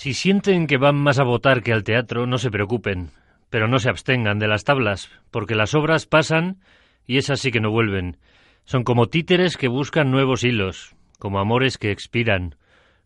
Si 0.00 0.14
sienten 0.14 0.66
que 0.66 0.78
van 0.78 0.96
más 0.96 1.18
a 1.18 1.24
votar 1.24 1.62
que 1.62 1.74
al 1.74 1.84
teatro, 1.84 2.26
no 2.26 2.38
se 2.38 2.50
preocupen, 2.50 3.10
pero 3.50 3.68
no 3.68 3.78
se 3.78 3.90
abstengan 3.90 4.38
de 4.38 4.48
las 4.48 4.64
tablas, 4.64 5.10
porque 5.30 5.54
las 5.54 5.74
obras 5.74 6.06
pasan 6.06 6.56
y 7.06 7.18
esas 7.18 7.38
sí 7.40 7.50
que 7.50 7.60
no 7.60 7.70
vuelven. 7.70 8.16
Son 8.64 8.82
como 8.82 9.08
títeres 9.08 9.58
que 9.58 9.68
buscan 9.68 10.10
nuevos 10.10 10.42
hilos, 10.42 10.96
como 11.18 11.38
amores 11.38 11.76
que 11.76 11.90
expiran, 11.90 12.54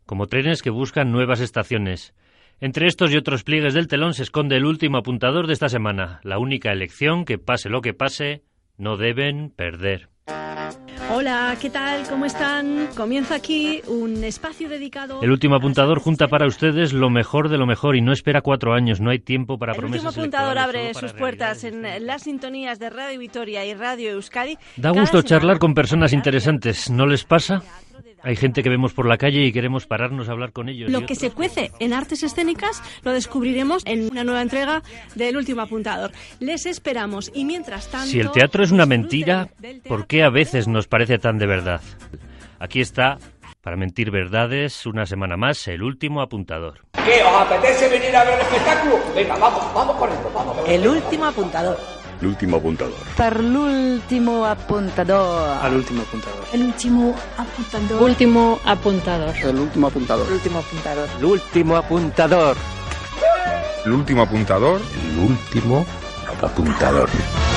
como 0.06 0.28
trenes 0.28 0.62
que 0.62 0.70
buscan 0.70 1.10
nuevas 1.10 1.40
estaciones. 1.40 2.14
Entre 2.60 2.86
estos 2.86 3.12
y 3.12 3.16
otros 3.16 3.42
pliegues 3.42 3.74
del 3.74 3.88
telón 3.88 4.14
se 4.14 4.22
esconde 4.22 4.56
el 4.56 4.64
último 4.64 4.98
apuntador 4.98 5.48
de 5.48 5.54
esta 5.54 5.68
semana, 5.68 6.20
la 6.22 6.38
única 6.38 6.70
elección 6.70 7.24
que 7.24 7.38
pase 7.38 7.70
lo 7.70 7.80
que 7.80 7.94
pase, 7.94 8.44
no 8.78 8.96
deben 8.96 9.50
perder. 9.50 10.13
Hola, 11.16 11.56
¿qué 11.60 11.70
tal? 11.70 12.08
¿Cómo 12.08 12.26
están? 12.26 12.88
Comienza 12.96 13.36
aquí 13.36 13.80
un 13.86 14.24
espacio 14.24 14.68
dedicado. 14.68 15.22
El 15.22 15.30
último 15.30 15.54
apuntador 15.54 16.00
junta 16.00 16.26
para 16.26 16.44
ustedes 16.48 16.92
lo 16.92 17.08
mejor 17.08 17.48
de 17.48 17.56
lo 17.56 17.66
mejor 17.66 17.94
y 17.94 18.02
no 18.02 18.12
espera 18.12 18.40
cuatro 18.40 18.74
años. 18.74 19.00
No 19.00 19.10
hay 19.10 19.20
tiempo 19.20 19.56
para 19.56 19.74
el 19.74 19.78
promesas. 19.78 20.02
El 20.02 20.08
último 20.08 20.22
apuntador 20.22 20.58
abre 20.58 20.92
sus 20.92 21.12
puertas 21.12 21.62
en 21.62 22.04
las 22.04 22.22
sintonías 22.22 22.80
de 22.80 22.90
Radio 22.90 23.20
Vitoria 23.20 23.64
y 23.64 23.74
Radio 23.74 24.10
Euskadi. 24.10 24.58
Da 24.76 24.90
gusto 24.90 25.22
charlar 25.22 25.60
con 25.60 25.72
personas 25.72 26.12
interesantes, 26.12 26.90
¿no 26.90 27.06
les 27.06 27.22
pasa? 27.22 27.62
Hay 28.24 28.36
gente 28.36 28.62
que 28.62 28.70
vemos 28.70 28.94
por 28.94 29.06
la 29.06 29.18
calle 29.18 29.44
y 29.44 29.52
queremos 29.52 29.86
pararnos 29.86 30.28
a 30.28 30.32
hablar 30.32 30.52
con 30.52 30.70
ellos. 30.70 30.90
Lo 30.90 31.04
que 31.04 31.14
se 31.14 31.30
cuece 31.30 31.70
en 31.78 31.92
artes 31.92 32.22
escénicas 32.22 32.82
lo 33.02 33.12
descubriremos 33.12 33.82
en 33.84 34.10
una 34.10 34.24
nueva 34.24 34.40
entrega 34.40 34.82
del 35.14 35.36
último 35.36 35.60
apuntador. 35.60 36.10
Les 36.40 36.64
esperamos 36.64 37.30
y 37.34 37.44
mientras 37.44 37.90
tanto. 37.90 38.06
Si 38.06 38.20
el 38.20 38.30
teatro 38.30 38.64
es 38.64 38.70
una 38.70 38.86
mentira, 38.86 39.48
¿por 39.86 40.06
qué 40.06 40.22
a 40.22 40.30
veces 40.30 40.68
nos 40.68 40.86
parece 40.86 41.18
tan 41.18 41.38
de 41.38 41.46
verdad? 41.46 41.82
Aquí 42.58 42.80
está, 42.80 43.18
para 43.60 43.76
mentir 43.76 44.10
verdades, 44.10 44.86
una 44.86 45.04
semana 45.04 45.36
más, 45.36 45.68
el 45.68 45.82
último 45.82 46.22
apuntador. 46.22 46.80
¿Qué? 46.92 47.22
¿Os 47.22 47.34
apetece 47.34 47.88
venir 47.88 48.16
a 48.16 48.24
ver 48.24 48.34
el 48.34 48.40
espectáculo? 48.40 48.98
Venga, 49.14 49.36
vamos, 49.36 49.74
vamos 49.74 49.96
corriendo, 49.96 50.30
vamos. 50.34 50.56
El 50.66 50.88
último 50.88 51.26
apuntador. 51.26 52.03
L'ultimo 52.20 52.56
apuntador. 52.56 52.98
Per 53.14 53.40
l'ultimo 53.40 54.44
apuntador. 54.44 55.58
All'ultimo 55.60 56.02
apuntador. 56.02 56.46
L'ultimo 56.52 57.14
apuntador. 57.36 58.00
Último 58.00 58.60
apuntador. 58.64 59.52
L'ultimo 59.52 59.86
apuntador. 59.86 60.26
L'ultimo 60.28 60.58
apuntador. 60.58 61.08
L'ultimo 61.20 61.76
apuntador. 61.76 62.56
L'ultimo 63.84 64.22
apuntador. 64.22 64.80
L'ultimo 65.14 65.86
apuntador. 66.40 67.53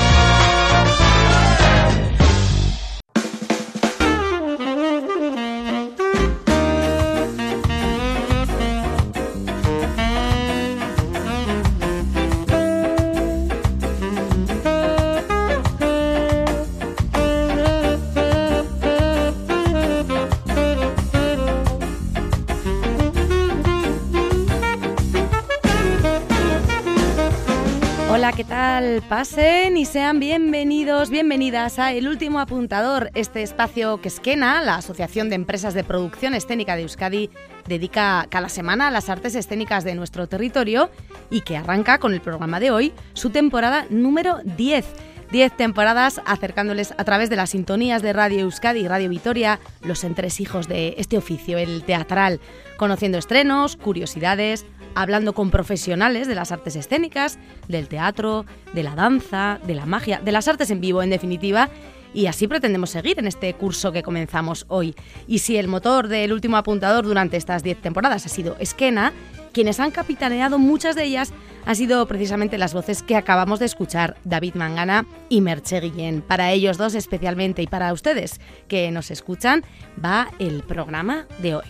¿Qué 28.37 28.43
tal? 28.43 29.01
Pasen 29.09 29.77
y 29.77 29.85
sean 29.85 30.19
bienvenidos, 30.19 31.09
bienvenidas 31.09 31.79
a 31.79 31.91
El 31.91 32.07
Último 32.07 32.39
Apuntador, 32.39 33.09
este 33.15 33.41
espacio 33.41 33.99
que 33.99 34.09
Esquena, 34.09 34.61
la 34.61 34.75
Asociación 34.75 35.29
de 35.29 35.35
Empresas 35.35 35.73
de 35.73 35.83
Producción 35.83 36.35
Escénica 36.35 36.75
de 36.75 36.83
Euskadi, 36.83 37.31
dedica 37.67 38.27
cada 38.29 38.47
semana 38.49 38.89
a 38.89 38.91
las 38.91 39.09
artes 39.09 39.33
escénicas 39.33 39.83
de 39.83 39.95
nuestro 39.95 40.27
territorio 40.27 40.91
y 41.31 41.41
que 41.41 41.57
arranca 41.57 41.97
con 41.97 42.13
el 42.13 42.21
programa 42.21 42.59
de 42.59 42.69
hoy, 42.69 42.93
su 43.13 43.31
temporada 43.31 43.87
número 43.89 44.37
10. 44.43 44.85
10 45.31 45.57
temporadas 45.57 46.21
acercándoles 46.25 46.93
a 46.95 47.03
través 47.03 47.31
de 47.31 47.35
las 47.35 47.49
sintonías 47.49 48.03
de 48.03 48.13
Radio 48.13 48.41
Euskadi 48.41 48.81
y 48.81 48.87
Radio 48.87 49.09
Vitoria 49.09 49.59
los 49.81 50.03
entresijos 50.03 50.67
de 50.67 50.93
este 50.99 51.17
oficio, 51.17 51.57
el 51.57 51.83
teatral, 51.83 52.39
conociendo 52.77 53.17
estrenos, 53.17 53.75
curiosidades, 53.75 54.65
hablando 54.95 55.33
con 55.33 55.51
profesionales 55.51 56.27
de 56.27 56.35
las 56.35 56.51
artes 56.51 56.75
escénicas, 56.75 57.39
del 57.67 57.87
teatro, 57.87 58.45
de 58.73 58.83
la 58.83 58.95
danza, 58.95 59.59
de 59.65 59.75
la 59.75 59.85
magia, 59.85 60.19
de 60.19 60.31
las 60.31 60.47
artes 60.47 60.71
en 60.71 60.81
vivo, 60.81 61.01
en 61.01 61.09
definitiva. 61.09 61.69
Y 62.13 62.27
así 62.27 62.47
pretendemos 62.47 62.89
seguir 62.89 63.19
en 63.19 63.27
este 63.27 63.53
curso 63.53 63.91
que 63.91 64.03
comenzamos 64.03 64.65
hoy. 64.69 64.95
Y 65.27 65.39
si 65.39 65.57
el 65.57 65.67
motor 65.67 66.07
del 66.07 66.33
último 66.33 66.57
apuntador 66.57 67.05
durante 67.05 67.37
estas 67.37 67.63
10 67.63 67.81
temporadas 67.81 68.25
ha 68.25 68.29
sido 68.29 68.55
Esquena, 68.59 69.13
quienes 69.51 69.79
han 69.79 69.91
capitaneado 69.91 70.59
muchas 70.59 70.95
de 70.95 71.03
ellas 71.03 71.33
han 71.65 71.75
sido 71.75 72.05
precisamente 72.07 72.57
las 72.57 72.73
voces 72.73 73.03
que 73.03 73.15
acabamos 73.15 73.59
de 73.59 73.65
escuchar, 73.65 74.15
David 74.23 74.55
Mangana 74.55 75.05
y 75.29 75.41
Merche 75.41 75.81
Guillén. 75.81 76.21
Para 76.21 76.51
ellos 76.51 76.77
dos 76.77 76.95
especialmente 76.95 77.61
y 77.61 77.67
para 77.67 77.91
ustedes 77.91 78.39
que 78.67 78.89
nos 78.91 79.11
escuchan, 79.11 79.63
va 80.03 80.29
el 80.39 80.63
programa 80.63 81.25
de 81.39 81.55
hoy. 81.55 81.65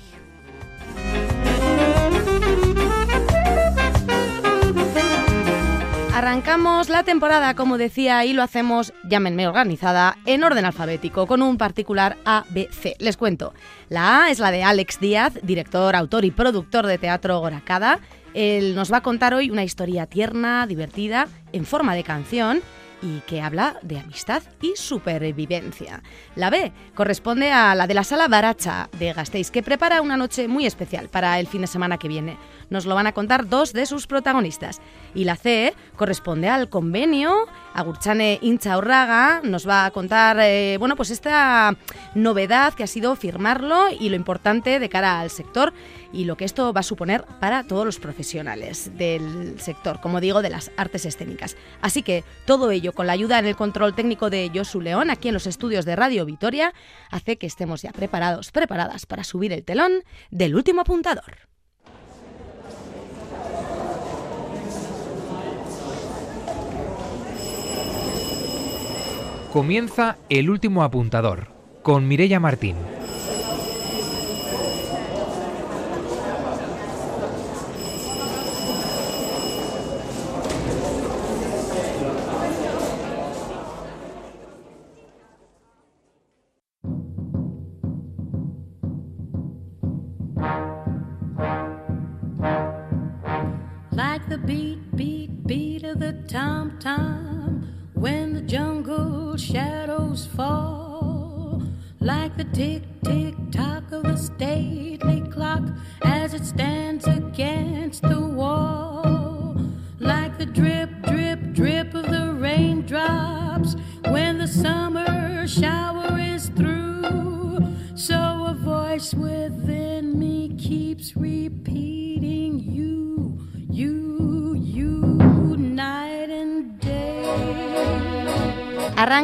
Arrancamos 6.17 6.89
la 6.89 7.03
temporada, 7.03 7.53
como 7.53 7.77
decía, 7.77 8.25
y 8.25 8.33
lo 8.33 8.41
hacemos, 8.41 8.91
llámenme 9.07 9.47
organizada, 9.47 10.17
en 10.25 10.43
orden 10.43 10.65
alfabético, 10.65 11.27
con 11.27 11.43
un 11.43 11.59
particular 11.59 12.17
ABC. 12.25 12.95
Les 12.97 13.17
cuento. 13.17 13.53
La 13.87 14.23
A 14.23 14.31
es 14.31 14.39
la 14.39 14.49
de 14.49 14.63
Alex 14.63 14.99
Díaz, 14.99 15.33
director, 15.43 15.95
autor 15.95 16.25
y 16.25 16.31
productor 16.31 16.87
de 16.87 16.97
teatro 16.97 17.39
Goracada. 17.39 17.99
Él 18.33 18.73
nos 18.73 18.91
va 18.91 18.97
a 18.97 19.03
contar 19.03 19.35
hoy 19.35 19.51
una 19.51 19.63
historia 19.63 20.07
tierna, 20.07 20.65
divertida, 20.65 21.27
en 21.53 21.67
forma 21.67 21.93
de 21.93 22.03
canción 22.03 22.63
y 23.01 23.19
que 23.21 23.41
habla 23.41 23.77
de 23.83 23.99
amistad 23.99 24.41
y 24.61 24.73
supervivencia. 24.75 26.01
La 26.35 26.49
B 26.49 26.71
corresponde 26.95 27.51
a 27.51 27.75
la 27.75 27.87
de 27.87 27.93
la 27.93 28.03
Sala 28.03 28.27
Baracha 28.27 28.89
de 28.97 29.13
Gasteiz, 29.13 29.51
que 29.51 29.63
prepara 29.63 30.01
una 30.01 30.17
noche 30.17 30.47
muy 30.47 30.65
especial 30.65 31.09
para 31.09 31.39
el 31.39 31.47
fin 31.47 31.61
de 31.61 31.67
semana 31.67 31.97
que 31.97 32.07
viene. 32.07 32.37
Nos 32.69 32.85
lo 32.85 32.95
van 32.95 33.07
a 33.07 33.13
contar 33.13 33.47
dos 33.47 33.73
de 33.73 33.85
sus 33.85 34.07
protagonistas. 34.07 34.81
Y 35.13 35.23
la 35.23 35.35
C 35.35 35.73
corresponde 35.95 36.49
al 36.49 36.69
convenio. 36.69 37.47
Agurchane 37.73 38.39
Incha 38.41 38.77
Urraga 38.77 39.41
nos 39.43 39.67
va 39.67 39.85
a 39.85 39.91
contar 39.91 40.37
eh, 40.41 40.77
bueno, 40.79 40.95
pues 40.95 41.11
esta 41.11 41.75
novedad 42.15 42.73
que 42.73 42.83
ha 42.83 42.87
sido 42.87 43.15
firmarlo 43.15 43.87
y 43.97 44.09
lo 44.09 44.15
importante 44.15 44.79
de 44.79 44.89
cara 44.89 45.19
al 45.19 45.29
sector 45.29 45.73
y 46.11 46.25
lo 46.25 46.37
que 46.37 46.45
esto 46.45 46.73
va 46.73 46.79
a 46.79 46.83
suponer 46.83 47.23
para 47.39 47.63
todos 47.63 47.85
los 47.85 47.99
profesionales 47.99 48.91
del 48.97 49.59
sector, 49.59 49.99
como 50.01 50.19
digo, 50.19 50.41
de 50.41 50.49
las 50.49 50.71
artes 50.77 51.05
escénicas. 51.05 51.55
Así 51.81 52.01
que 52.01 52.23
todo 52.45 52.71
ello 52.71 52.93
con 52.93 53.07
la 53.07 53.13
ayuda 53.13 53.39
en 53.39 53.45
el 53.45 53.55
control 53.55 53.93
técnico 53.93 54.29
de 54.29 54.51
Josu 54.53 54.81
León 54.81 55.09
aquí 55.09 55.27
en 55.27 55.33
los 55.33 55.47
estudios 55.47 55.85
de 55.85 55.95
Radio 55.95 56.25
Vitoria 56.25 56.73
hace 57.11 57.37
que 57.37 57.47
estemos 57.47 57.81
ya 57.81 57.91
preparados, 57.91 58.51
preparadas 58.51 59.05
para 59.05 59.23
subir 59.23 59.53
el 59.53 59.63
telón 59.63 60.03
del 60.31 60.55
último 60.55 60.81
apuntador. 60.81 61.47
Comienza 69.57 70.17
el 70.29 70.51
último 70.51 70.83
apuntador 70.83 71.47
con 71.81 72.07
Mirella 72.07 72.39
Martín. 72.39 72.75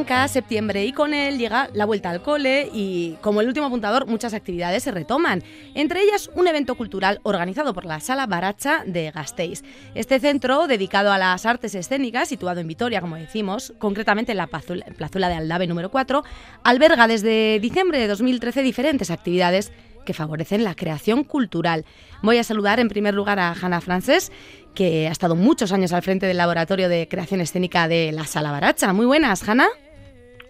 Arranca 0.04 0.28
septiembre 0.28 0.84
y 0.84 0.92
con 0.92 1.14
él 1.14 1.38
llega 1.38 1.70
la 1.74 1.86
vuelta 1.86 2.10
al 2.10 2.22
cole 2.22 2.70
y 2.74 3.16
como 3.22 3.40
el 3.40 3.48
último 3.48 3.68
apuntador 3.68 4.06
muchas 4.06 4.34
actividades 4.34 4.84
se 4.84 4.92
retoman, 4.92 5.42
entre 5.76 6.02
ellas 6.02 6.30
un 6.36 6.46
evento 6.46 6.76
cultural 6.76 7.22
organizado 7.24 7.74
por 7.74 7.86
la 7.86 8.02
Sala 8.02 8.26
Baracha 8.26 8.84
de 8.86 9.12
Gasteiz. 9.12 9.64
Este 9.96 10.20
centro, 10.20 10.68
dedicado 10.68 11.14
a 11.14 11.18
las 11.18 11.46
artes 11.46 11.74
escénicas, 11.74 12.28
situado 12.28 12.60
en 12.60 12.68
Vitoria, 12.68 13.00
como 13.00 13.16
decimos, 13.16 13.74
concretamente 13.78 14.34
en 14.34 14.40
la 14.40 14.48
plazuela 14.48 15.30
de 15.30 15.36
Aldave 15.36 15.68
número 15.68 15.90
4, 15.90 16.22
alberga 16.66 17.08
desde 17.08 17.62
diciembre 17.62 17.98
de 17.98 18.08
2013 18.10 18.62
diferentes 18.62 19.10
actividades 19.10 19.72
que 20.06 20.14
favorecen 20.14 20.66
la 20.66 20.76
creación 20.76 21.24
cultural. 21.24 21.86
Voy 22.22 22.40
a 22.40 22.44
saludar 22.44 22.82
en 22.82 22.90
primer 22.90 23.14
lugar 23.14 23.40
a 23.40 23.54
Hanna 23.54 23.80
Frances, 23.80 24.34
que 24.76 25.08
ha 25.08 25.12
estado 25.12 25.38
muchos 25.38 25.72
años 25.72 25.94
al 25.94 26.02
frente 26.02 26.26
del 26.26 26.36
Laboratorio 26.36 26.90
de 26.90 27.08
Creación 27.08 27.40
Escénica 27.40 27.88
de 27.88 28.12
la 28.12 28.26
Sala 28.26 28.52
Baracha. 28.52 28.92
Muy 28.92 29.06
buenas, 29.06 29.48
Hanna. 29.48 29.70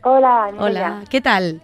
Hola, 0.06 0.52
Hola, 0.60 1.04
¿qué 1.10 1.22
tal? 1.22 1.62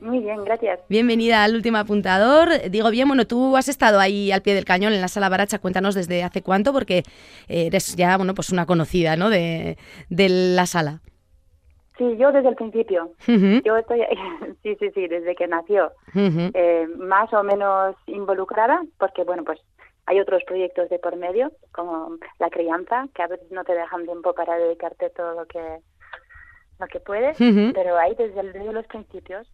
Muy 0.00 0.20
bien, 0.20 0.42
gracias. 0.44 0.80
Bienvenida 0.88 1.44
al 1.44 1.54
último 1.54 1.76
apuntador. 1.76 2.48
Digo 2.70 2.90
bien, 2.90 3.08
bueno, 3.08 3.26
tú 3.26 3.56
has 3.56 3.68
estado 3.68 4.00
ahí 4.00 4.32
al 4.32 4.40
pie 4.40 4.54
del 4.54 4.64
cañón 4.64 4.94
en 4.94 5.02
la 5.02 5.08
sala 5.08 5.28
Baracha, 5.28 5.58
cuéntanos 5.58 5.94
desde 5.94 6.22
hace 6.22 6.42
cuánto, 6.42 6.72
porque 6.72 7.02
eres 7.46 7.94
ya, 7.94 8.16
bueno, 8.16 8.34
pues 8.34 8.50
una 8.50 8.64
conocida, 8.64 9.16
¿no? 9.16 9.28
De, 9.28 9.76
de 10.08 10.28
la 10.28 10.64
sala. 10.64 11.00
Sí, 11.98 12.16
yo 12.18 12.32
desde 12.32 12.48
el 12.48 12.56
principio. 12.56 13.12
Yo 13.26 13.76
estoy, 13.76 14.00
sí, 14.62 14.76
sí, 14.80 14.90
sí, 14.94 15.06
desde 15.06 15.34
que 15.34 15.46
nació, 15.46 15.92
eh, 16.14 16.88
más 16.96 17.32
o 17.34 17.42
menos 17.42 17.96
involucrada, 18.06 18.82
porque 18.98 19.24
bueno, 19.24 19.44
pues 19.44 19.60
hay 20.06 20.20
otros 20.20 20.42
proyectos 20.44 20.88
de 20.88 20.98
por 20.98 21.16
medio, 21.16 21.52
como 21.72 22.16
la 22.38 22.50
crianza, 22.50 23.06
que 23.14 23.22
a 23.22 23.28
veces 23.28 23.50
no 23.50 23.64
te 23.64 23.74
dejan 23.74 24.04
tiempo 24.04 24.34
para 24.34 24.56
dedicarte 24.56 25.10
todo 25.10 25.34
lo 25.34 25.46
que 25.46 25.60
lo 26.78 26.86
que 26.88 26.98
puedes, 26.98 27.36
pero 27.38 27.98
ahí 27.98 28.14
desde, 28.18 28.40
el, 28.40 28.72
los 28.72 28.86
principios. 28.86 29.46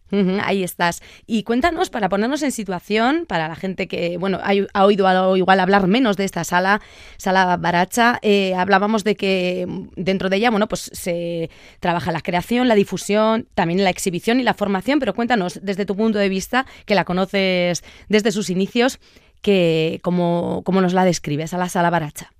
ahí 0.43 0.63
estás. 0.63 1.01
Y 1.27 1.43
cuéntanos, 1.43 1.89
para 1.89 2.09
ponernos 2.09 2.41
en 2.41 2.51
situación, 2.51 3.25
para 3.27 3.47
la 3.47 3.55
gente 3.55 3.87
que, 3.87 4.17
bueno, 4.17 4.39
ha, 4.41 4.85
oído 4.85 5.35
igual 5.35 5.59
hablar 5.59 5.87
menos 5.87 6.17
de 6.17 6.25
esta 6.25 6.43
sala, 6.43 6.81
sala 7.17 7.57
Baracha, 7.57 8.17
eh, 8.21 8.55
hablábamos 8.55 9.03
de 9.03 9.15
que 9.15 9.67
dentro 9.95 10.29
de 10.29 10.37
ella, 10.37 10.49
bueno, 10.49 10.67
pues 10.67 10.89
se 10.93 11.49
trabaja 11.79 12.11
la 12.11 12.21
creación, 12.21 12.67
la 12.67 12.75
difusión, 12.75 13.47
también 13.53 13.83
la 13.83 13.91
exhibición 13.91 14.39
y 14.39 14.43
la 14.43 14.55
formación, 14.55 14.99
pero 14.99 15.13
cuéntanos, 15.13 15.59
desde 15.61 15.85
tu 15.85 15.95
punto 15.95 16.17
de 16.17 16.29
vista, 16.29 16.65
que 16.85 16.95
la 16.95 17.05
conoces 17.05 17.83
desde 18.09 18.31
sus 18.31 18.49
inicios, 18.49 18.99
que, 19.41 19.99
¿cómo, 20.03 20.61
cómo 20.65 20.81
nos 20.81 20.93
la 20.93 21.05
describes 21.05 21.53
a 21.53 21.57
la 21.57 21.69
sala 21.69 21.89
Baracha? 21.89 22.31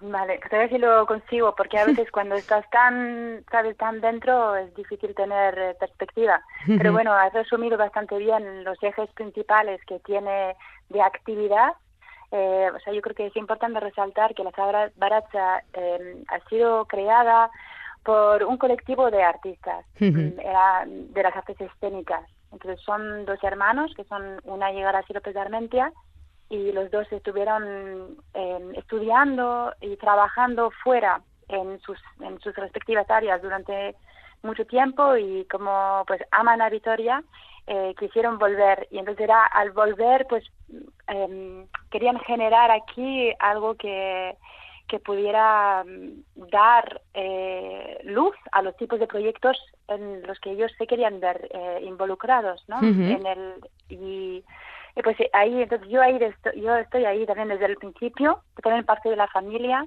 Vale, 0.00 0.40
a 0.42 0.56
ver 0.56 0.70
si 0.70 0.78
lo 0.78 1.06
consigo, 1.06 1.54
porque 1.54 1.78
a 1.78 1.84
veces 1.86 2.10
cuando 2.10 2.34
estás 2.34 2.68
tan, 2.70 3.44
sabes, 3.50 3.76
tan 3.76 4.00
dentro 4.00 4.56
es 4.56 4.74
difícil 4.74 5.14
tener 5.14 5.58
eh, 5.58 5.76
perspectiva. 5.78 6.42
Pero 6.66 6.92
bueno, 6.92 7.12
has 7.12 7.32
resumido 7.32 7.76
bastante 7.76 8.16
bien 8.18 8.64
los 8.64 8.82
ejes 8.82 9.10
principales 9.12 9.80
que 9.86 9.98
tiene 10.00 10.56
de 10.88 11.02
actividad. 11.02 11.72
Eh, 12.32 12.70
o 12.74 12.78
sea, 12.80 12.92
yo 12.92 13.02
creo 13.02 13.16
que 13.16 13.26
es 13.26 13.36
importante 13.36 13.80
resaltar 13.80 14.34
que 14.34 14.44
la 14.44 14.52
Sagra 14.52 14.90
Baracha 14.96 15.62
eh, 15.74 16.22
ha 16.28 16.48
sido 16.48 16.84
creada 16.86 17.50
por 18.04 18.44
un 18.44 18.56
colectivo 18.56 19.10
de 19.10 19.22
artistas, 19.22 19.84
mm, 19.98 20.08
de 20.08 21.22
las 21.22 21.36
artes 21.36 21.60
escénicas. 21.60 22.22
Entonces 22.52 22.80
son 22.84 23.26
dos 23.26 23.42
hermanos, 23.42 23.92
que 23.94 24.04
son 24.04 24.40
una 24.44 24.72
llegada 24.72 25.00
a 25.00 25.12
López 25.12 25.34
de 25.34 25.40
Armentia 25.40 25.92
y 26.50 26.72
los 26.72 26.90
dos 26.90 27.10
estuvieron 27.12 28.16
em, 28.34 28.74
estudiando 28.74 29.72
y 29.80 29.96
trabajando 29.96 30.70
fuera 30.82 31.22
en 31.48 31.80
sus, 31.80 31.98
en 32.20 32.38
sus 32.40 32.54
respectivas 32.56 33.08
áreas 33.08 33.40
durante 33.40 33.94
mucho 34.42 34.66
tiempo 34.66 35.16
y 35.16 35.44
como 35.46 36.04
pues 36.06 36.20
aman 36.32 36.60
a 36.60 36.68
Vitoria, 36.68 37.22
eh, 37.66 37.94
quisieron 37.98 38.38
volver 38.38 38.88
y 38.90 38.98
entonces 38.98 39.24
era 39.24 39.46
al 39.46 39.70
volver 39.70 40.26
pues 40.28 40.44
em, 41.06 41.66
querían 41.90 42.18
generar 42.18 42.70
aquí 42.72 43.32
algo 43.38 43.76
que, 43.76 44.36
que 44.88 44.98
pudiera 44.98 45.84
mm, 45.84 46.48
dar 46.50 47.00
eh, 47.14 48.00
luz 48.02 48.34
a 48.50 48.62
los 48.62 48.76
tipos 48.76 48.98
de 48.98 49.06
proyectos 49.06 49.56
en 49.86 50.26
los 50.26 50.40
que 50.40 50.50
ellos 50.50 50.72
se 50.78 50.86
querían 50.88 51.20
ver 51.20 51.48
eh, 51.52 51.80
involucrados, 51.84 52.64
¿no? 52.68 52.80
En 52.80 53.24
el 53.24 53.54
y 53.88 54.44
y 54.96 55.02
pues 55.02 55.16
ahí, 55.32 55.62
entonces 55.62 55.88
yo 55.88 56.02
ahí 56.02 56.18
yo 56.56 56.76
estoy 56.76 57.04
ahí 57.04 57.26
también 57.26 57.48
desde 57.48 57.66
el 57.66 57.76
principio, 57.76 58.42
también 58.62 58.84
parte 58.84 59.08
de 59.08 59.16
la 59.16 59.28
familia, 59.28 59.86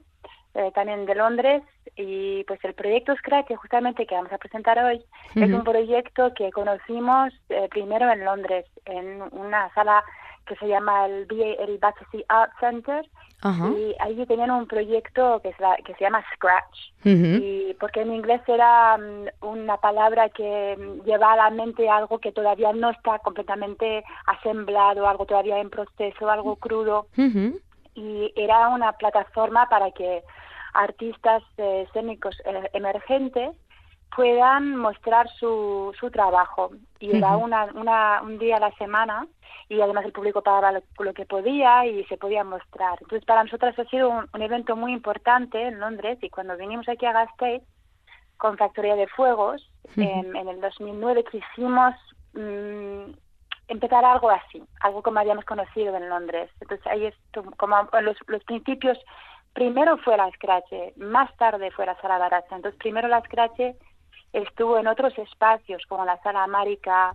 eh, 0.56 0.72
también 0.74 1.06
de 1.06 1.16
Londres, 1.16 1.64
y 1.96 2.44
pues 2.46 2.64
el 2.64 2.74
proyecto 2.74 3.16
Scratch, 3.16 3.48
que 3.48 3.56
justamente 3.56 4.06
que 4.06 4.16
vamos 4.16 4.32
a 4.32 4.38
presentar 4.38 4.78
hoy, 4.80 5.04
es 5.36 5.52
un 5.52 5.64
proyecto 5.64 6.34
que 6.34 6.52
conocimos 6.52 7.34
eh, 7.50 7.68
primero 7.70 8.12
en 8.12 8.24
Londres, 8.24 8.66
en 8.86 9.22
una 9.32 9.74
sala 9.74 10.04
que 10.46 10.56
se 10.56 10.68
llama 10.68 11.06
el, 11.06 11.28
el 11.32 11.78
Battersea 11.78 12.24
Art 12.28 12.52
Center, 12.60 13.06
y 13.46 13.94
allí 14.00 14.26
tenían 14.26 14.52
un 14.52 14.68
proyecto 14.68 15.42
que, 15.42 15.50
es 15.50 15.60
la, 15.60 15.76
que 15.78 15.94
se 15.96 16.06
llama 16.06 16.24
Scratch, 16.34 16.94
y 17.04 17.74
porque 17.80 18.02
en 18.02 18.14
inglés 18.14 18.42
era 18.48 18.98
mm, 18.98 19.46
una 19.46 19.78
palabra 19.78 20.30
que 20.30 20.78
mm, 20.78 21.04
lleva 21.06 21.34
a 21.34 21.36
la 21.36 21.50
mente 21.50 21.90
algo 21.90 22.20
que 22.20 22.32
todavía 22.32 22.72
no 22.72 22.90
está 22.90 23.20
completamente 23.20 24.04
asemblado, 24.28 25.08
algo 25.08 25.26
todavía 25.26 25.60
en 25.60 25.70
proceso, 25.70 26.30
algo 26.30 26.56
crudo, 26.56 27.08
y 27.96 28.34
era 28.36 28.70
una 28.70 28.94
plataforma 28.94 29.68
para 29.68 29.92
que 29.92 30.24
artistas 30.74 31.44
eh, 31.58 31.86
escénicos 31.88 32.36
eh, 32.46 32.70
emergentes 32.74 33.56
puedan 34.16 34.76
mostrar 34.76 35.28
su, 35.40 35.94
su 36.00 36.12
trabajo. 36.12 36.72
Y 37.00 37.18
era 37.18 37.36
una, 37.38 37.66
una, 37.74 38.22
un 38.22 38.38
día 38.38 38.58
a 38.58 38.60
la 38.60 38.72
semana 38.76 39.28
y 39.70 39.82
además 39.82 40.06
el 40.06 40.12
público 40.12 40.42
pagaba 40.42 40.72
lo, 40.72 41.14
que 41.14 41.26
podía 41.26 41.86
y 41.86 42.04
se 42.06 42.18
podía 42.18 42.44
mostrar. 42.44 42.98
Entonces 43.02 43.26
para 43.26 43.44
nosotros 43.44 43.78
ha 43.78 43.86
sido 43.86 44.10
un, 44.10 44.42
evento 44.42 44.76
muy 44.76 44.94
importante 44.94 45.62
en 45.62 45.80
Londres 45.80 46.20
y 46.22 46.30
cuando 46.30 46.58
vinimos 46.58 46.88
aquí 46.88 47.06
a 47.06 47.14
Gasteiz 47.14 47.64
con 48.38 48.58
Factoría 48.58 48.96
de 48.96 49.08
Fuegos 49.08 49.70
en, 49.96 50.36
el 50.36 50.62
2009 50.62 51.24
quisimos 51.32 51.96
mm, 52.34 53.14
empezar 53.68 54.06
algo 54.06 54.30
así, 54.30 54.64
algo 54.82 55.02
como 55.02 55.20
habíamos 55.20 55.46
conocido 55.46 55.96
en 55.96 56.10
Londres. 56.10 56.50
Entonces 56.62 56.86
ahí 56.88 57.06
es 57.06 57.16
como 57.58 57.76
los, 58.02 58.18
los 58.28 58.44
principios, 58.44 58.98
primero 59.54 59.98
fue 59.98 60.18
la 60.18 60.30
Scratch, 60.32 60.98
más 60.98 61.36
tarde 61.38 61.72
fue 61.72 61.86
la 61.86 62.00
Sala 62.02 62.18
Baracha. 62.18 62.56
Entonces 62.56 62.78
primero 62.80 63.08
la 63.08 63.22
Scratch 63.22 63.76
estuvo 64.34 64.80
en 64.80 64.88
otros 64.88 65.18
espacios 65.18 65.84
como 65.88 66.06
la 66.06 66.22
sala 66.24 66.44
América. 66.44 67.14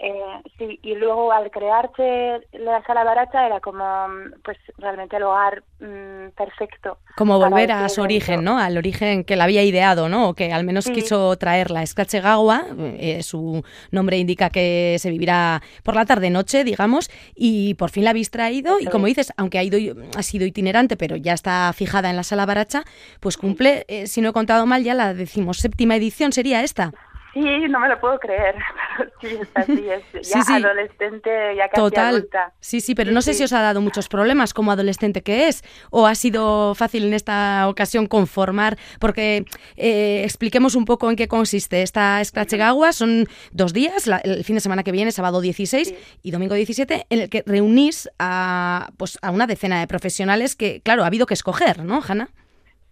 Eh, 0.00 0.12
sí, 0.56 0.78
y 0.82 0.94
luego 0.94 1.32
al 1.32 1.50
crearse 1.50 2.46
la 2.52 2.80
sala 2.84 3.02
barata 3.02 3.44
era 3.44 3.58
como 3.58 4.06
pues 4.44 4.56
realmente 4.78 5.16
el 5.16 5.24
hogar 5.24 5.64
mm, 5.80 6.28
perfecto. 6.36 6.98
Como 7.16 7.36
volver 7.36 7.72
a 7.72 7.88
su 7.88 8.02
origen, 8.02 8.44
¿no? 8.44 8.58
Al 8.58 8.78
origen 8.78 9.24
que 9.24 9.34
la 9.34 9.44
había 9.44 9.64
ideado, 9.64 10.08
¿no? 10.08 10.28
O 10.28 10.34
que 10.34 10.52
al 10.52 10.62
menos 10.62 10.86
quiso 10.86 11.36
traerla. 11.36 11.82
Escachegawa, 11.82 12.66
eh, 12.78 13.24
su 13.24 13.64
nombre 13.90 14.18
indica 14.18 14.50
que 14.50 14.96
se 15.00 15.10
vivirá 15.10 15.62
por 15.82 15.96
la 15.96 16.06
tarde-noche, 16.06 16.62
digamos, 16.62 17.10
y 17.34 17.74
por 17.74 17.90
fin 17.90 18.04
la 18.04 18.10
habéis 18.10 18.30
traído. 18.30 18.78
y 18.78 18.86
como 18.86 19.06
dices, 19.06 19.32
aunque 19.36 19.58
ha, 19.58 19.64
ido, 19.64 19.78
ha 20.16 20.22
sido 20.22 20.46
itinerante, 20.46 20.96
pero 20.96 21.16
ya 21.16 21.32
está 21.32 21.72
fijada 21.72 22.08
en 22.08 22.14
la 22.14 22.22
sala 22.22 22.46
baracha, 22.46 22.84
pues 23.18 23.36
cumple, 23.36 23.84
eh, 23.88 24.06
si 24.06 24.20
no 24.20 24.28
he 24.28 24.32
contado 24.32 24.64
mal, 24.64 24.84
ya 24.84 24.94
la 24.94 25.12
decimoséptima 25.12 25.96
edición 25.96 26.27
sería 26.32 26.62
esta. 26.62 26.92
Sí, 27.34 27.68
no 27.68 27.78
me 27.78 27.88
lo 27.88 28.00
puedo 28.00 28.18
creer. 28.18 28.56
sí, 29.20 29.28
es 29.40 29.48
así, 29.54 29.86
es 29.88 30.28
ya 30.30 30.56
adolescente, 30.56 31.30
ya 31.56 31.68
casi 31.68 31.82
Total. 31.82 32.28
Sí, 32.60 32.80
sí, 32.80 32.94
pero 32.94 33.12
no 33.12 33.22
sé 33.22 33.34
si 33.34 33.44
os 33.44 33.52
ha 33.52 33.60
dado 33.60 33.80
muchos 33.80 34.08
problemas 34.08 34.54
como 34.54 34.72
adolescente 34.72 35.22
que 35.22 35.48
es, 35.48 35.62
o 35.90 36.06
ha 36.06 36.14
sido 36.14 36.74
fácil 36.74 37.04
en 37.04 37.14
esta 37.14 37.68
ocasión 37.68 38.06
conformar, 38.06 38.78
porque 38.98 39.44
eh, 39.76 40.22
expliquemos 40.24 40.74
un 40.74 40.84
poco 40.84 41.10
en 41.10 41.16
qué 41.16 41.28
consiste 41.28 41.82
esta 41.82 42.24
Scratch 42.24 42.54
Agua. 42.54 42.92
Son 42.92 43.26
dos 43.52 43.72
días, 43.72 44.08
el 44.24 44.42
fin 44.44 44.56
de 44.56 44.60
semana 44.60 44.82
que 44.82 44.92
viene, 44.92 45.12
sábado 45.12 45.40
16 45.40 45.94
y 46.22 46.30
domingo 46.30 46.54
17, 46.54 47.06
en 47.10 47.20
el 47.20 47.28
que 47.28 47.44
reunís 47.46 48.08
a, 48.18 48.90
pues, 48.96 49.18
a 49.22 49.30
una 49.30 49.46
decena 49.46 49.80
de 49.80 49.86
profesionales 49.86 50.56
que, 50.56 50.80
claro, 50.80 51.04
ha 51.04 51.06
habido 51.06 51.26
que 51.26 51.34
escoger, 51.34 51.84
¿no, 51.84 52.00
Hanna? 52.06 52.30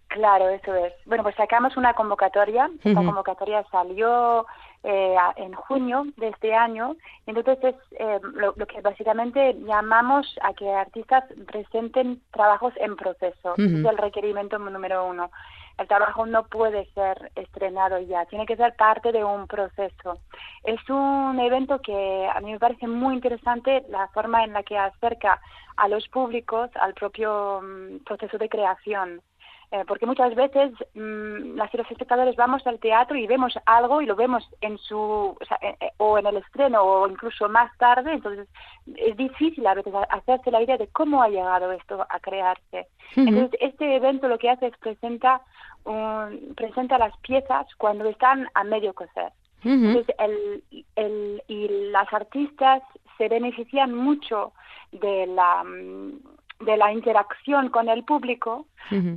Claro, 0.07 0.49
eso 0.49 0.73
es. 0.75 0.93
Bueno, 1.05 1.23
pues 1.23 1.35
sacamos 1.35 1.75
una 1.77 1.93
convocatoria. 1.93 2.69
Esta 2.83 3.03
convocatoria 3.03 3.65
salió 3.71 4.45
eh, 4.83 5.15
en 5.35 5.53
junio 5.53 6.05
de 6.15 6.29
este 6.29 6.53
año. 6.55 6.95
Entonces 7.25 7.57
es 7.61 7.75
eh, 7.99 8.19
lo, 8.33 8.53
que 8.53 8.81
básicamente 8.81 9.55
llamamos 9.65 10.25
a 10.41 10.53
que 10.53 10.69
artistas 10.71 11.25
presenten 11.45 12.21
trabajos 12.31 12.73
en 12.77 12.95
proceso. 12.95 13.55
Es 13.57 13.85
el 13.85 13.97
requerimiento 13.97 14.57
número 14.59 15.05
uno. 15.05 15.29
El 15.77 15.87
trabajo 15.87 16.25
no 16.25 16.47
puede 16.47 16.85
ser 16.93 17.31
estrenado 17.35 17.99
ya, 17.99 18.25
tiene 18.25 18.47
que 18.47 18.55
ser 18.55 18.75
parte 18.75 19.11
de 19.11 19.23
un 19.23 19.45
proceso. 19.45 20.17
Es 20.63 20.79
un 20.89 21.39
evento 21.39 21.79
que 21.81 22.27
a 22.33 22.39
mí 22.41 22.51
me 22.51 22.59
parece 22.59 22.87
muy 22.87 23.13
interesante 23.13 23.85
la 23.89 24.07
forma 24.07 24.43
en 24.43 24.53
la 24.53 24.63
que 24.63 24.77
acerca 24.77 25.39
a 25.75 25.87
los 25.87 26.07
públicos 26.07 26.71
al 26.81 26.95
propio 26.95 27.61
mm, 27.61 27.97
proceso 28.05 28.39
de 28.39 28.49
creación. 28.49 29.21
Eh, 29.69 29.83
porque 29.85 30.05
muchas 30.05 30.33
veces 30.33 30.71
mm, 30.93 31.57
las 31.57 31.73
y 31.73 31.77
los 31.77 31.91
espectadores 31.91 32.37
vamos 32.37 32.65
al 32.65 32.79
teatro 32.79 33.17
y 33.17 33.27
vemos 33.27 33.53
algo 33.65 34.01
y 34.01 34.05
lo 34.05 34.15
vemos 34.15 34.49
en 34.61 34.77
su 34.77 34.97
o, 34.97 35.45
sea, 35.45 35.57
eh, 35.61 35.75
eh, 35.81 35.91
o 35.97 36.17
en 36.17 36.25
el 36.25 36.37
estreno 36.37 36.81
o 36.81 37.05
incluso 37.05 37.49
más 37.49 37.77
tarde 37.77 38.13
entonces 38.13 38.47
es 38.95 39.17
difícil 39.17 39.67
a 39.67 39.73
veces 39.73 39.93
hacerse 40.09 40.51
la 40.51 40.61
idea 40.61 40.77
de 40.77 40.87
cómo 40.87 41.21
ha 41.21 41.27
llegado 41.27 41.73
esto 41.73 42.07
a 42.09 42.19
crearse. 42.21 42.87
Entonces 43.17 43.59
este 43.59 43.97
evento 43.97 44.29
lo 44.29 44.37
que 44.37 44.49
hace 44.49 44.67
es 44.67 44.77
presenta 44.77 45.41
un, 45.83 46.53
presenta 46.55 46.97
las 46.97 47.17
piezas 47.17 47.67
cuando 47.75 48.05
están 48.05 48.47
a 48.53 48.63
medio 48.63 48.93
coser. 48.93 49.33
Entonces 49.65 50.15
el, 50.17 50.63
el, 50.95 51.43
y 51.49 51.67
las 51.91 52.11
artistas 52.13 52.83
se 53.17 53.27
benefician 53.27 53.93
mucho 53.93 54.53
de 54.93 55.27
la 55.27 55.65
mm, 55.65 56.36
de 56.59 56.77
la 56.77 56.91
interacción 56.91 57.69
con 57.69 57.89
el 57.89 58.03
público, 58.03 58.65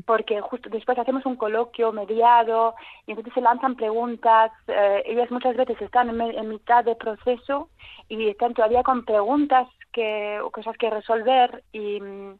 porque 0.05 0.41
justo 0.41 0.69
después 0.69 0.99
hacemos 0.99 1.25
un 1.25 1.37
coloquio 1.37 1.93
mediado 1.93 2.75
y 3.07 3.13
entonces 3.13 3.33
se 3.33 3.41
lanzan 3.41 3.77
preguntas. 3.77 4.51
Eh, 4.67 5.03
ellas 5.07 5.31
muchas 5.31 5.57
veces 5.57 5.81
están 5.81 6.09
en, 6.21 6.49
mitad 6.49 6.85
de 6.85 6.97
proceso 6.97 7.69
y 8.09 8.29
están 8.29 8.53
todavía 8.53 8.83
con 8.83 9.05
preguntas 9.05 9.69
que, 9.93 10.41
o 10.41 10.51
cosas 10.51 10.77
que 10.77 10.91
resolver 10.91 11.63
y 11.73 12.01
mm, 12.01 12.35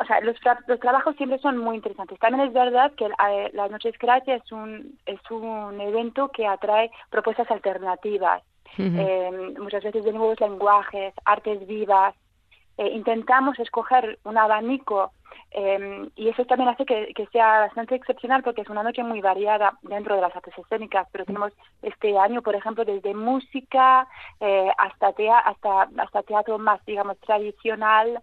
o 0.00 0.04
sea, 0.06 0.20
los, 0.20 0.36
los, 0.66 0.80
trabajos 0.80 1.14
siempre 1.16 1.38
son 1.40 1.58
muy 1.58 1.76
interesantes. 1.76 2.18
También 2.18 2.48
es 2.48 2.54
verdad 2.54 2.92
que 2.92 3.06
eh, 3.06 3.50
la 3.52 3.68
Noche 3.68 3.92
Scratch 3.92 4.28
es 4.28 4.50
un, 4.50 4.98
es 5.04 5.20
un 5.30 5.78
evento 5.80 6.28
que 6.28 6.46
atrae 6.46 6.90
propuestas 7.10 7.50
alternativas, 7.50 8.42
eh, 8.78 9.54
muchas 9.58 9.82
veces 9.82 10.04
de 10.04 10.12
nuevos 10.12 10.40
lenguajes, 10.40 11.12
artes 11.24 11.66
vivas, 11.66 12.14
eh, 12.80 12.92
intentamos 12.94 13.58
escoger 13.58 14.18
un 14.24 14.38
abanico 14.38 15.12
eh, 15.50 16.08
y 16.16 16.28
eso 16.28 16.46
también 16.46 16.70
hace 16.70 16.86
que, 16.86 17.28
sea 17.30 17.60
bastante 17.60 17.94
excepcional 17.94 18.42
porque 18.42 18.62
es 18.62 18.70
una 18.70 18.82
noche 18.82 19.02
muy 19.02 19.20
variada 19.20 19.78
dentro 19.82 20.14
de 20.14 20.22
las 20.22 20.34
artes 20.34 20.56
escénicas, 20.56 21.06
pero 21.12 21.26
tenemos 21.26 21.52
este 21.82 22.16
año, 22.16 22.40
por 22.40 22.54
ejemplo, 22.54 22.86
desde 22.86 23.12
música 23.12 24.08
eh, 24.40 24.70
hasta, 24.78 25.08
hasta, 25.44 25.90
hasta 25.98 26.22
teatro 26.22 26.58
más, 26.58 26.82
digamos, 26.86 27.18
tradicional, 27.18 28.22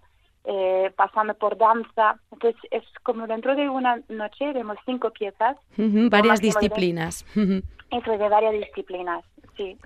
pasando 0.95 1.35
por 1.35 1.57
danza. 1.57 2.17
Entonces, 2.31 2.59
es 2.71 2.83
como 3.03 3.27
dentro 3.27 3.53
de 3.53 3.69
una 3.69 4.01
noche 4.07 4.53
vemos 4.53 4.77
cinco 4.85 5.11
piezas. 5.11 5.55
varias 6.09 6.41
disciplinas. 6.41 7.25
Eso, 7.91 8.11
de 8.17 8.29
varias 8.29 8.53
disciplinas 8.53 9.23
sí, 9.57 9.77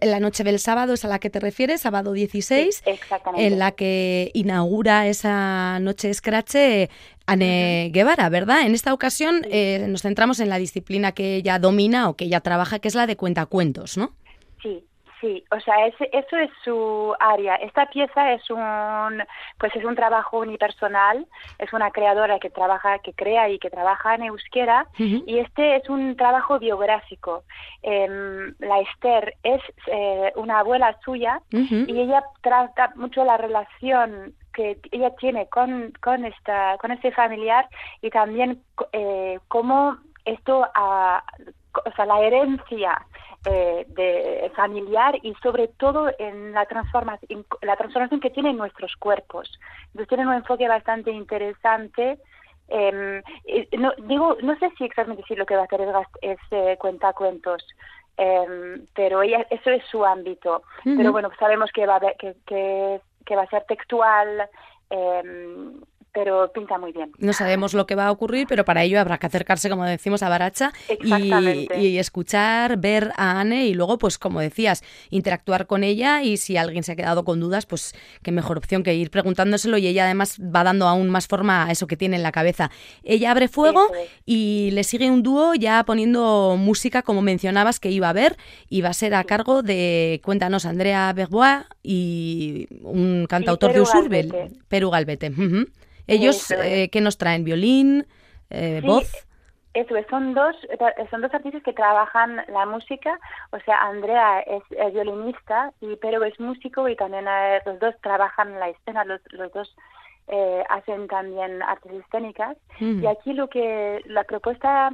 la 0.00 0.20
noche 0.20 0.44
del 0.44 0.58
sábado 0.58 0.94
es 0.94 1.04
a 1.04 1.08
la 1.08 1.18
que 1.18 1.28
te 1.28 1.40
refieres, 1.40 1.82
sábado 1.82 2.12
16, 2.12 2.82
en 3.36 3.58
la 3.58 3.72
que 3.72 4.30
inaugura 4.34 5.06
esa 5.06 5.78
noche 5.80 6.12
Scratch 6.14 6.54
Anne 7.26 7.90
Guevara, 7.92 8.28
¿verdad? 8.30 8.62
En 8.62 8.74
esta 8.74 8.94
ocasión 8.94 9.42
eh, 9.50 9.84
nos 9.88 10.02
centramos 10.02 10.40
en 10.40 10.48
la 10.48 10.58
disciplina 10.58 11.12
que 11.12 11.36
ella 11.36 11.58
domina 11.58 12.08
o 12.08 12.16
que 12.16 12.24
ella 12.24 12.40
trabaja, 12.40 12.78
que 12.78 12.88
es 12.88 12.94
la 12.94 13.06
de 13.06 13.16
cuentacuentos, 13.16 13.98
¿no? 13.98 14.14
Sí, 14.62 14.87
Sí, 15.20 15.44
o 15.50 15.58
sea, 15.60 15.86
ese, 15.86 16.08
eso 16.12 16.36
es 16.36 16.50
su 16.62 17.14
área. 17.18 17.56
Esta 17.56 17.86
pieza 17.86 18.32
es 18.32 18.48
un, 18.50 19.22
pues 19.58 19.74
es 19.74 19.84
un 19.84 19.96
trabajo 19.96 20.38
unipersonal. 20.38 21.26
Es 21.58 21.72
una 21.72 21.90
creadora 21.90 22.38
que 22.38 22.50
trabaja, 22.50 23.00
que 23.00 23.12
crea 23.12 23.48
y 23.48 23.58
que 23.58 23.70
trabaja 23.70 24.14
en 24.14 24.24
euskera. 24.24 24.86
Y 24.96 25.38
este 25.38 25.76
es 25.76 25.88
un 25.88 26.16
trabajo 26.16 26.58
biográfico. 26.58 27.42
Em, 27.82 28.54
la 28.60 28.80
Esther 28.80 29.34
es 29.42 29.62
eh, 29.86 30.32
una 30.36 30.60
abuela 30.60 30.96
suya 31.04 31.40
y 31.50 32.00
ella 32.00 32.22
trata 32.40 32.92
mucho 32.94 33.24
la 33.24 33.36
relación 33.36 34.34
que 34.52 34.78
ella 34.90 35.10
tiene 35.16 35.48
con, 35.48 35.92
con 36.00 36.24
esta, 36.24 36.76
con 36.78 36.90
este 36.90 37.12
familiar 37.12 37.68
y 38.02 38.10
también 38.10 38.62
eh, 38.92 39.38
cómo 39.48 39.98
esto, 40.24 40.66
a, 40.74 41.22
o 41.84 41.92
sea, 41.92 42.06
la 42.06 42.20
herencia 42.20 43.06
eh, 43.46 43.86
de 43.88 44.50
familiar 44.56 45.16
y 45.22 45.32
sobre 45.42 45.68
todo 45.68 46.10
en 46.18 46.52
la 46.52 46.66
transformación, 46.66 47.46
la 47.62 47.76
transformación 47.76 48.20
que 48.20 48.30
tienen 48.30 48.56
nuestros 48.56 48.96
cuerpos. 48.96 49.48
Entonces 49.86 50.08
tienen 50.08 50.28
un 50.28 50.34
enfoque 50.34 50.66
bastante 50.68 51.10
interesante. 51.12 52.18
Eh, 52.68 53.22
no, 53.78 53.92
digo, 54.02 54.36
no 54.42 54.58
sé 54.58 54.70
si 54.76 54.84
exactamente 54.84 55.24
si 55.28 55.36
lo 55.36 55.46
que 55.46 55.54
va 55.54 55.62
a 55.62 55.64
hacer 55.64 55.80
es, 56.20 56.38
eh, 56.50 56.76
cuenta 56.78 57.12
cuentos, 57.12 57.64
em, 58.16 58.84
pero 58.94 59.22
ella, 59.22 59.46
eso 59.50 59.70
es 59.70 59.84
su 59.90 60.04
ámbito. 60.04 60.62
Pero 60.84 61.12
bueno, 61.12 61.30
sabemos 61.38 61.70
que 61.72 61.86
va 61.86 61.96
a, 61.96 62.00
que, 62.18 62.34
que, 62.44 63.00
que 63.24 63.36
va 63.36 63.42
a 63.42 63.50
ser 63.50 63.64
textual. 63.64 64.48
Pero 66.12 66.50
pinta 66.52 66.78
muy 66.78 66.92
bien. 66.92 67.12
No 67.18 67.32
sabemos 67.32 67.74
lo 67.74 67.86
que 67.86 67.94
va 67.94 68.06
a 68.06 68.10
ocurrir, 68.10 68.46
pero 68.48 68.64
para 68.64 68.82
ello 68.82 69.00
habrá 69.00 69.18
que 69.18 69.26
acercarse, 69.26 69.68
como 69.68 69.84
decimos, 69.84 70.22
a 70.22 70.28
Baracha 70.28 70.72
y, 71.00 71.98
escuchar, 71.98 72.78
ver 72.78 73.12
a 73.16 73.40
Anne 73.40 73.66
y 73.66 73.74
luego, 73.74 73.98
pues 73.98 74.18
como 74.18 74.40
decías, 74.40 74.82
interactuar 75.10 75.66
con 75.66 75.84
ella 75.84 76.22
y 76.22 76.38
si 76.38 76.56
alguien 76.56 76.82
se 76.82 76.92
ha 76.92 76.96
quedado 76.96 77.24
con 77.24 77.40
dudas, 77.40 77.66
pues 77.66 77.94
qué 78.22 78.32
mejor 78.32 78.58
opción 78.58 78.82
que 78.82 78.94
ir 78.94 79.10
preguntándoselo 79.10 79.78
y 79.78 79.86
ella 79.86 80.04
además 80.04 80.38
va 80.40 80.64
dando 80.64 80.88
aún 80.88 81.10
más 81.10 81.28
forma 81.28 81.66
a 81.66 81.70
eso 81.70 81.86
que 81.86 81.96
tiene 81.96 82.16
en 82.16 82.22
la 82.22 82.32
cabeza. 82.32 82.70
Ella 83.04 83.30
abre 83.30 83.48
fuego 83.48 83.86
y 84.24 84.70
le 84.72 84.84
sigue 84.84 85.10
un 85.10 85.22
dúo 85.22 85.54
ya 85.54 85.84
poniendo 85.84 86.56
música, 86.58 87.02
como 87.02 87.22
mencionabas, 87.22 87.80
que 87.80 87.90
iba 87.90 88.08
a 88.08 88.12
ver 88.12 88.36
y 88.68 88.80
va 88.80 88.90
a 88.90 88.94
ser 88.94 89.14
a 89.14 89.24
cargo 89.24 89.62
de, 89.62 90.20
cuéntanos, 90.24 90.64
Andrea 90.64 91.12
Berbois 91.12 91.64
y 91.82 92.66
un 92.82 93.26
cantautor 93.28 93.72
de 93.72 93.80
Usurbe, 93.80 94.50
Perú 94.68 94.90
Galvete. 94.90 95.32
Ellos, 96.08 96.50
eh, 96.50 96.88
¿qué 96.90 97.00
nos 97.00 97.18
traen? 97.18 97.44
¿Violín? 97.44 98.06
Eh, 98.50 98.80
¿Voz? 98.84 99.28
Eso 99.74 99.94
son 100.10 100.34
dos, 100.34 100.56
son 101.10 101.20
dos 101.20 101.32
artistas 101.32 101.62
que 101.62 101.72
trabajan 101.72 102.42
la 102.48 102.66
música, 102.66 103.20
o 103.52 103.60
sea, 103.60 103.82
Andrea 103.82 104.40
es, 104.40 104.62
violinista 104.92 105.72
y 105.80 105.94
Pero 105.96 106.24
es 106.24 106.40
músico 106.40 106.88
y 106.88 106.96
también 106.96 107.26
eh, 107.28 107.60
los 107.64 107.78
dos 107.78 107.94
trabajan 108.02 108.58
la 108.58 108.70
escena, 108.70 109.04
los, 109.04 109.20
los 109.30 109.52
dos 109.52 109.76
eh, 110.26 110.64
hacen 110.68 111.06
también 111.06 111.62
artes 111.62 111.92
escénicas 111.92 112.56
y 112.80 113.06
aquí 113.06 113.32
lo 113.34 113.48
que 113.48 114.02
la 114.06 114.24
propuesta 114.24 114.90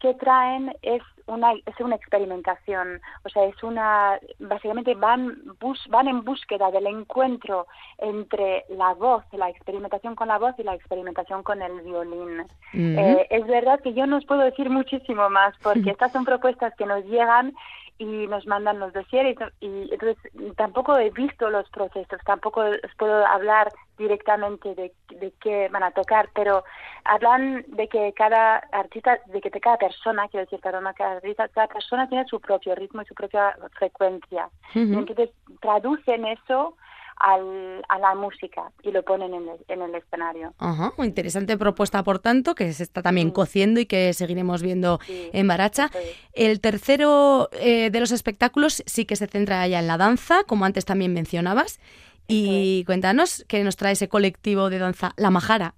que 0.00 0.14
traen 0.14 0.76
es 0.82 1.02
una 1.26 1.52
es 1.52 1.80
una 1.80 1.96
experimentación 1.96 3.00
o 3.24 3.28
sea 3.28 3.44
es 3.44 3.62
una 3.62 4.18
básicamente 4.38 4.94
van 4.94 5.36
bus, 5.60 5.86
van 5.88 6.08
en 6.08 6.24
búsqueda 6.24 6.70
del 6.70 6.86
encuentro 6.86 7.66
entre 7.98 8.64
la 8.70 8.94
voz 8.94 9.24
la 9.36 9.50
experimentación 9.50 10.14
con 10.14 10.28
la 10.28 10.38
voz 10.38 10.54
y 10.58 10.62
la 10.62 10.74
experimentación 10.74 11.42
con 11.42 11.62
el 11.62 11.80
violín. 11.82 12.46
Eh, 12.72 13.26
es 13.30 13.46
verdad 13.46 13.80
que 13.80 13.94
yo 13.94 14.06
no 14.06 14.16
os 14.16 14.24
puedo 14.24 14.40
decir 14.40 14.70
muchísimo 14.70 15.28
más 15.30 15.54
porque 15.62 15.90
estas 15.90 16.12
son 16.12 16.24
propuestas 16.24 16.74
que 16.76 16.86
nos 16.86 17.04
llegan 17.04 17.54
y 17.98 18.26
nos 18.26 18.46
mandan 18.46 18.78
los 18.78 18.92
dossiers 18.92 19.38
y, 19.60 19.88
entonces 19.92 20.16
tampoco 20.56 20.98
he 20.98 21.10
visto 21.10 21.48
los 21.48 21.68
procesos, 21.70 22.20
tampoco 22.24 22.60
os 22.60 22.94
puedo 22.98 23.26
hablar 23.26 23.72
directamente 23.96 24.74
de, 24.74 24.92
de 25.08 25.32
qué 25.40 25.68
van 25.70 25.82
a 25.82 25.90
tocar, 25.90 26.28
pero 26.34 26.64
hablan 27.04 27.64
de 27.68 27.88
que 27.88 28.12
cada 28.12 28.56
artista, 28.72 29.18
de 29.26 29.40
que 29.40 29.50
cada 29.50 29.78
persona, 29.78 30.28
quiero 30.28 30.44
decir, 30.44 30.60
cada, 30.60 30.78
artista, 30.78 31.48
cada 31.48 31.68
persona 31.68 32.08
tiene 32.08 32.26
su 32.26 32.40
propio 32.40 32.74
ritmo 32.74 33.02
y 33.02 33.06
su 33.06 33.14
propia 33.14 33.56
frecuencia. 33.78 34.50
entonces 34.74 35.30
traducen 35.60 36.26
eso 36.26 36.76
al, 37.16 37.82
a 37.88 37.98
la 37.98 38.14
música 38.14 38.70
y 38.82 38.90
lo 38.90 39.02
ponen 39.02 39.34
en 39.34 39.48
el, 39.48 39.58
en 39.68 39.82
el 39.82 39.94
escenario. 39.94 40.54
Ajá, 40.58 40.92
interesante 40.98 41.56
propuesta, 41.56 42.02
por 42.02 42.18
tanto, 42.18 42.54
que 42.54 42.72
se 42.72 42.82
está 42.82 43.02
también 43.02 43.30
cociendo 43.30 43.80
y 43.80 43.86
que 43.86 44.12
seguiremos 44.12 44.62
viendo 44.62 45.00
en 45.08 45.48
Baracha. 45.48 45.90
El 46.32 46.60
tercero 46.60 47.48
eh, 47.52 47.90
de 47.90 48.00
los 48.00 48.12
espectáculos 48.12 48.82
sí 48.86 49.04
que 49.04 49.16
se 49.16 49.26
centra 49.26 49.66
ya 49.66 49.78
en 49.78 49.86
la 49.86 49.96
danza, 49.96 50.44
como 50.44 50.64
antes 50.64 50.84
también 50.84 51.12
mencionabas. 51.12 51.80
Y 52.28 52.84
cuéntanos 52.84 53.44
qué 53.46 53.62
nos 53.62 53.76
trae 53.76 53.92
ese 53.92 54.08
colectivo 54.08 54.68
de 54.68 54.78
danza, 54.78 55.12
La 55.16 55.30
Majara. 55.30 55.74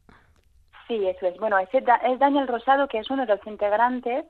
Sí, 0.88 1.06
eso 1.06 1.26
es. 1.26 1.36
Bueno, 1.38 1.58
es, 1.58 1.68
es 1.72 2.18
Daniel 2.18 2.48
Rosado, 2.48 2.88
que 2.88 2.98
es 2.98 3.10
uno 3.10 3.26
de 3.26 3.36
los 3.36 3.46
integrantes 3.46 4.24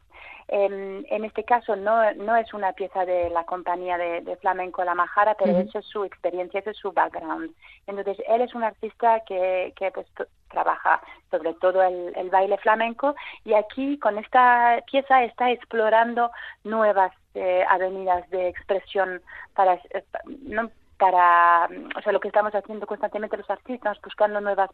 en, 0.49 1.07
en 1.11 1.25
este 1.27 1.45
caso 1.45 1.77
no, 1.77 2.11
no 2.15 2.35
es 2.35 2.55
una 2.55 2.73
pieza 2.73 3.05
de 3.05 3.29
la 3.29 3.45
compañía 3.45 3.99
de, 3.99 4.37
flamenco 4.37 4.83
La 4.83 4.95
Majara, 4.95 5.35
pero 5.35 5.59
eso 5.59 5.79
es 5.79 5.87
su 5.87 6.05
experiencia, 6.05 6.61
ese 6.61 6.71
es 6.71 6.79
su 6.79 6.91
background. 6.93 7.55
Entonces, 7.87 8.17
él 8.27 8.41
es 8.41 8.55
un 8.55 8.65
artista 8.65 9.21
que, 9.27 9.75
que 9.77 9.91
pues, 9.91 10.07
trabaja 10.51 11.03
sobre 11.31 11.53
todo 11.55 11.83
el, 11.83 12.15
el, 12.17 12.31
baile 12.31 12.57
flamenco 12.57 13.15
y 13.45 13.53
aquí 13.53 13.99
con 13.99 14.17
esta 14.17 14.83
pieza 14.91 15.23
está 15.25 15.51
explorando 15.51 16.31
nuevas 16.65 17.13
eh, 17.35 17.63
avenidas 17.69 18.29
de 18.31 18.49
expresión 18.49 19.21
para, 19.55 19.75
eh, 19.75 20.05
no, 20.45 20.71
para, 20.99 21.69
o 21.97 22.03
sea, 22.03 22.13
lo 22.13 22.21
que 22.21 22.29
estamos 22.29 22.53
haciendo 22.55 22.87
constantemente 22.87 23.37
los 23.37 23.49
artistas, 23.49 23.99
buscando 24.03 24.41
nuevas 24.41 24.71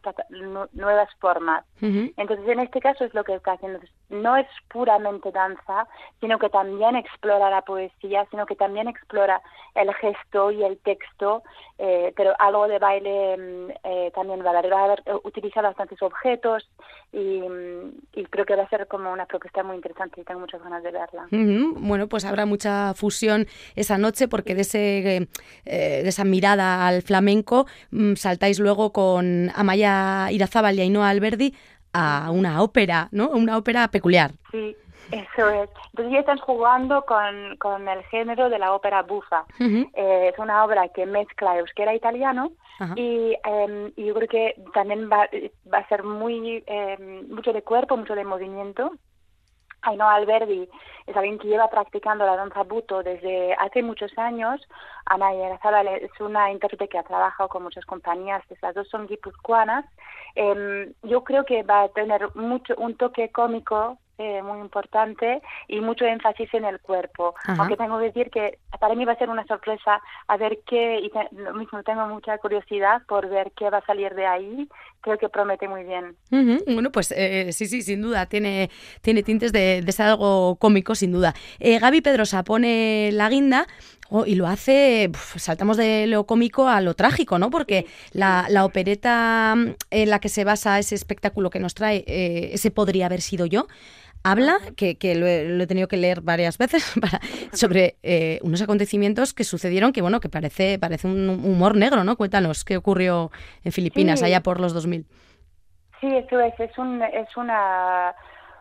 nuevas 0.73 1.09
formas. 1.19 1.63
Entonces, 1.81 2.47
en 2.47 2.59
este 2.59 2.79
caso 2.79 3.05
es 3.05 3.13
lo 3.13 3.23
que 3.23 3.35
está 3.35 3.53
haciendo. 3.53 3.79
No 4.09 4.35
es 4.35 4.47
puramente 4.69 5.31
danza, 5.31 5.87
sino 6.19 6.39
que 6.39 6.49
también 6.49 6.95
explora 6.95 7.49
la 7.49 7.61
poesía, 7.61 8.25
sino 8.31 8.45
que 8.47 8.55
también 8.55 8.87
explora 8.87 9.41
el 9.75 9.93
gesto 9.93 10.51
y 10.51 10.63
el 10.63 10.77
texto, 10.79 11.43
eh, 11.77 12.11
pero 12.15 12.33
algo 12.39 12.67
de 12.67 12.79
baile 12.79 13.37
mm, 13.37 13.71
eh, 13.83 14.11
también 14.15 14.43
va 14.43 14.51
a 14.51 14.59
haber. 14.59 14.73
Va 14.73 14.79
a 14.79 14.85
haber, 14.85 15.03
eh, 15.05 15.13
utiliza 15.23 15.61
bastantes 15.61 16.01
objetos 16.01 16.67
y, 17.11 17.41
mm, 17.41 17.91
y, 18.13 18.25
creo 18.25 18.45
que 18.45 18.55
va 18.55 18.63
a 18.63 18.69
ser 18.69 18.87
como 18.87 19.11
una 19.11 19.25
propuesta 19.27 19.61
muy 19.63 19.75
interesante 19.75 20.21
y 20.21 20.23
tengo 20.23 20.39
muchas 20.39 20.63
ganas 20.63 20.81
de 20.81 20.91
verla. 20.91 21.27
Bueno, 21.29 22.07
pues 22.07 22.25
habrá 22.25 22.45
mucha 22.45 22.93
fusión 22.95 23.45
esa 23.75 23.97
noche 23.97 24.27
porque 24.27 24.55
de 24.55 24.61
ese 24.61 25.27
de 25.65 26.11
esa 26.15 26.23
mirada 26.23 26.87
al 26.87 27.01
flamenco, 27.01 27.65
mm, 27.91 28.15
saltáis 28.15 28.59
luego 28.59 28.91
con 28.93 29.51
Amaya 29.53 30.31
Irazábal 30.31 30.75
y 30.75 30.81
Ainhoa 30.81 31.09
Alberdi 31.09 31.53
a 31.93 32.31
una 32.31 32.61
ópera, 32.61 33.09
¿no? 33.11 33.29
Una 33.29 33.57
ópera 33.57 33.87
peculiar. 33.89 34.31
Sí, 34.51 34.75
eso 35.11 35.49
es. 35.49 35.69
Entonces 35.91 36.13
ya 36.13 36.19
están 36.19 36.39
jugando 36.39 37.03
con, 37.05 37.57
con 37.57 37.87
el 37.87 38.03
género 38.05 38.49
de 38.49 38.59
la 38.59 38.73
ópera 38.73 39.01
bufa. 39.03 39.45
Eh, 39.59 40.31
es 40.33 40.39
una 40.39 40.63
obra 40.65 40.87
que 40.89 41.05
mezcla 41.05 41.57
euskera 41.57 41.93
e 41.93 41.97
italiano 41.97 42.51
y, 42.95 43.35
eh, 43.45 43.91
y, 43.95 44.05
yo 44.05 44.13
creo 44.13 44.27
que 44.27 44.55
también 44.73 45.09
va, 45.09 45.29
va 45.71 45.77
a 45.77 45.87
ser 45.87 46.03
muy 46.03 46.63
em, 46.65 47.29
mucho 47.29 47.53
de 47.53 47.61
cuerpo, 47.61 47.95
mucho 47.95 48.15
de 48.15 48.25
movimiento. 48.25 48.91
Ainhoa 49.85 50.15
Alberdi 50.15 50.67
es 51.07 51.15
alguien 51.15 51.37
que 51.37 51.47
lleva 51.47 51.69
practicando 51.69 52.25
la 52.25 52.35
danza 52.35 52.63
buto 52.63 53.03
desde 53.03 53.53
hace 53.53 53.83
muchos 53.83 54.17
años. 54.17 54.61
Ana 55.05 55.33
Yerazabal 55.33 55.87
es 55.87 56.19
una 56.19 56.51
intérprete 56.51 56.87
que 56.87 56.97
ha 56.97 57.03
trabajado 57.03 57.49
con 57.49 57.63
muchas 57.63 57.85
compañías, 57.85 58.43
las 58.61 58.75
dos 58.75 58.87
son 58.89 59.07
guipuzcoanas. 59.07 59.85
Eh, 60.35 60.91
yo 61.03 61.23
creo 61.23 61.45
que 61.45 61.63
va 61.63 61.83
a 61.83 61.89
tener 61.89 62.35
mucho 62.35 62.75
un 62.77 62.95
toque 62.97 63.31
cómico 63.31 63.97
eh, 64.17 64.41
muy 64.41 64.59
importante 64.59 65.41
y 65.67 65.81
mucho 65.81 66.05
énfasis 66.05 66.53
en 66.53 66.63
el 66.63 66.79
cuerpo. 66.79 67.35
Aunque 67.47 67.75
tengo 67.75 67.99
que 67.99 68.05
decir 68.05 68.29
que 68.29 68.59
para 68.79 68.95
mí 68.95 69.03
va 69.03 69.11
a 69.11 69.17
ser 69.17 69.29
una 69.29 69.45
sorpresa 69.45 70.01
a 70.27 70.37
ver 70.37 70.59
qué, 70.65 70.99
y 70.99 71.11
lo 71.37 71.53
mismo 71.53 71.83
tengo 71.83 72.07
mucha 72.07 72.37
curiosidad 72.37 73.01
por 73.09 73.27
ver 73.27 73.51
qué 73.57 73.69
va 73.69 73.79
a 73.79 73.85
salir 73.85 74.15
de 74.15 74.25
ahí. 74.25 74.69
Creo 75.01 75.17
que 75.17 75.27
promete 75.27 75.67
muy 75.67 75.83
bien. 75.83 76.15
Bueno, 76.65 76.93
pues 76.93 77.11
eh, 77.11 77.51
sí, 77.51 77.65
sí, 77.65 77.81
sin 77.81 78.01
duda, 78.01 78.25
tiene, 78.25 78.69
tiene 79.01 79.21
tintes 79.21 79.51
de, 79.51 79.83
ser 79.91 80.07
algo 80.07 80.55
cómico, 80.55 80.95
sin 80.95 81.11
duda. 81.11 81.33
Eh, 81.59 81.77
Gaby 81.79 81.99
Pedrosa 81.99 82.43
pone 82.43 83.09
la 83.11 83.27
guinda. 83.27 83.67
Oh, 84.09 84.23
y 84.23 84.35
lo 84.35 84.45
hace, 84.45 85.09
saltamos 85.35 85.77
de 85.77 86.05
lo 86.05 86.27
cómico 86.27 86.67
a 86.67 86.79
lo 86.79 86.93
trágico, 86.93 87.39
¿no? 87.39 87.49
Porque 87.49 87.87
la, 88.11 88.45
la, 88.49 88.63
opereta 88.63 89.55
en 89.89 90.09
la 90.11 90.19
que 90.19 90.29
se 90.29 90.43
basa 90.43 90.77
ese 90.77 90.93
espectáculo 90.93 91.49
que 91.49 91.59
nos 91.59 91.73
trae, 91.73 92.03
ese 92.05 92.69
podría 92.69 93.07
haber 93.07 93.21
sido 93.21 93.47
yo, 93.47 93.65
habla, 94.25 94.57
que, 94.75 94.97
que 94.97 95.13
lo, 95.13 95.27
he, 95.27 95.67
tenido 95.67 95.87
que 95.87 95.97
leer 95.97 96.21
varias 96.21 96.57
veces, 96.57 96.93
sobre 97.53 97.95
eh, 98.01 98.39
unos 98.41 98.61
acontecimientos 98.61 99.33
que 99.33 99.43
sucedieron 99.43 99.93
que, 99.93 100.01
bueno, 100.01 100.19
que 100.19 100.29
parece, 100.29 100.79
parece 100.79 101.07
un 101.07 101.29
humor 101.29 101.77
negro, 101.77 102.03
¿no? 102.03 102.17
Cuéntanos, 102.17 102.65
¿qué 102.65 102.75
ocurrió 102.75 103.31
en 103.63 103.71
Filipinas 103.71 104.23
allá 104.23 104.41
por 104.41 104.59
los 104.59 104.73
2000? 104.73 105.05
Sí, 106.01 106.07
eso 106.07 106.39
es, 106.39 106.59
es, 106.59 106.75
un, 106.77 107.03
es 107.03 107.37
una 107.37 108.15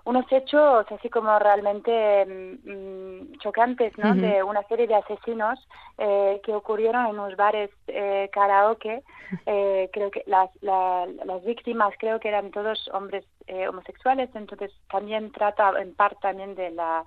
unos 0.05 0.31
hechos 0.31 0.87
así 0.91 1.09
como 1.09 1.39
realmente 1.39 2.27
mm, 2.27 3.39
chocantes, 3.39 3.97
¿no? 3.97 4.15
De 4.15 4.43
una 4.43 4.63
serie 4.65 4.87
de 4.87 4.97
asesinos 4.97 5.59
eh, 5.99 6.41
que 6.45 6.55
ocurrieron 6.55 7.07
en 7.07 7.13
unos 7.13 7.37
bares 7.37 7.71
eh, 7.87 8.29
karaoke. 8.33 9.03
Eh, 9.47 9.91
creo 9.93 10.11
que 10.11 10.23
las, 10.27 10.51
las 10.61 11.45
víctimas 11.45 11.95
creo 11.99 12.21
que 12.21 12.29
eran 12.29 12.51
todos 12.51 12.89
hombres 12.93 13.25
eh, 13.47 13.67
homosexuales, 13.67 14.31
entonces 14.35 14.71
también 14.91 15.33
trata 15.33 15.73
en 15.81 15.95
parte 15.95 16.19
también 16.21 16.55
de 16.55 16.71
la 16.71 17.05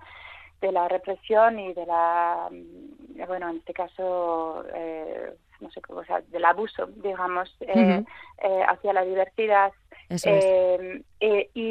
de 0.62 0.72
la 0.72 0.88
represión 0.88 1.60
y 1.60 1.74
de 1.74 1.86
la 1.86 2.50
mm, 2.52 3.26
bueno 3.28 3.50
en 3.50 3.58
este 3.58 3.74
caso 3.74 4.64
eh, 4.74 5.34
no 5.60 5.70
sé 5.72 5.82
cómo 5.82 6.00
o 6.00 6.06
sea 6.06 6.22
del 6.22 6.46
abuso 6.46 6.88
digamos 6.88 7.56
eh, 7.62 8.04
eh, 8.44 8.64
hacia 8.68 8.94
la 8.94 9.04
diversidad. 9.04 9.72
Y 11.20 11.67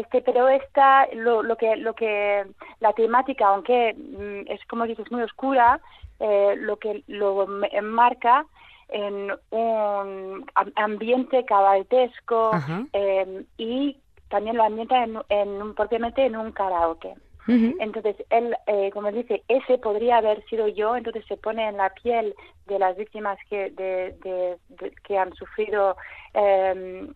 este 0.00 0.22
pero 0.22 0.48
esta 0.48 1.06
lo, 1.14 1.42
lo 1.42 1.56
que 1.56 1.76
lo 1.76 1.94
que 1.94 2.44
la 2.80 2.92
temática 2.92 3.48
aunque 3.48 3.94
mm, 3.94 4.50
es 4.50 4.60
como 4.66 4.86
dices 4.86 5.10
muy 5.10 5.22
oscura 5.22 5.80
eh, 6.18 6.54
lo 6.58 6.76
que 6.76 7.02
lo 7.06 7.46
enmarca 7.70 8.46
en 8.88 9.32
un 9.50 10.44
ambiente 10.74 11.44
cabaltesco 11.44 12.50
eh, 12.92 13.44
y 13.56 13.96
también 14.28 14.56
lo 14.56 14.64
ambienta 14.64 15.04
en, 15.04 15.18
en, 15.28 15.74
propiamente 15.74 16.24
en 16.24 16.36
un 16.36 16.52
karaoke. 16.52 17.14
Entonces, 17.48 18.14
él, 18.30 18.56
eh, 18.68 18.90
como 18.92 19.10
dice, 19.10 19.42
ese 19.48 19.76
podría 19.78 20.18
haber 20.18 20.44
sido 20.46 20.68
yo, 20.68 20.94
entonces 20.94 21.24
se 21.26 21.36
pone 21.36 21.68
en 21.68 21.78
la 21.78 21.90
piel 21.90 22.32
de 22.66 22.78
las 22.78 22.96
víctimas 22.96 23.38
que, 23.48 23.70
de, 23.70 24.14
de, 24.22 24.92
que 25.02 25.18
han 25.18 25.34
sufrido 25.34 25.96
eh, 26.34 27.08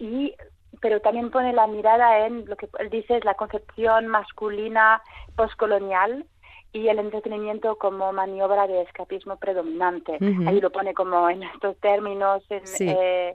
y 0.00 0.34
pero 0.80 1.00
también 1.00 1.30
pone 1.30 1.52
la 1.52 1.66
mirada 1.66 2.26
en 2.26 2.46
lo 2.46 2.56
que 2.56 2.68
él 2.78 2.90
dice 2.90 3.16
es 3.16 3.24
la 3.24 3.34
concepción 3.34 4.06
masculina 4.06 5.02
postcolonial 5.36 6.26
y 6.72 6.88
el 6.88 6.98
entretenimiento 6.98 7.76
como 7.76 8.12
maniobra 8.12 8.66
de 8.66 8.82
escapismo 8.82 9.36
predominante. 9.36 10.18
Ahí 10.46 10.60
lo 10.60 10.70
pone 10.70 10.94
como 10.94 11.28
en 11.30 11.42
estos 11.44 11.78
términos, 11.78 12.44
eh, 12.50 13.34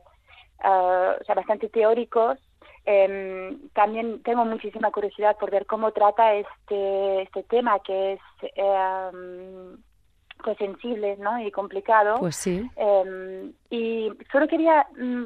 ah, 0.59 1.15
o 1.19 1.23
sea, 1.23 1.35
bastante 1.35 1.69
teóricos. 1.69 2.37
Eh, 2.85 3.57
también 3.73 4.21
tengo 4.23 4.43
muchísima 4.45 4.91
curiosidad 4.91 5.37
por 5.37 5.51
ver 5.51 5.65
cómo 5.65 5.91
trata 5.91 6.33
este, 6.33 7.23
este 7.23 7.43
tema 7.43 7.79
que 7.79 8.13
es 8.13 8.19
eh, 8.55 9.75
pues 10.43 10.57
sensible 10.57 11.17
¿no? 11.17 11.39
y 11.39 11.51
complicado. 11.51 12.19
Pues 12.19 12.35
sí. 12.35 12.69
Eh, 12.75 13.51
y 13.69 14.09
solo 14.31 14.49
quería 14.49 14.85
mm, 14.99 15.25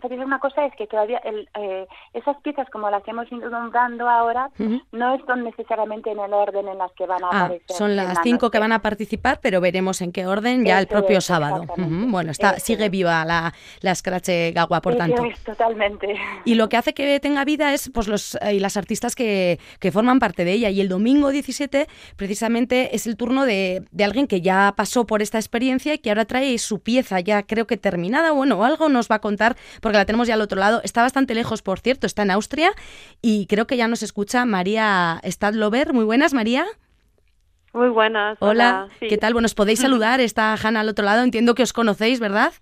decir 0.00 0.20
una 0.20 0.38
cosa, 0.38 0.64
es 0.64 0.74
que 0.76 0.86
todavía 0.86 1.18
el, 1.24 1.48
eh, 1.58 1.88
esas 2.14 2.36
piezas 2.40 2.70
como 2.70 2.88
las 2.88 3.02
que 3.02 3.10
hemos 3.10 3.30
ido 3.32 3.50
nombrando 3.50 4.08
ahora 4.08 4.48
no 4.92 5.14
están 5.16 5.42
necesaramente 5.42 6.12
en 6.12 6.20
el 6.20 6.32
orden 6.32 6.68
en 6.68 6.78
las 6.78 6.92
que 6.92 7.06
van 7.06 7.24
a 7.24 7.28
ah, 7.32 7.44
aparecer. 7.46 7.76
Son 7.76 7.96
las 7.96 8.18
cinco 8.22 8.50
que 8.52 8.60
van 8.60 8.70
a 8.70 8.80
participar, 8.80 9.40
pero 9.42 9.60
veremos 9.60 10.00
en 10.02 10.12
qué 10.12 10.26
orden 10.26 10.64
ya 10.64 10.78
el 10.78 10.86
propio 10.86 11.20
sábado. 11.20 11.64
Bueno, 11.76 12.30
está 12.30 12.60
sigue 12.60 12.88
viva 12.90 13.24
la, 13.24 13.52
la 13.80 13.94
Scratch 13.94 14.54
Gagua, 14.54 14.80
por 14.80 14.96
tanto. 14.96 15.24
totalmente. 15.44 16.14
Y 16.44 16.54
lo 16.54 16.68
que 16.68 16.76
hace 16.76 16.94
que 16.94 17.18
tenga 17.18 17.44
vida 17.44 17.74
es 17.74 17.90
pues 17.92 18.06
los 18.06 18.36
eh, 18.36 18.54
y 18.54 18.60
las 18.60 18.76
artistas 18.76 19.16
que, 19.16 19.58
que 19.80 19.90
forman 19.90 20.20
parte 20.20 20.44
de 20.44 20.52
ella. 20.52 20.70
Y 20.70 20.80
el 20.80 20.88
domingo 20.88 21.30
17 21.30 21.88
precisamente 22.16 22.94
es 22.94 23.08
el 23.08 23.16
turno 23.16 23.46
de, 23.46 23.82
de 23.90 24.04
alguien 24.04 24.28
que 24.28 24.40
ya 24.40 24.49
ya 24.50 24.74
pasó 24.76 25.06
por 25.06 25.22
esta 25.22 25.38
experiencia 25.38 25.94
y 25.94 25.98
que 25.98 26.10
ahora 26.10 26.24
trae 26.24 26.58
su 26.58 26.80
pieza 26.80 27.20
ya 27.20 27.44
creo 27.44 27.68
que 27.68 27.76
terminada. 27.76 28.32
Bueno, 28.32 28.64
algo 28.64 28.88
nos 28.88 29.08
va 29.08 29.16
a 29.16 29.20
contar 29.20 29.56
porque 29.80 29.96
la 29.96 30.04
tenemos 30.04 30.26
ya 30.26 30.34
al 30.34 30.40
otro 30.40 30.58
lado. 30.58 30.80
Está 30.82 31.02
bastante 31.02 31.36
lejos, 31.36 31.62
por 31.62 31.78
cierto, 31.78 32.04
está 32.08 32.22
en 32.22 32.32
Austria 32.32 32.72
y 33.22 33.46
creo 33.46 33.68
que 33.68 33.76
ya 33.76 33.86
nos 33.86 34.02
escucha 34.02 34.44
María 34.44 35.20
Stadlover. 35.24 35.92
Muy 35.92 36.04
buenas, 36.04 36.34
María. 36.34 36.66
Muy 37.72 37.90
buenas. 37.90 38.38
Hola, 38.40 38.88
¿qué 38.98 39.16
tal? 39.18 39.34
Bueno, 39.34 39.46
os 39.46 39.54
podéis 39.54 39.80
saludar. 39.86 40.18
Está 40.20 40.54
Hanna 40.54 40.80
al 40.80 40.88
otro 40.88 41.04
lado. 41.04 41.22
Entiendo 41.22 41.54
que 41.54 41.62
os 41.62 41.72
conocéis, 41.72 42.18
¿verdad? 42.18 42.52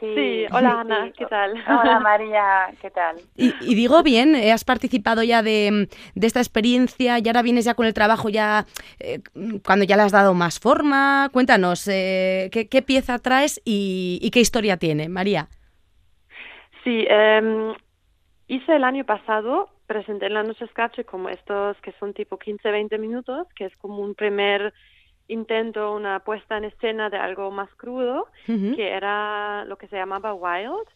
Sí, 0.00 0.44
hola 0.50 0.80
Ana, 0.80 1.12
¿qué 1.16 1.24
tal? 1.26 1.52
Hola 1.52 2.00
María, 2.02 2.66
¿qué 2.80 2.90
tal? 2.90 3.16
Y, 3.36 3.74
digo 3.74 4.02
bien, 4.02 4.34
eh, 4.34 4.52
has 4.52 4.64
participado 4.64 5.22
ya 5.22 5.42
de, 5.42 5.88
esta 6.14 6.40
experiencia 6.40 7.18
y 7.18 7.26
ahora 7.28 7.42
vienes 7.42 7.64
ya 7.64 7.74
con 7.74 7.86
el 7.86 7.94
trabajo 7.94 8.28
ya 8.28 8.64
eh, 8.98 9.20
cuando 9.64 9.84
ya 9.84 9.96
le 9.96 10.02
has 10.02 10.12
dado 10.12 10.34
más 10.34 10.58
forma. 10.58 11.28
Cuéntanos, 11.32 11.86
eh, 11.88 12.50
¿qué, 12.52 12.82
pieza 12.82 13.18
traes 13.18 13.60
y, 13.64 14.28
qué 14.32 14.40
historia 14.40 14.76
tiene, 14.76 15.08
María? 15.08 15.48
Sí, 16.82 17.06
em, 17.08 17.74
hice 18.48 18.76
el 18.76 18.84
año 18.84 19.04
pasado, 19.04 19.70
presenté 19.86 20.26
en 20.26 20.34
la 20.34 20.42
Noche 20.42 20.66
Scratch 20.66 21.04
como 21.04 21.28
estos 21.28 21.76
que 21.80 21.92
son 22.00 22.12
tipo 22.12 22.38
15-20 22.38 22.98
minutos, 22.98 23.46
que 23.54 23.66
es 23.66 23.76
como 23.76 23.98
un 23.98 24.14
primer 24.14 24.74
intento 25.28 25.94
una 25.94 26.20
puesta 26.20 26.56
en 26.56 26.64
escena 26.64 27.10
de 27.10 27.16
algo 27.16 27.50
más 27.50 27.72
crudo, 27.74 28.28
que 28.46 28.90
era 28.90 29.64
lo 29.64 29.76
que 29.76 29.88
se 29.88 29.96
llamaba 29.96 30.34
Wild. 30.34 30.88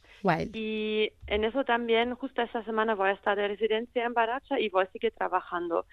Y 0.54 1.10
en 1.26 1.44
eso 1.44 1.64
también, 1.64 2.14
justo 2.14 2.42
esta 2.42 2.64
semana 2.64 2.94
voy 2.94 3.10
a 3.10 3.12
estar 3.12 3.36
de 3.36 3.48
residencia 3.48 4.04
en 4.04 4.14
Baracha 4.14 4.58
y 4.58 4.68
voy 4.68 4.84
a 4.84 4.90
seguir 4.90 5.12
trabajando. 5.12 5.86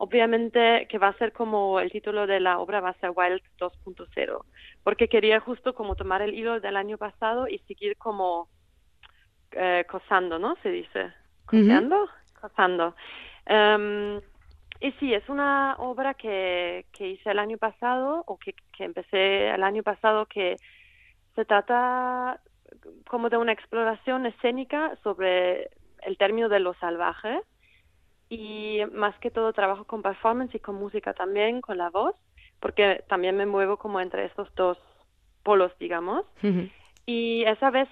Obviamente 0.00 0.86
que 0.88 0.98
va 0.98 1.08
a 1.08 1.18
ser 1.18 1.32
como 1.32 1.80
el 1.80 1.90
título 1.90 2.26
de 2.26 2.38
la 2.38 2.60
obra 2.60 2.80
va 2.80 2.90
a 2.90 3.00
ser 3.00 3.10
Wild 3.14 3.42
2.0, 3.58 4.44
porque 4.84 5.08
quería 5.08 5.40
justo 5.40 5.74
como 5.74 5.96
tomar 5.96 6.22
el 6.22 6.34
hilo 6.34 6.60
del 6.60 6.76
año 6.76 6.98
pasado 6.98 7.48
y 7.48 7.58
seguir 7.60 7.96
como 7.96 8.48
eh, 9.52 9.84
cosando, 9.90 10.38
¿no? 10.38 10.56
Se 10.62 10.70
dice. 10.70 11.12
¿Cosando? 11.46 12.08
Cosando. 12.40 12.94
Em, 13.46 14.20
y 14.80 14.92
sí, 14.92 15.12
es 15.12 15.28
una 15.28 15.76
obra 15.78 16.14
que, 16.14 16.86
que 16.92 17.08
hice 17.08 17.30
el 17.30 17.38
año 17.38 17.58
pasado, 17.58 18.22
o 18.26 18.38
que, 18.38 18.54
que 18.76 18.84
empecé 18.84 19.50
el 19.50 19.62
año 19.62 19.82
pasado, 19.82 20.26
que 20.26 20.56
se 21.34 21.44
trata 21.44 22.40
como 23.08 23.28
de 23.28 23.36
una 23.36 23.52
exploración 23.52 24.26
escénica 24.26 24.96
sobre 25.02 25.70
el 26.02 26.16
término 26.16 26.48
de 26.48 26.60
lo 26.60 26.74
salvaje 26.74 27.40
y 28.28 28.80
más 28.92 29.18
que 29.20 29.30
todo 29.30 29.52
trabajo 29.52 29.84
con 29.84 30.02
performance 30.02 30.54
y 30.54 30.60
con 30.60 30.76
música 30.76 31.14
también, 31.14 31.60
con 31.60 31.78
la 31.78 31.90
voz, 31.90 32.14
porque 32.60 33.02
también 33.08 33.36
me 33.36 33.46
muevo 33.46 33.78
como 33.78 34.00
entre 34.00 34.26
estos 34.26 34.54
dos 34.54 34.78
polos, 35.42 35.72
digamos. 35.78 36.24
Y 37.06 37.44
esa 37.44 37.70
vez 37.70 37.88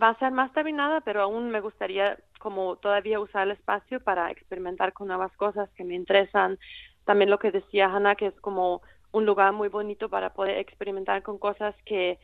va 0.00 0.10
a 0.10 0.18
ser 0.18 0.32
más 0.32 0.52
terminada, 0.52 1.00
pero 1.00 1.22
aún 1.22 1.50
me 1.50 1.60
gustaría 1.60 2.18
como 2.38 2.76
todavía 2.76 3.20
usar 3.20 3.44
el 3.46 3.52
espacio 3.52 4.00
para 4.00 4.30
experimentar 4.30 4.92
con 4.92 5.08
nuevas 5.08 5.32
cosas 5.36 5.70
que 5.70 5.84
me 5.84 5.94
interesan. 5.94 6.58
También 7.04 7.30
lo 7.30 7.38
que 7.38 7.50
decía 7.50 7.86
Hannah, 7.86 8.14
que 8.14 8.26
es 8.26 8.40
como 8.40 8.82
un 9.12 9.24
lugar 9.24 9.52
muy 9.52 9.68
bonito 9.68 10.08
para 10.08 10.32
poder 10.34 10.58
experimentar 10.58 11.22
con 11.22 11.38
cosas 11.38 11.74
que, 11.84 12.18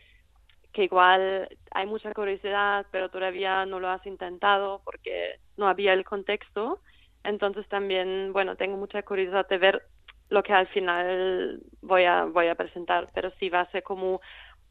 que 0.73 0.85
igual 0.85 1.49
hay 1.71 1.87
mucha 1.87 2.13
curiosidad, 2.13 2.87
pero 2.91 3.09
todavía 3.09 3.65
no 3.67 3.81
lo 3.81 3.89
has 3.89 4.05
intentado 4.07 4.83
porque 4.85 5.41
no 5.57 5.69
había 5.69 5.93
el 5.93 6.05
contexto. 6.05 6.81
Entonces 7.25 7.67
también, 7.69 8.33
bueno, 8.33 8.57
tengo 8.57 8.77
mucha 8.77 9.03
curiosidad 9.03 9.49
de 9.49 9.59
ver 9.59 9.83
lo 10.29 10.43
que 10.43 10.53
al 10.53 10.67
final 10.69 11.63
voy 11.83 12.05
a, 12.05 12.25
voy 12.25 12.49
a 12.49 12.55
presentar, 12.55 13.09
pero 13.15 13.31
sí 13.39 13.49
va 13.49 13.61
a 13.61 13.71
ser 13.71 13.83
como 13.83 14.21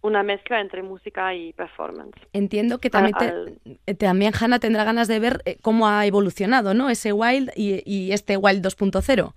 una 0.02 0.24
mezcla 0.24 0.60
entre 0.60 0.84
música 0.84 1.34
y 1.34 1.54
performance. 1.54 2.16
Entiendo 2.34 2.80
que 2.80 2.90
también, 2.90 3.60
eh, 3.86 3.94
también 3.96 4.34
Hannah 4.40 4.60
tendrá 4.60 4.84
ganas 4.84 5.08
de 5.08 5.20
ver 5.20 5.42
eh, 5.46 5.58
cómo 5.62 5.88
ha 5.88 6.06
evolucionado, 6.06 6.74
¿no? 6.74 6.90
Ese 6.90 7.14
Wild 7.14 7.52
y, 7.56 7.84
y 7.86 8.12
este 8.12 8.38
Wild 8.38 8.66
2.0. 8.66 9.34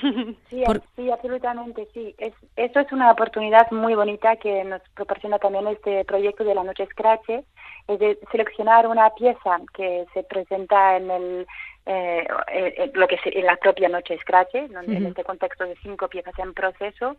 Sí, 0.50 0.64
sí, 0.96 1.10
absolutamente, 1.10 1.88
sí. 1.92 2.14
Es, 2.18 2.32
eso 2.56 2.80
es 2.80 2.92
una 2.92 3.10
oportunidad 3.10 3.70
muy 3.70 3.94
bonita 3.94 4.36
que 4.36 4.64
nos 4.64 4.82
proporciona 4.94 5.38
también 5.38 5.66
este 5.68 6.04
proyecto 6.04 6.44
de 6.44 6.54
la 6.54 6.64
Noche 6.64 6.86
Scratch, 6.86 7.28
es 7.28 7.98
de 7.98 8.18
seleccionar 8.30 8.86
una 8.86 9.10
pieza 9.10 9.58
que 9.74 10.06
se 10.14 10.22
presenta 10.24 10.96
en 10.96 11.10
el 11.10 11.46
eh, 11.86 12.26
eh 12.52 12.90
lo 12.94 13.08
que 13.08 13.16
es 13.16 13.20
en 13.24 13.46
la 13.46 13.56
propia 13.56 13.88
Noche 13.88 14.18
Scratch, 14.18 14.54
en 14.54 15.06
este 15.06 15.24
contexto 15.24 15.64
de 15.64 15.76
cinco 15.82 16.08
piezas 16.08 16.38
en 16.38 16.54
proceso, 16.54 17.16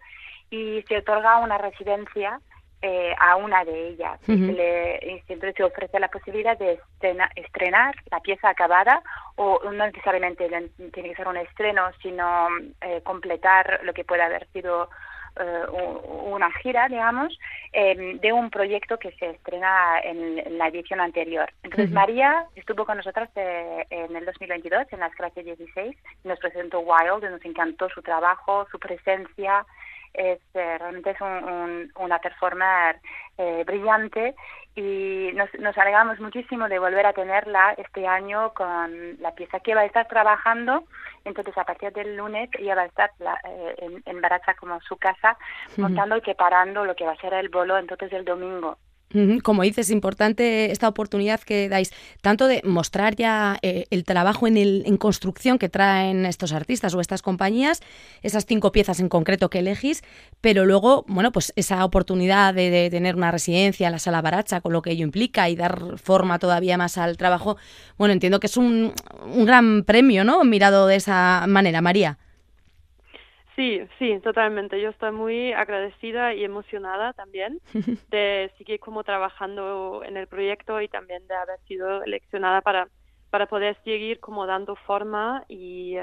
y 0.50 0.84
se 0.88 0.98
otorga 0.98 1.40
una 1.40 1.58
residencia 1.58 2.40
eh, 2.82 3.14
a 3.20 3.36
una 3.36 3.66
de 3.66 3.90
ellas. 3.90 4.20
le, 4.28 5.22
siempre 5.28 5.52
se 5.52 5.66
ofrece 5.66 6.00
la 6.00 6.08
posibilidad 6.08 6.58
de 6.58 6.80
estrenar 7.36 7.94
la 8.10 8.22
pieza 8.22 8.50
acabada 8.50 9.02
o 9.36 9.60
no 9.66 9.86
necesariamente 9.86 10.48
tiene 10.94 11.10
que 11.10 11.16
ser 11.16 11.28
un 11.28 11.36
estreno, 11.36 11.90
sino 12.02 12.48
eh, 12.80 13.02
completar 13.04 13.82
lo 13.84 13.94
que 13.94 14.06
puede 14.06 14.22
haber 14.22 14.48
sido 14.54 14.90
eh, 15.40 15.66
una 15.70 16.50
gira, 16.62 16.88
digamos, 16.88 17.38
em, 17.74 18.18
de 18.20 18.32
un 18.32 18.50
proyecto 18.50 18.98
que 18.98 19.12
se 19.12 19.32
estrena 19.32 20.00
en, 20.02 20.58
la 20.58 20.70
edición 20.70 21.02
anterior. 21.02 21.52
Entonces, 21.64 21.92
María 21.92 22.46
estuvo 22.56 22.86
con 22.86 22.96
nosotros 22.96 23.28
en 23.36 24.16
el 24.16 24.26
2022, 24.26 24.88
en 24.94 25.00
las 25.02 25.14
clases 25.16 25.44
16, 25.44 25.98
nos 26.24 26.40
presentó 26.40 26.80
Wild, 26.80 27.30
nos 27.30 27.44
encantó 27.44 27.90
su 27.90 28.02
trabajo, 28.02 28.68
su 28.72 28.80
presencia, 28.80 29.66
es 30.14 30.40
eh, 30.54 30.78
realmente 30.78 31.12
es 31.12 31.22
un, 31.22 31.92
una 31.98 32.20
performer 32.20 33.00
eh, 33.38 33.64
brillante 33.66 34.36
y 34.76 35.32
nos, 35.34 35.50
nos 35.60 35.78
alegramos 35.78 36.20
muchísimo 36.20 36.70
de 36.70 36.80
volver 36.80 37.06
a 37.06 37.14
tenerla 37.14 37.74
este 37.78 38.08
año 38.08 38.54
con 38.54 39.20
la 39.20 39.34
pieza 39.36 39.60
que 39.60 39.76
va 39.76 39.82
a 39.82 39.86
estar 39.86 40.08
trabajando. 40.08 40.84
Entonces, 41.26 41.58
a 41.58 41.66
partir 41.66 41.92
del 41.92 42.16
lunes 42.16 42.50
ella 42.58 42.76
va 42.76 42.84
a 42.84 42.86
estar 42.86 43.12
eh, 43.20 43.76
en, 43.80 44.04
en 44.06 44.22
Baracha 44.22 44.54
como 44.56 44.80
su 44.82 44.98
casa, 44.98 45.38
montando 45.78 46.18
y 46.18 46.22
preparando 46.22 46.86
lo 46.86 46.96
que 46.96 47.06
va 47.06 47.14
a 47.14 47.22
ser 47.22 47.34
el 47.34 47.50
bolo 47.50 47.78
entonces 47.78 48.12
el 48.14 48.26
domingo. 48.26 48.78
Como 49.44 49.64
dices, 49.64 49.88
es 49.88 49.92
importante 49.92 50.72
esta 50.72 50.88
oportunidad 50.88 51.40
que 51.40 51.68
dais, 51.68 51.92
tanto 52.22 52.46
de 52.46 52.62
mostrar 52.64 53.16
ya 53.16 53.58
eh, 53.64 53.86
el 53.90 54.04
trabajo 54.04 54.46
en, 54.46 54.56
el, 54.56 54.84
en 54.86 54.98
construcción 54.98 55.58
que 55.58 55.68
traen 55.68 56.28
estos 56.28 56.54
artistas 56.54 56.94
o 56.94 57.02
estas 57.02 57.24
compañías, 57.24 57.82
esas 58.22 58.46
cinco 58.46 58.72
piezas 58.72 59.00
en 59.00 59.10
concreto 59.10 59.50
que 59.50 59.60
elegís, 59.60 60.04
pero 60.42 60.64
luego, 60.64 61.06
bueno, 61.08 61.32
pues 61.32 61.54
esa 61.56 61.84
oportunidad 61.86 62.54
de, 62.54 62.90
tener 62.92 63.16
una 63.16 63.32
residencia 63.32 63.88
en 63.88 63.94
la 63.94 64.00
sala 64.00 64.22
Baracha, 64.22 64.62
con 64.62 64.74
lo 64.74 64.84
que 64.84 64.92
ello 64.92 65.06
implica 65.06 65.50
y 65.50 65.56
dar 65.56 65.98
forma 65.98 66.38
todavía 66.38 66.78
más 66.78 67.00
al 67.00 67.18
trabajo, 67.18 67.58
bueno, 67.98 68.14
entiendo 68.14 68.40
que 68.40 68.46
es 68.46 68.58
un, 68.58 68.94
un 69.26 69.46
gran 69.46 69.86
premio, 69.86 70.24
¿no? 70.24 70.44
Mirado 70.44 70.86
de 70.86 70.98
esa 70.98 71.46
manera, 71.48 71.82
María. 71.82 72.19
Sí, 73.60 73.82
sí, 73.98 74.18
totalmente. 74.22 74.80
Yo 74.80 74.88
estoy 74.88 75.12
muy 75.12 75.52
agradecida 75.52 76.34
y 76.34 76.46
emocionada 76.46 77.12
también 77.12 77.60
de 78.10 78.50
seguir 78.58 78.80
como 78.80 79.04
trabajando 79.04 80.02
en 80.06 80.16
el 80.16 80.28
proyecto 80.28 80.80
y 80.80 80.88
también 80.88 81.28
de 81.28 81.36
haber 81.36 81.60
sido 81.68 82.02
eleccionada 82.02 82.62
para, 82.62 82.88
para 83.30 83.48
poder 83.48 83.76
seguir 83.84 84.22
como 84.22 84.46
dando 84.46 84.78
forma 84.78 85.44
y, 85.50 85.98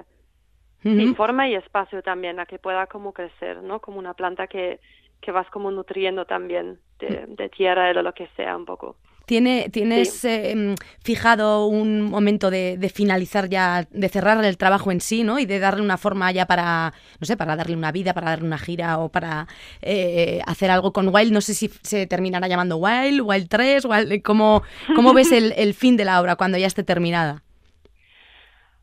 forma 1.16 1.49
y 1.49 1.55
espacio 1.55 2.03
también 2.03 2.40
a 2.40 2.45
que 2.45 2.59
pueda 2.59 2.88
como 2.88 3.14
crecer, 3.14 3.62
¿no? 3.62 3.81
Como 3.81 4.01
una 4.01 4.12
planta 4.12 4.49
que, 4.49 4.79
que 5.23 5.33
vas 5.33 5.49
como 5.49 5.71
nutriendo 5.71 6.27
también 6.27 6.79
de, 6.99 7.25
de 7.27 7.49
tierra 7.49 7.88
o 7.88 8.03
lo 8.03 8.12
que 8.12 8.29
sea 8.37 8.55
un 8.55 8.66
poco. 8.66 8.99
¿Tiene, 9.27 9.69
¿Tienes 9.71 10.25
em, 10.25 10.77
fijado 11.03 11.67
un 11.67 12.01
momento 12.03 12.49
de, 12.49 12.79
finalizar 12.95 13.49
ya, 13.49 13.85
de 13.91 14.09
cerrar 14.09 14.43
el 14.45 14.57
trabajo 14.57 14.93
en 14.93 15.01
sí, 15.01 15.25
¿no? 15.25 15.41
Y 15.41 15.47
de 15.47 15.59
darle 15.59 15.83
una 15.83 15.99
forma 15.99 16.31
ya 16.31 16.47
para, 16.47 16.93
no 17.19 17.27
sé, 17.27 17.37
para 17.37 17.57
darle 17.57 17.75
una 17.75 17.91
vida, 17.91 18.15
para 18.15 18.31
darle 18.31 18.47
una 18.47 18.59
gira 18.59 18.99
o 18.99 19.09
para 19.09 19.49
eh, 19.83 20.41
hacer 20.47 20.71
algo 20.71 20.93
con 20.93 21.12
Wild. 21.12 21.33
No 21.33 21.41
sé 21.41 21.55
si 21.55 21.69
se 21.83 22.07
terminará 22.07 22.47
llamando 22.47 22.77
Wild, 22.77 23.21
Wild 23.21 23.49
3, 23.49 23.85
Wild, 23.85 24.23
¿cómo, 24.23 24.62
cómo 24.95 25.12
ves 25.12 25.33
el, 25.33 25.53
el 25.57 25.75
fin 25.75 25.97
de 25.97 26.05
la 26.05 26.21
obra 26.21 26.37
cuando 26.37 26.57
ya 26.57 26.69
esté 26.69 26.85
terminada? 26.85 27.43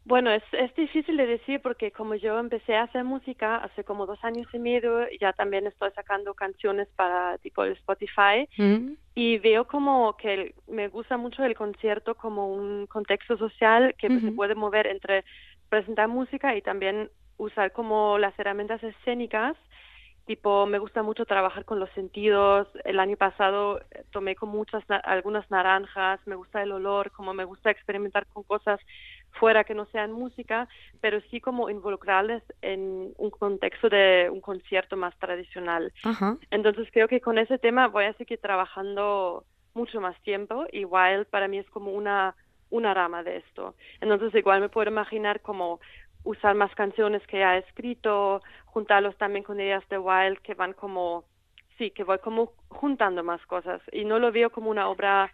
Bueno, 0.05 0.31
es, 0.31 0.43
es 0.51 0.75
difícil 0.75 1.15
de 1.15 1.25
decir 1.25 1.61
porque 1.61 1.91
como 1.91 2.15
yo 2.15 2.37
empecé 2.37 2.75
a 2.75 2.83
hacer 2.83 3.05
música 3.05 3.57
hace 3.57 3.85
como 3.85 4.05
dos 4.05 4.21
años 4.23 4.47
y 4.51 4.59
medio, 4.59 5.07
ya 5.21 5.31
también 5.31 5.65
estoy 5.65 5.91
sacando 5.95 6.33
canciones 6.33 6.89
para 6.97 7.37
tipo 7.37 7.63
el 7.63 7.71
Spotify 7.73 8.49
mm. 8.57 8.93
Y 9.15 9.37
veo 9.37 9.65
como 9.67 10.17
que 10.17 10.55
me 10.67 10.87
gusta 10.87 11.17
mucho 11.17 11.43
el 11.43 11.55
concierto 11.55 12.15
como 12.15 12.47
un 12.47 12.87
contexto 12.87 13.37
social 13.37 13.93
que 13.97 14.09
se 14.19 14.31
puede 14.31 14.55
mover 14.55 14.87
entre 14.87 15.23
presentar 15.69 16.07
música 16.07 16.55
y 16.55 16.61
también 16.61 17.09
usar 17.37 17.71
como 17.73 18.17
las 18.17 18.37
herramientas 18.39 18.83
escénicas. 18.83 19.55
Tipo 20.25 20.65
me 20.65 20.79
gusta 20.79 21.03
mucho 21.03 21.25
trabajar 21.25 21.65
con 21.65 21.79
los 21.79 21.89
sentidos. 21.91 22.67
El 22.85 22.99
año 22.99 23.17
pasado 23.17 23.81
eh, 23.91 24.03
tomé 24.11 24.35
con 24.35 24.49
muchas 24.49 24.83
algunas 25.03 25.49
naranjas 25.51 26.19
me 26.25 26.35
gusta 26.35 26.63
el 26.63 26.71
olor 26.71 27.11
como 27.11 27.33
me 27.33 27.43
gusta 27.43 27.69
experimentar 27.69 28.25
con 28.27 28.43
cosas 28.43 28.79
fuera 29.33 29.63
que 29.63 29.73
no 29.73 29.85
sean 29.87 30.11
música 30.11 30.67
pero 31.01 31.19
sí 31.29 31.41
como 31.41 31.69
involucrarles 31.69 32.43
en 32.61 33.13
un 33.17 33.29
contexto 33.29 33.89
de 33.89 34.29
un 34.31 34.41
concierto 34.41 34.95
más 34.95 35.17
tradicional. 35.19 35.91
Entonces 36.49 36.87
creo 36.93 37.07
que 37.07 37.19
con 37.19 37.37
ese 37.37 37.57
tema 37.57 37.87
voy 37.87 38.05
a 38.05 38.13
seguir 38.13 38.39
trabajando 38.39 39.43
mucho 39.73 39.99
más 39.99 40.19
tiempo. 40.21 40.65
Igual 40.71 41.25
para 41.25 41.47
mí 41.47 41.57
es 41.57 41.69
como 41.69 41.91
una 41.91 42.35
una 42.69 42.93
rama 42.93 43.21
de 43.21 43.37
esto. 43.37 43.75
Entonces 44.01 44.33
igual 44.33 44.59
me 44.59 44.69
puedo 44.69 44.89
imaginar 44.89 45.41
como 45.41 45.79
usar 46.23 46.55
más 46.55 46.73
canciones 46.73 47.25
que 47.27 47.43
ha 47.43 47.57
escrito, 47.57 48.41
juntarlos 48.65 49.15
también 49.17 49.43
con 49.43 49.59
ideas 49.59 49.87
de 49.89 49.99
Wild 49.99 50.39
que 50.39 50.55
van 50.55 50.73
como, 50.73 51.25
sí, 51.77 51.91
que 51.91 52.03
voy 52.03 52.17
como 52.19 52.53
juntando 52.69 53.23
más 53.23 53.45
cosas. 53.45 53.81
Y 53.91 54.05
no 54.05 54.19
lo 54.19 54.31
veo 54.31 54.49
como 54.49 54.71
una 54.71 54.89
obra 54.89 55.31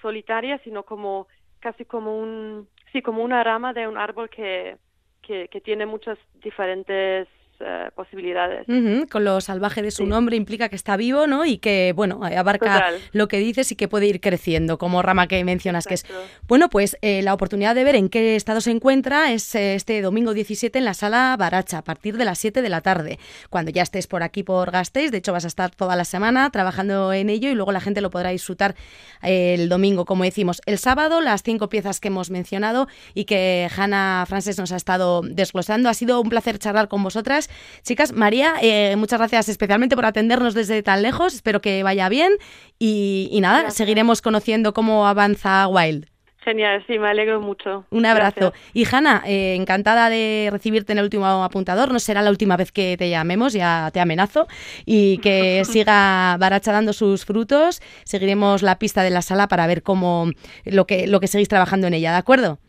solitaria, 0.00 0.58
sino 0.58 0.84
como 0.84 1.26
casi 1.58 1.84
como 1.84 2.16
un, 2.16 2.68
sí, 2.96 3.02
como 3.02 3.22
una 3.22 3.44
rama 3.44 3.74
de 3.74 3.86
un 3.86 3.98
árbol 3.98 4.30
que, 4.30 4.78
que, 5.20 5.48
que 5.48 5.60
tiene 5.60 5.84
muchas 5.84 6.18
diferentes 6.42 7.28
eh, 7.60 7.90
posibilidades. 7.94 8.66
Con 9.10 9.24
lo 9.24 9.40
salvaje 9.40 9.82
de 9.82 9.90
su 9.90 10.06
nombre 10.06 10.36
implica 10.36 10.68
que 10.68 10.76
está 10.76 10.96
vivo, 10.96 11.26
¿no? 11.26 11.44
Y 11.44 11.58
que, 11.58 11.92
bueno, 11.94 12.20
abarca 12.22 12.90
lo 13.12 13.28
que 13.28 13.38
dices 13.38 13.72
y 13.72 13.76
que 13.76 13.88
puede 13.88 14.06
ir 14.06 14.20
creciendo, 14.20 14.78
como 14.78 15.02
rama 15.02 15.26
que 15.26 15.42
mencionas 15.44 15.86
que 15.86 15.94
es. 15.94 16.06
Bueno, 16.48 16.68
pues 16.68 16.98
eh, 17.02 17.22
la 17.22 17.34
oportunidad 17.34 17.74
de 17.74 17.84
ver 17.84 17.96
en 17.96 18.08
qué 18.08 18.36
estado 18.36 18.60
se 18.60 18.70
encuentra 18.70 19.32
es 19.32 19.54
eh, 19.54 19.74
este 19.74 20.00
domingo 20.02 20.34
17 20.34 20.78
en 20.78 20.84
la 20.84 20.94
sala 20.94 21.36
Baracha, 21.38 21.78
a 21.78 21.82
partir 21.82 22.16
de 22.16 22.24
las 22.24 22.38
7 22.38 22.62
de 22.62 22.68
la 22.68 22.80
tarde. 22.80 23.18
Cuando 23.50 23.70
ya 23.70 23.82
estés 23.82 24.06
por 24.06 24.22
aquí 24.22 24.42
por 24.42 24.70
Gasteiz, 24.70 25.10
de 25.10 25.18
hecho 25.18 25.32
vas 25.32 25.44
a 25.44 25.48
estar 25.48 25.74
toda 25.74 25.96
la 25.96 26.04
semana 26.04 26.50
trabajando 26.50 27.12
en 27.12 27.30
ello 27.30 27.48
y 27.48 27.54
luego 27.54 27.72
la 27.72 27.80
gente 27.80 28.00
lo 28.00 28.10
podrá 28.10 28.30
disfrutar 28.30 28.74
el 29.22 29.68
domingo, 29.68 30.04
como 30.04 30.24
decimos. 30.24 30.60
El 30.66 30.78
sábado, 30.78 31.20
las 31.20 31.42
cinco 31.42 31.68
piezas 31.68 32.00
que 32.00 32.08
hemos 32.08 32.30
mencionado 32.30 32.88
y 33.14 33.24
que 33.24 33.68
Hanna 33.76 34.24
Frances 34.28 34.58
nos 34.58 34.72
ha 34.72 34.76
estado 34.76 35.22
desglosando. 35.22 35.88
Ha 35.88 35.94
sido 35.94 36.20
un 36.20 36.28
placer 36.28 36.58
charlar 36.58 36.88
con 36.88 37.02
vosotras 37.02 37.45
Chicas, 37.82 38.12
María, 38.12 38.54
eh, 38.62 38.94
muchas 38.96 39.18
gracias 39.18 39.48
especialmente 39.48 39.96
por 39.96 40.06
atendernos 40.06 40.54
desde 40.54 40.82
tan 40.82 41.02
lejos. 41.02 41.34
Espero 41.34 41.60
que 41.60 41.82
vaya 41.82 42.08
bien 42.08 42.32
y, 42.78 43.38
nada, 43.40 43.70
seguiremos 43.70 44.22
conociendo 44.22 44.72
cómo 44.72 45.06
avanza 45.06 45.66
Wild. 45.68 46.06
Genial, 46.46 46.84
sí, 46.86 46.96
me 47.00 47.08
alegro 47.08 47.40
mucho. 47.40 47.86
Un 47.90 48.06
abrazo. 48.06 48.52
Y 48.72 48.86
Hanna, 48.86 49.24
eh, 49.26 49.56
encantada 49.56 50.08
de 50.08 50.48
recibirte 50.52 50.92
en 50.92 50.98
el 50.98 51.04
último 51.04 51.26
apuntador. 51.26 51.92
No 51.92 51.98
será 51.98 52.22
la 52.22 52.30
última 52.30 52.56
vez 52.56 52.70
que 52.70 52.96
te 52.96 53.10
llamemos, 53.10 53.52
ya 53.52 53.90
te 53.92 53.98
amenazo. 53.98 54.46
Y 54.84 55.18
que 55.18 55.64
siga 55.68 56.36
Baracha 56.38 56.70
dando 56.70 56.92
sus 56.92 57.24
frutos. 57.24 57.82
Seguiremos 58.04 58.62
la 58.62 58.78
pista 58.78 59.02
de 59.02 59.10
la 59.10 59.22
sala 59.22 59.48
para 59.48 59.66
ver 59.66 59.82
cómo 59.82 60.30
lo 60.64 60.86
que, 60.86 61.08
lo 61.08 61.18
que 61.18 61.26
seguís 61.26 61.48
trabajando 61.48 61.88
en 61.88 61.94
ella, 61.94 62.12
¿de 62.12 62.18
acuerdo? 62.18 62.60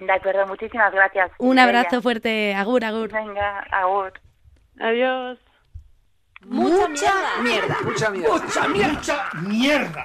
De 0.00 0.12
acuerdo, 0.12 0.46
muchísimas 0.46 0.92
gracias. 0.92 1.30
Un 1.38 1.58
abrazo 1.58 2.02
fuerte. 2.02 2.54
Agur, 2.54 2.84
agur. 2.84 3.10
Venga, 3.10 3.60
agur. 3.70 4.12
Adiós. 4.80 5.38
Mucha, 6.44 7.20
mierda. 7.42 7.76
Mucha 7.84 8.10
mierda. 8.10 8.34
Mucha 8.34 8.68
mierda. 8.68 8.92
Mucha 8.92 9.30
mierda. 9.42 10.04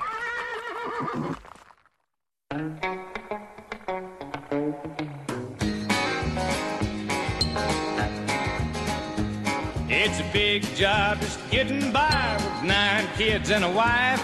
It's 9.90 10.20
a 10.20 10.30
big 10.32 10.64
job 10.76 11.20
just 11.22 11.40
getting 11.50 11.92
by 11.92 12.36
with 12.38 12.64
nine 12.64 13.08
kids 13.18 13.50
and 13.50 13.64
a 13.64 13.72
wife. 13.72 14.22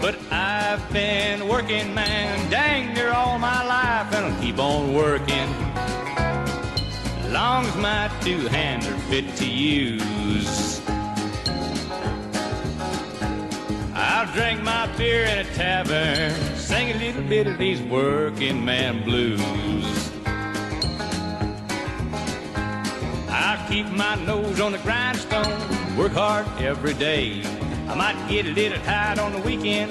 But 0.00 0.16
I've 0.30 0.92
been 0.92 1.48
working, 1.48 1.92
man, 1.92 2.48
dang 2.50 2.94
near 2.94 3.10
all 3.10 3.36
my 3.38 3.64
life, 3.66 4.14
and 4.14 4.26
I'll 4.26 4.40
keep 4.40 4.58
on 4.60 4.94
working. 4.94 5.48
Long 7.32 7.66
as 7.66 7.76
my 7.76 8.08
two 8.20 8.46
hands 8.46 8.86
are 8.86 8.98
fit 9.10 9.34
to 9.36 9.44
use. 9.44 10.80
I'll 13.92 14.32
drink 14.32 14.62
my 14.62 14.86
beer 14.96 15.24
in 15.24 15.38
a 15.38 15.44
tavern, 15.54 16.32
sing 16.56 16.92
a 16.92 16.98
little 16.98 17.22
bit 17.22 17.48
of 17.48 17.58
these 17.58 17.82
working 17.82 18.64
man 18.64 19.02
blues. 19.02 20.12
I'll 23.28 23.68
keep 23.68 23.86
my 23.86 24.14
nose 24.24 24.60
on 24.60 24.72
the 24.72 24.78
grindstone, 24.78 25.96
work 25.96 26.12
hard 26.12 26.46
every 26.60 26.94
day. 26.94 27.42
I 27.88 27.94
might 27.94 28.28
get 28.28 28.46
a 28.46 28.50
little 28.50 28.78
tired 28.84 29.18
on 29.18 29.32
the 29.32 29.40
weekend. 29.40 29.90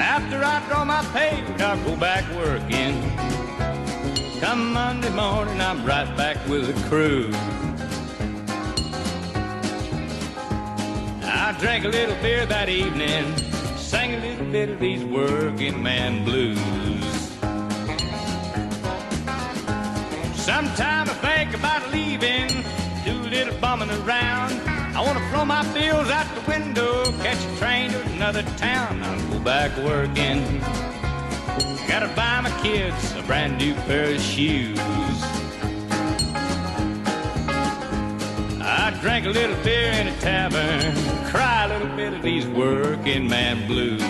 After 0.00 0.44
I 0.44 0.66
draw 0.68 0.84
my 0.84 1.02
pay, 1.12 1.44
I'll 1.62 1.82
go 1.84 1.96
back 1.96 2.24
working. 2.34 3.00
Come 4.40 4.72
Monday 4.72 5.10
morning, 5.10 5.60
I'm 5.60 5.84
right 5.86 6.14
back 6.16 6.36
with 6.48 6.66
the 6.66 6.88
crew. 6.88 7.30
I 11.22 11.56
drank 11.60 11.84
a 11.84 11.88
little 11.88 12.16
beer 12.16 12.44
that 12.46 12.68
evening, 12.68 13.36
sang 13.76 14.14
a 14.14 14.18
little 14.18 14.50
bit 14.50 14.68
of 14.68 14.80
these 14.80 15.04
working 15.04 15.80
man 15.80 16.24
blues. 16.24 16.58
Sometime 20.34 21.08
I 21.08 21.14
think 21.22 21.54
about 21.54 21.92
leaving, 21.92 22.48
do 23.04 23.12
a 23.20 23.30
little 23.30 23.54
bumming 23.60 23.90
around. 24.02 24.75
I 24.96 25.02
wanna 25.02 25.20
throw 25.28 25.44
my 25.44 25.62
bills 25.74 26.08
out 26.08 26.26
the 26.34 26.50
window, 26.50 27.04
catch 27.22 27.36
a 27.36 27.58
train 27.58 27.90
to 27.90 28.00
another 28.14 28.42
town. 28.56 29.02
I'll 29.02 29.30
go 29.30 29.38
back 29.40 29.70
working. 29.84 30.42
Gotta 31.86 32.08
buy 32.16 32.40
my 32.40 32.50
kids 32.62 33.14
a 33.14 33.22
brand 33.22 33.58
new 33.58 33.74
pair 33.86 34.14
of 34.14 34.20
shoes. 34.22 34.78
I 38.62 38.90
drank 39.02 39.26
a 39.26 39.30
little 39.30 39.56
beer 39.62 39.92
in 40.00 40.08
a 40.08 40.16
tavern, 40.20 40.94
cry 41.30 41.66
a 41.66 41.68
little 41.68 41.94
bit 41.94 42.14
of 42.14 42.22
these 42.22 42.46
working 42.46 43.28
man 43.28 43.66
blues. 43.66 44.02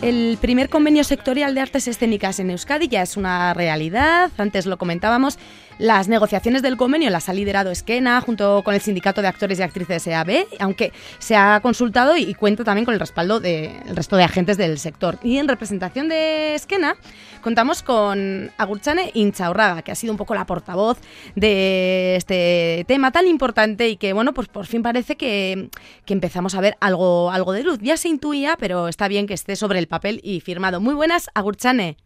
El 0.00 0.36
primer 0.38 0.68
convenio 0.68 1.02
sectorial 1.02 1.54
de 1.54 1.62
artes 1.62 1.88
escénicas 1.88 2.38
en 2.38 2.50
Euskadi 2.50 2.88
ya 2.88 3.02
es 3.02 3.16
una 3.16 3.54
realidad. 3.54 4.30
Antes 4.36 4.66
lo 4.66 4.76
comentábamos. 4.76 5.38
Las 5.78 6.06
negociaciones 6.06 6.62
del 6.62 6.76
convenio 6.76 7.10
las 7.10 7.28
ha 7.28 7.32
liderado 7.32 7.72
Esquena 7.72 8.20
junto 8.20 8.62
con 8.62 8.74
el 8.74 8.80
Sindicato 8.80 9.22
de 9.22 9.28
Actores 9.28 9.58
y 9.58 9.62
Actrices 9.62 10.06
EAB, 10.06 10.46
aunque 10.60 10.92
se 11.18 11.34
ha 11.34 11.58
consultado 11.60 12.16
y 12.16 12.32
cuenta 12.34 12.62
también 12.62 12.84
con 12.84 12.94
el 12.94 13.00
respaldo 13.00 13.40
del 13.40 13.96
resto 13.96 14.16
de 14.16 14.22
agentes 14.22 14.56
del 14.56 14.78
sector. 14.78 15.18
Y 15.24 15.38
en 15.38 15.48
representación 15.48 16.08
de 16.08 16.54
Esquena 16.54 16.94
contamos 17.42 17.82
con 17.82 18.52
Agurchane 18.56 19.10
Inchaurraga, 19.14 19.82
que 19.82 19.90
ha 19.90 19.96
sido 19.96 20.12
un 20.12 20.16
poco 20.16 20.34
la 20.36 20.46
portavoz 20.46 20.98
de 21.34 22.14
este 22.16 22.84
tema 22.86 23.10
tan 23.10 23.26
importante 23.26 23.88
y 23.88 23.96
que, 23.96 24.12
bueno, 24.12 24.32
pues 24.32 24.46
por 24.46 24.66
fin 24.66 24.82
parece 24.82 25.16
que, 25.16 25.70
que 26.04 26.14
empezamos 26.14 26.54
a 26.54 26.60
ver 26.60 26.76
algo, 26.80 27.32
algo 27.32 27.52
de 27.52 27.64
luz. 27.64 27.80
Ya 27.82 27.96
se 27.96 28.08
intuía, 28.08 28.56
pero 28.58 28.86
está 28.86 29.08
bien 29.08 29.26
que 29.26 29.34
esté 29.34 29.56
sobre 29.56 29.80
el 29.80 29.88
papel 29.88 30.20
y 30.22 30.38
firmado. 30.40 30.80
Muy 30.80 30.94
buenas, 30.94 31.30
Agurchane. 31.34 32.03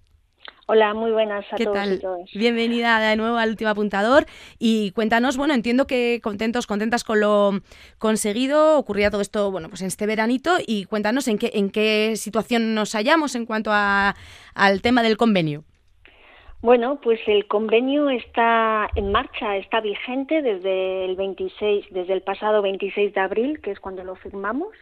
Hola, 0.71 0.93
muy 0.93 1.11
buenas 1.13 1.51
a 1.51 1.57
¿Qué 1.57 1.65
todos 1.65 1.79
tal? 1.79 1.95
y 1.95 1.99
todas. 1.99 2.31
Bienvenida 2.35 3.01
de 3.01 3.17
nuevo 3.17 3.39
al 3.39 3.49
último 3.49 3.71
apuntador 3.71 4.27
y 4.59 4.91
cuéntanos, 4.91 5.39
bueno, 5.39 5.55
entiendo 5.55 5.87
que 5.87 6.21
contentos, 6.23 6.67
contentas 6.67 7.05
con 7.05 7.21
lo 7.21 7.61
conseguido, 7.97 8.79
ocurría 8.79 9.11
todo 9.11 9.23
esto, 9.23 9.51
bueno, 9.51 9.71
pues 9.71 9.81
en 9.81 9.87
este 9.87 10.05
veranito 10.05 10.59
y 10.67 10.85
cuéntanos 10.85 11.27
en 11.27 11.39
qué, 11.39 11.53
en 11.55 11.71
qué 11.71 12.17
situación 12.17 12.75
nos 12.75 12.93
hallamos 12.93 13.35
en 13.35 13.47
cuanto 13.47 13.71
a, 13.73 14.15
al 14.55 14.83
tema 14.83 15.03
del 15.03 15.17
convenio. 15.17 15.65
Bueno, 16.61 17.01
pues 17.01 17.21
el 17.29 17.47
convenio 17.47 18.11
está 18.11 18.89
en 18.95 19.11
marcha, 19.11 19.57
está 19.57 19.81
vigente 19.81 20.43
desde 20.43 21.07
el 21.07 21.17
26, 21.17 21.87
desde 21.93 22.13
el 22.13 22.21
pasado 22.21 22.61
26 22.61 23.15
de 23.15 23.21
abril, 23.21 23.61
que 23.63 23.71
es 23.71 23.81
cuando 23.81 24.03
lo 24.05 24.17
firmamos. 24.17 24.75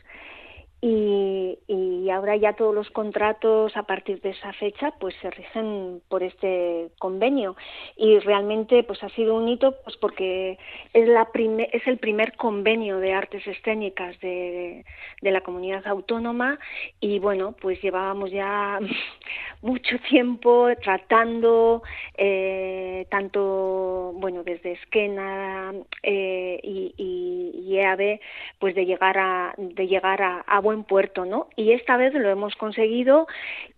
Y, 0.88 1.58
y, 1.66 2.08
ahora 2.10 2.36
ya 2.36 2.52
todos 2.52 2.72
los 2.72 2.88
contratos 2.90 3.76
a 3.76 3.82
partir 3.82 4.20
de 4.20 4.30
esa 4.30 4.52
fecha 4.52 4.92
pues 5.00 5.16
se 5.20 5.32
rigen 5.32 6.00
por 6.08 6.22
este 6.22 6.90
convenio. 7.00 7.56
Y 7.96 8.20
realmente 8.20 8.84
pues 8.84 9.02
ha 9.02 9.08
sido 9.08 9.34
un 9.34 9.48
hito 9.48 9.74
pues 9.82 9.96
porque 9.96 10.60
es 10.92 11.08
la 11.08 11.32
prime, 11.32 11.68
es 11.72 11.84
el 11.88 11.98
primer 11.98 12.36
convenio 12.36 13.00
de 13.00 13.12
artes 13.12 13.44
escénicas 13.48 14.16
de, 14.20 14.84
de 15.22 15.30
la 15.32 15.40
comunidad 15.40 15.84
autónoma. 15.88 16.60
Y 17.00 17.18
bueno 17.18 17.56
pues 17.60 17.82
llevábamos 17.82 18.30
ya 18.30 18.78
mucho 19.62 19.98
tiempo 20.08 20.68
tratando 20.84 21.82
eh, 22.16 23.08
tanto 23.10 24.12
bueno 24.14 24.44
desde 24.44 24.72
Esquena 24.74 25.72
eh, 26.04 26.60
y, 26.62 26.94
y, 26.96 27.72
y, 27.72 27.78
EAB 27.78 28.20
pues 28.60 28.76
de 28.76 28.86
llegar 28.86 29.18
a 29.18 29.52
de 29.58 29.88
llegar 29.88 30.22
a, 30.22 30.44
a 30.46 30.60
buen 30.76 30.84
puerto, 30.84 31.24
¿no? 31.24 31.48
Y 31.56 31.72
esta 31.72 31.96
vez 31.96 32.12
lo 32.12 32.28
hemos 32.28 32.54
conseguido 32.56 33.26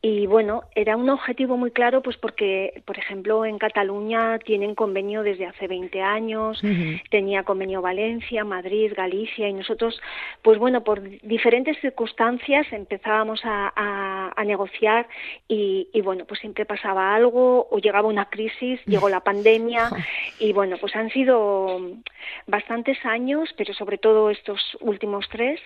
y 0.03 0.27
bueno, 0.27 0.63
era 0.75 0.97
un 0.97 1.09
objetivo 1.11 1.57
muy 1.57 1.71
claro 1.71 2.03
pues 2.03 2.17
porque, 2.17 2.83
por 2.85 2.99
ejemplo, 2.99 3.45
en 3.45 3.59
Cataluña 3.59 4.39
tienen 4.41 4.75
convenio 4.75 5.23
desde 5.23 5.47
hace 5.47 5.69
20 5.69 6.03
años, 6.03 6.63
uh 6.63 6.67
-huh. 6.67 7.03
tenía 7.11 7.45
convenio 7.45 7.81
Valencia, 7.83 8.45
Madrid, 8.45 8.93
Galicia 8.97 9.49
y 9.49 9.53
nosotros, 9.53 10.01
pues 10.43 10.59
bueno, 10.59 10.83
por 10.83 11.01
diferentes 11.23 11.79
circunstancias 11.81 12.67
empezábamos 12.73 13.41
a, 13.45 13.73
a, 13.75 14.33
a 14.35 14.45
negociar 14.45 15.07
y, 15.49 15.89
y, 15.93 16.01
bueno, 16.01 16.25
pues 16.27 16.41
siempre 16.41 16.65
pasaba 16.65 17.15
algo 17.15 17.69
o 17.71 17.79
llegaba 17.79 18.09
una 18.09 18.27
crisis, 18.27 18.81
llegó 18.87 19.09
la 19.09 19.21
pandemia 19.21 19.91
y 20.41 20.53
bueno, 20.53 20.77
pues 20.81 20.95
han 20.97 21.11
sido 21.11 21.81
bastantes 22.47 22.99
años, 23.05 23.49
pero 23.57 23.73
sobre 23.75 23.99
todo 23.99 24.31
estos 24.31 24.61
últimos 24.81 25.29
tres 25.29 25.61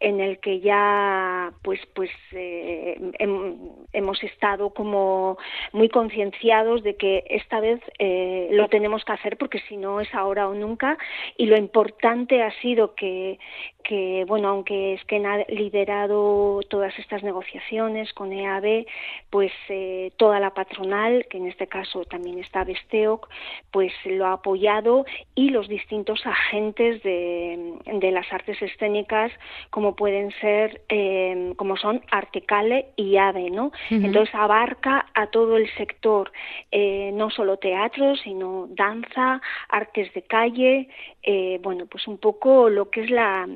en 0.00 0.20
el 0.20 0.38
que 0.38 0.60
ya 0.66 1.52
pues 1.62 1.80
pues 1.94 2.10
eh, 2.32 2.98
hem, 3.20 3.56
hemos 3.92 4.22
estado 4.24 4.70
como 4.70 5.38
muy 5.72 5.88
concienciados 5.88 6.82
de 6.82 6.96
que 6.96 7.24
esta 7.30 7.60
vez 7.60 7.80
eh, 7.98 8.48
lo 8.50 8.68
tenemos 8.68 9.04
que 9.04 9.12
hacer 9.12 9.36
porque 9.36 9.60
si 9.68 9.76
no 9.76 10.00
es 10.00 10.12
ahora 10.12 10.48
o 10.48 10.54
nunca. 10.54 10.98
Y 11.36 11.46
lo 11.46 11.56
importante 11.56 12.42
ha 12.42 12.50
sido 12.60 12.94
que 12.94 13.38
que 13.84 14.24
bueno 14.26 14.48
aunque 14.48 14.94
es 14.94 15.04
que 15.04 15.24
ha 15.24 15.44
liderado 15.48 16.60
todas 16.68 16.98
estas 16.98 17.22
negociaciones 17.22 18.12
con 18.12 18.32
EAB 18.32 18.84
pues 19.30 19.52
eh, 19.68 20.10
toda 20.16 20.40
la 20.40 20.50
patronal 20.50 21.26
que 21.30 21.38
en 21.38 21.46
este 21.46 21.68
caso 21.68 22.04
también 22.04 22.40
está 22.40 22.64
Besteoc 22.64 23.28
pues 23.70 23.92
lo 24.04 24.26
ha 24.26 24.32
apoyado 24.32 25.06
y 25.36 25.50
los 25.50 25.68
distintos 25.68 26.26
agentes 26.26 27.00
de, 27.04 27.74
de 27.86 28.10
las 28.10 28.32
artes 28.32 28.60
escénicas 28.60 29.30
como 29.70 29.94
pueden 29.94 30.32
ser 30.40 30.55
eh, 30.88 31.52
como 31.56 31.76
son 31.76 32.02
Artecale 32.10 32.86
y 32.96 33.16
AVE 33.16 33.50
no 33.50 33.66
uh 33.66 33.70
-huh. 33.90 34.04
entonces 34.04 34.34
abarca 34.34 35.06
a 35.14 35.28
todo 35.28 35.56
el 35.56 35.68
sector 35.74 36.32
eh, 36.70 37.10
no 37.12 37.30
solo 37.30 37.56
teatro 37.56 38.16
sino 38.16 38.68
danza 38.70 39.40
artes 39.68 40.12
de 40.14 40.22
calle 40.22 40.88
eh, 41.22 41.58
bueno 41.62 41.86
pues 41.86 42.06
un 42.06 42.18
poco 42.18 42.68
lo 42.68 42.90
que 42.90 43.02
es 43.02 43.10
la 43.10 43.46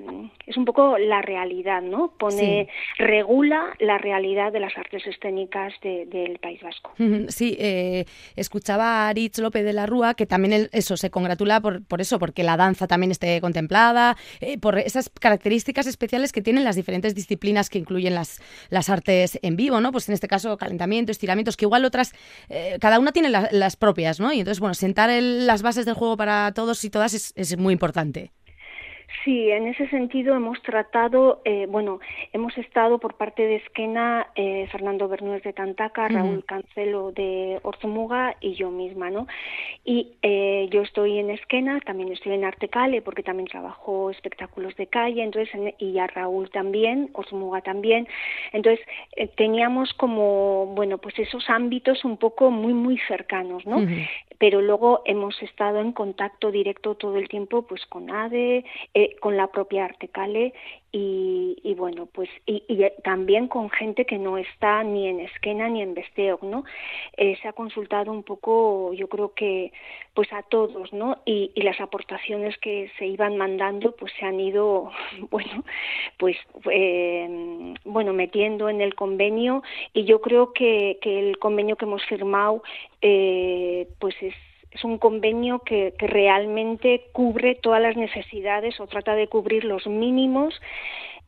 es 0.46 0.56
un 0.56 0.64
poco 0.64 0.98
la 0.98 1.22
realidad, 1.22 1.80
¿no? 1.82 2.12
Pone, 2.18 2.68
sí. 2.68 3.02
regula 3.02 3.74
la 3.78 3.98
realidad 3.98 4.52
de 4.52 4.60
las 4.60 4.76
artes 4.76 5.06
escénicas 5.06 5.72
de, 5.82 6.06
del 6.06 6.38
País 6.38 6.60
Vasco. 6.60 6.92
Sí, 7.28 7.56
eh, 7.58 8.04
escuchaba 8.36 9.06
a 9.06 9.08
Aritz 9.08 9.38
López 9.38 9.64
de 9.64 9.72
la 9.72 9.86
Rúa 9.86 10.14
que 10.14 10.26
también 10.26 10.52
él, 10.52 10.70
eso 10.72 10.96
se 10.96 11.10
congratula 11.10 11.60
por, 11.60 11.84
por, 11.84 12.00
eso, 12.00 12.18
porque 12.18 12.42
la 12.42 12.56
danza 12.56 12.86
también 12.86 13.12
esté 13.12 13.40
contemplada, 13.40 14.16
por 14.60 14.78
esas 14.78 15.08
características 15.08 15.86
especiales 15.86 16.32
que 16.32 16.42
tienen 16.42 16.64
las 16.64 16.76
diferentes 16.76 16.89
diferentes 16.90 17.14
disciplinas 17.14 17.70
que 17.70 17.78
incluyen 17.78 18.14
las, 18.14 18.40
las 18.68 18.88
artes 18.88 19.38
en 19.42 19.54
vivo, 19.56 19.80
¿no? 19.80 19.92
Pues 19.92 20.08
en 20.08 20.14
este 20.14 20.26
caso 20.26 20.56
calentamiento, 20.56 21.12
estiramientos, 21.12 21.56
que 21.56 21.64
igual 21.64 21.84
otras, 21.84 22.12
eh, 22.48 22.78
cada 22.80 22.98
una 22.98 23.12
tiene 23.12 23.28
las 23.28 23.76
propias, 23.76 24.18
¿no? 24.18 24.32
Y 24.32 24.40
entonces, 24.40 24.58
bueno, 24.58 24.74
sentar 24.74 25.10
las 25.10 25.62
bases 25.62 25.86
del 25.86 25.94
juego 25.94 26.16
para 26.16 26.52
todos 26.52 26.84
y 26.84 26.90
todas 26.90 27.14
es, 27.14 27.32
es 27.36 27.56
muy 27.56 27.72
importante. 27.72 28.32
Sí, 29.24 29.50
en 29.50 29.66
ese 29.66 29.88
sentido 29.88 30.34
hemos 30.34 30.62
tratado, 30.62 31.42
eh, 31.44 31.66
bueno, 31.68 32.00
hemos 32.32 32.56
estado 32.56 32.98
por 32.98 33.14
parte 33.14 33.42
de 33.42 33.56
Esquena, 33.56 34.28
eh, 34.34 34.66
Fernando 34.72 35.08
Bernuez 35.08 35.42
de 35.42 35.52
Tantaca, 35.52 36.08
Raúl 36.08 36.44
Cancelo 36.44 37.12
de 37.12 37.60
Orzumuga 37.62 38.36
y 38.40 38.54
yo 38.54 38.70
misma, 38.70 39.10
¿no? 39.10 39.26
Y 39.84 40.12
eh, 40.22 40.68
yo 40.70 40.82
estoy 40.82 41.18
en 41.18 41.30
Esquena, 41.30 41.80
también 41.80 42.12
estoy 42.12 42.32
en 42.32 42.44
Artecale 42.44 43.02
porque 43.02 43.22
también 43.22 43.48
trabajo 43.48 44.10
espectáculos 44.10 44.74
de 44.76 44.86
calle, 44.86 45.22
entonces, 45.22 45.50
y 45.78 45.98
a 45.98 46.06
Raúl 46.06 46.48
también, 46.50 47.10
Orzumuga 47.12 47.60
también. 47.60 48.08
Entonces, 48.52 48.84
teníamos 49.36 49.92
como, 49.94 50.66
bueno, 50.74 50.98
pues 50.98 51.18
esos 51.18 51.50
ámbitos 51.50 52.04
un 52.04 52.16
poco 52.16 52.50
muy, 52.50 52.72
muy 52.72 52.98
cercanos, 53.06 53.66
¿no? 53.66 53.86
Pero 54.38 54.62
luego 54.62 55.02
hemos 55.04 55.40
estado 55.42 55.80
en 55.80 55.92
contacto 55.92 56.50
directo 56.50 56.94
todo 56.94 57.18
el 57.18 57.28
tiempo, 57.28 57.62
pues 57.62 57.84
con 57.86 58.10
ADE, 58.10 58.64
con 59.20 59.36
la 59.36 59.48
propia 59.48 59.84
Artecale 59.84 60.52
y, 60.92 61.56
y 61.62 61.74
bueno, 61.74 62.06
pues 62.06 62.28
y, 62.46 62.62
también 63.04 63.46
con 63.46 63.70
gente 63.70 64.04
que 64.04 64.18
no 64.18 64.38
está 64.38 64.82
ni 64.82 65.06
en 65.06 65.20
Esquena 65.20 65.68
ni 65.68 65.82
en 65.82 65.94
Besteog, 65.94 66.42
¿no? 66.42 66.64
Eh, 67.16 67.36
se 67.40 67.48
ha 67.48 67.52
consultado 67.52 68.10
un 68.10 68.24
poco, 68.24 68.92
yo 68.94 69.08
creo 69.08 69.32
que 69.34 69.72
pues 70.14 70.32
a 70.32 70.42
todos, 70.42 70.92
¿no? 70.92 71.18
Y, 71.24 71.52
y, 71.54 71.62
las 71.62 71.80
aportaciones 71.80 72.58
que 72.58 72.90
se 72.98 73.06
iban 73.06 73.36
mandando 73.36 73.92
pues 73.92 74.12
se 74.18 74.26
han 74.26 74.40
ido, 74.40 74.90
bueno, 75.30 75.64
pues 76.18 76.36
eh, 76.70 77.74
bueno, 77.84 78.12
metiendo 78.12 78.68
en 78.68 78.80
el 78.80 78.94
convenio 78.94 79.62
y 79.92 80.04
yo 80.04 80.20
creo 80.20 80.52
que, 80.52 80.98
que 81.00 81.20
el 81.20 81.38
convenio 81.38 81.76
que 81.76 81.84
hemos 81.84 82.04
firmado 82.06 82.62
eh, 83.00 83.88
pues 83.98 84.14
es 84.20 84.34
es 84.70 84.84
un 84.84 84.98
convenio 84.98 85.60
que, 85.60 85.94
realmente 85.98 87.06
cubre 87.12 87.54
todas 87.54 87.82
las 87.82 87.96
necesidades 87.96 88.78
o 88.80 88.86
trata 88.86 89.14
de 89.14 89.28
cubrir 89.28 89.64
los 89.64 89.86
mínimos 89.86 90.54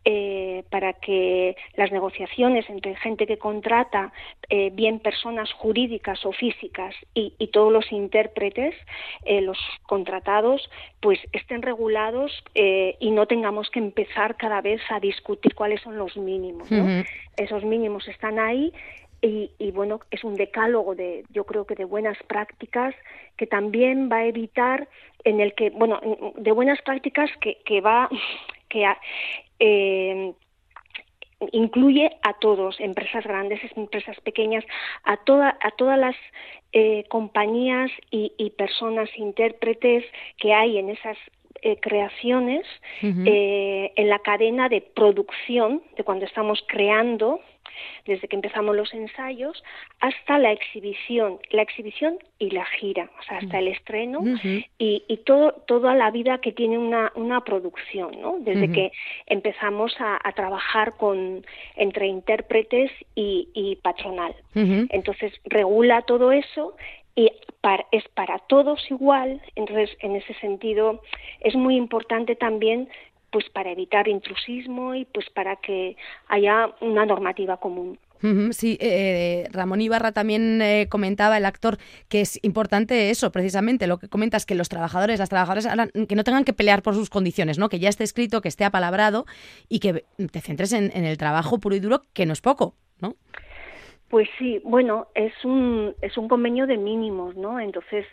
eh, 0.05 0.65
para 0.71 0.95
que 0.95 1.57
las 1.77 1.93
negociaciones 1.93 2.69
entre 2.69 2.97
gente 2.97 3.25
que 3.25 3.39
contrata, 3.39 4.13
eh, 4.49 4.71
bien 4.73 4.99
personas 4.99 5.53
jurídicas 5.53 6.27
o 6.27 6.33
físicas 6.33 6.95
y, 7.15 7.33
todos 7.53 7.73
los 7.73 7.93
intérpretes, 7.93 8.75
eh, 9.25 9.41
los 9.41 9.59
contratados, 9.85 10.69
pues 11.01 11.21
estén 11.33 11.63
regulados 11.63 12.33
y 12.55 13.11
no 13.11 13.27
tengamos 13.27 13.71
que 13.71 13.79
empezar 13.79 14.37
cada 14.37 14.61
vez 14.61 14.81
a 14.91 14.99
discutir 14.99 15.55
cuáles 15.55 15.81
son 15.83 15.97
los 15.97 16.17
mínimos. 16.17 16.69
Esos 17.37 17.65
mínimos 17.65 18.09
están 18.09 18.39
ahí 18.39 18.73
y, 19.25 19.71
bueno, 19.71 20.01
es 20.11 20.25
un 20.25 20.35
decálogo 20.35 20.97
de, 20.97 21.25
yo 21.31 21.45
creo 21.45 21.65
que 21.65 21.77
de 21.77 21.85
buenas 21.85 22.19
prácticas 22.27 22.93
que 23.37 23.47
también 23.47 24.11
va 24.11 24.17
a 24.17 24.27
evitar 24.27 24.89
en 25.23 25.41
el 25.41 25.55
que, 25.55 25.71
bueno, 25.71 26.01
de 26.37 26.51
buenas 26.51 26.83
prácticas 26.83 27.31
que, 27.41 27.59
que 27.65 27.81
va, 27.81 28.09
que 28.69 28.85
eh, 29.61 30.33
incluye 31.53 32.11
a 32.23 32.33
todos, 32.35 32.81
empresas 32.81 33.25
grandes, 33.25 33.61
empresas 33.77 34.19
pequeñas, 34.21 34.65
a, 35.05 35.17
toda, 35.19 35.57
a 35.63 35.71
todas 35.73 35.99
las 35.99 36.17
eh, 36.73 37.05
compañías 37.09 37.93
y, 38.11 38.33
y, 38.39 38.51
personas 38.51 39.09
intérpretes 39.17 40.05
que 40.39 40.53
hay 40.53 40.79
en 40.79 40.91
esas 40.91 41.17
eh, 41.65 41.79
creaciones, 41.81 42.67
eh, 43.03 43.93
en 43.95 44.09
la 44.09 44.19
cadena 44.19 44.69
de 44.69 44.81
producción, 44.81 45.81
de 45.97 46.03
cuando 46.03 46.25
estamos 46.25 46.65
creando 46.67 47.41
desde 48.07 48.29
que 48.29 48.37
empezamos 48.37 48.77
los 48.77 48.93
ensayos 48.95 49.63
hasta 50.01 50.39
la 50.39 50.53
exhibición, 50.53 51.39
la 51.51 51.63
exhibición 51.63 52.19
y 52.39 52.51
la 52.51 52.65
gira, 52.65 53.11
o 53.19 53.23
sea, 53.23 53.39
hasta 53.39 53.59
el 53.59 53.69
estreno 53.69 54.23
y, 54.79 55.05
y, 55.07 55.17
todo, 55.19 55.53
toda 55.67 55.95
la 55.95 56.11
vida 56.11 56.39
que 56.39 56.53
tiene 56.53 56.79
una, 56.79 57.13
una 57.15 57.43
producción, 57.43 58.21
¿no? 58.21 58.39
Desde 58.41 58.71
que 58.71 58.93
empezamos 59.27 59.95
a, 59.99 60.21
trabajar 60.35 60.97
con, 60.97 61.45
entre 61.77 62.07
intérpretes 62.07 62.91
y, 63.15 63.49
y 63.55 63.77
patronal. 63.77 64.35
Entonces, 64.55 65.33
regula 65.45 66.03
todo 66.03 66.33
eso 66.33 66.75
y 67.15 67.31
es 67.93 68.09
para 68.09 68.39
todos 68.49 68.91
igual, 68.91 69.41
entonces 69.55 69.91
en 70.01 70.17
ese 70.17 70.35
sentido 70.35 71.03
es 71.41 71.55
muy 71.55 71.77
importante 71.77 72.35
también 72.35 72.89
pues 73.33 73.49
para 73.51 73.73
evitar 73.73 74.07
intrusismo 74.07 74.95
y 74.95 75.07
pues 75.07 75.29
para 75.31 75.57
que 75.57 75.97
haya 76.29 76.71
una 76.81 77.05
normativa 77.07 77.57
común. 77.57 77.99
Sí, 78.53 78.79
eh, 78.81 79.49
Ramón 79.51 79.81
Ibarra 79.81 80.13
también 80.13 80.63
eh, 80.63 80.87
comentaba, 80.89 81.37
el 81.39 81.45
actor, 81.45 81.79
que 82.09 82.21
es 82.21 82.39
importante 82.43 83.11
eso, 83.11 83.33
precisamente, 83.33 83.89
lo 83.89 83.99
que 83.99 84.09
comentas, 84.09 84.47
que 84.47 84.55
los 84.55 84.69
trabajadores, 84.69 85.19
las 85.19 85.29
trabajadoras, 85.29 85.67
que 86.09 86.15
no 86.15 86.23
tengan 86.23 86.45
que 86.45 86.53
pelear 86.53 86.83
por 86.83 86.95
sus 86.95 87.11
condiciones, 87.11 87.59
¿no? 87.59 87.69
que 87.69 87.81
ya 87.81 87.89
esté 87.89 88.05
escrito, 88.05 88.41
que 88.41 88.49
esté 88.49 88.65
apalabrado 88.65 89.27
y 89.69 89.81
que 89.81 90.05
te 90.31 90.41
centres 90.41 90.73
en, 90.73 90.93
en 90.95 91.05
el 91.05 91.19
trabajo 91.19 91.59
puro 91.59 91.75
y 91.75 91.81
duro, 91.81 92.03
que 92.13 92.25
no 92.25 92.33
es 92.33 92.41
poco, 92.41 92.77
¿no? 93.01 93.17
Pues 94.13 94.29
sí, 94.39 94.61
bueno, 94.63 95.07
es 95.15 95.33
un, 95.43 95.95
es 96.03 96.19
un 96.19 96.29
convenio 96.29 96.67
de 96.67 96.77
mínimos, 96.77 97.35
¿no? 97.35 97.59
Entonces, 97.59 98.05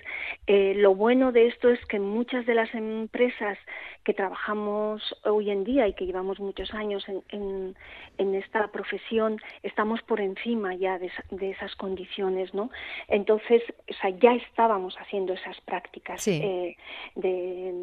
eh, 0.48 0.74
lo 0.78 0.96
bueno 0.96 1.34
de 1.34 1.48
esto 1.48 1.68
es 1.68 1.86
que 1.88 2.00
muchas 2.00 2.46
de 2.46 2.56
las 2.56 2.74
empresas 2.74 3.58
que 4.06 4.14
trabajamos 4.14 5.04
hoy 5.26 5.52
en 5.52 5.66
día 5.66 5.90
y 5.90 5.94
que 5.94 6.06
llevamos 6.06 6.40
muchos 6.40 6.74
años 6.74 7.06
en, 7.10 7.76
en, 8.18 8.36
esta 8.36 8.70
profesión, 8.72 9.42
estamos 9.62 10.02
por 10.04 10.22
encima 10.22 10.74
ya 10.74 10.98
de, 10.98 11.12
esas 11.42 11.76
condiciones, 11.76 12.54
¿no? 12.54 12.72
Entonces, 13.10 13.62
o 13.90 13.94
sea, 14.02 14.10
ya 14.12 14.34
estábamos 14.36 14.96
haciendo 15.00 15.34
esas 15.34 15.60
prácticas 15.62 16.26
eh, 16.30 16.78
de, 17.16 17.74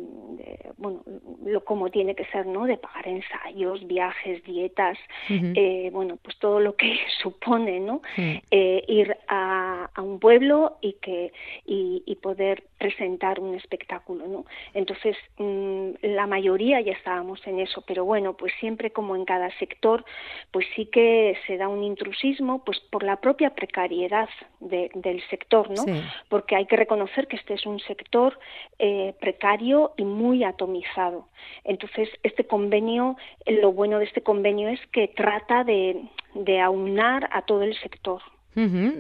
bueno, 0.79 1.02
lo 1.44 1.62
como 1.64 1.90
tiene 1.90 2.14
que 2.14 2.24
ser, 2.26 2.46
¿no? 2.46 2.64
De 2.64 2.79
pagar 2.79 3.07
ensayos, 3.07 3.87
viajes, 3.87 4.42
dietas, 4.44 4.96
eh, 5.29 5.90
bueno, 5.92 6.16
pues 6.22 6.38
todo 6.38 6.61
lo 6.61 6.76
que 6.76 6.98
supone, 7.22 7.79
¿no? 7.79 8.00
Eh, 8.16 8.85
ir 8.88 9.16
a, 9.29 9.90
un 9.99 10.19
pueblo 10.21 10.77
y 10.81 10.95
que 10.95 11.33
y, 11.64 12.03
poder 12.23 12.64
presentar 12.79 13.38
un 13.38 13.55
espectáculo, 13.55 14.27
¿no? 14.27 14.45
Entonces 14.75 15.16
mm, 15.38 15.90
la 16.03 16.27
mayoría 16.27 16.81
ya 16.81 16.92
estábamos 16.92 17.47
en 17.47 17.61
eso, 17.61 17.83
pero 17.87 18.05
bueno, 18.05 18.37
pues 18.37 18.53
siempre 18.59 18.90
como 18.90 19.14
en 19.14 19.25
cada 19.25 19.51
sector, 19.59 20.05
pues 20.51 20.66
sí 20.75 20.87
que 20.87 21.37
se 21.47 21.57
da 21.57 21.69
un 21.69 21.85
intrusismo, 21.85 22.64
pues 22.64 22.81
por 22.90 23.03
la 23.03 23.21
propia 23.21 23.51
precariedad 23.51 24.29
del 24.61 25.23
sector, 25.29 25.71
¿no? 25.71 25.85
Porque 26.29 26.57
hay 26.57 26.66
que 26.66 26.77
reconocer 26.77 27.29
que 27.29 27.37
este 27.37 27.55
es 27.55 27.66
un 27.66 27.79
sector 27.81 28.38
eh, 28.79 29.14
precario 29.21 29.92
y 29.97 30.05
muy 30.05 30.42
atomizado. 30.42 31.29
Entonces 31.64 32.09
este 32.23 32.45
convenio, 32.45 33.16
lo 33.47 33.73
bueno 33.73 33.99
de 33.99 34.07
este 34.07 34.23
convenio 34.23 34.69
es 34.69 34.81
que 34.88 35.09
trata 35.09 35.64
de 35.64 36.03
de 36.45 36.61
aunar 36.61 37.29
a 37.33 37.42
todo 37.42 37.62
el 37.62 37.75
sector. 37.81 37.95
actor. 37.96 38.36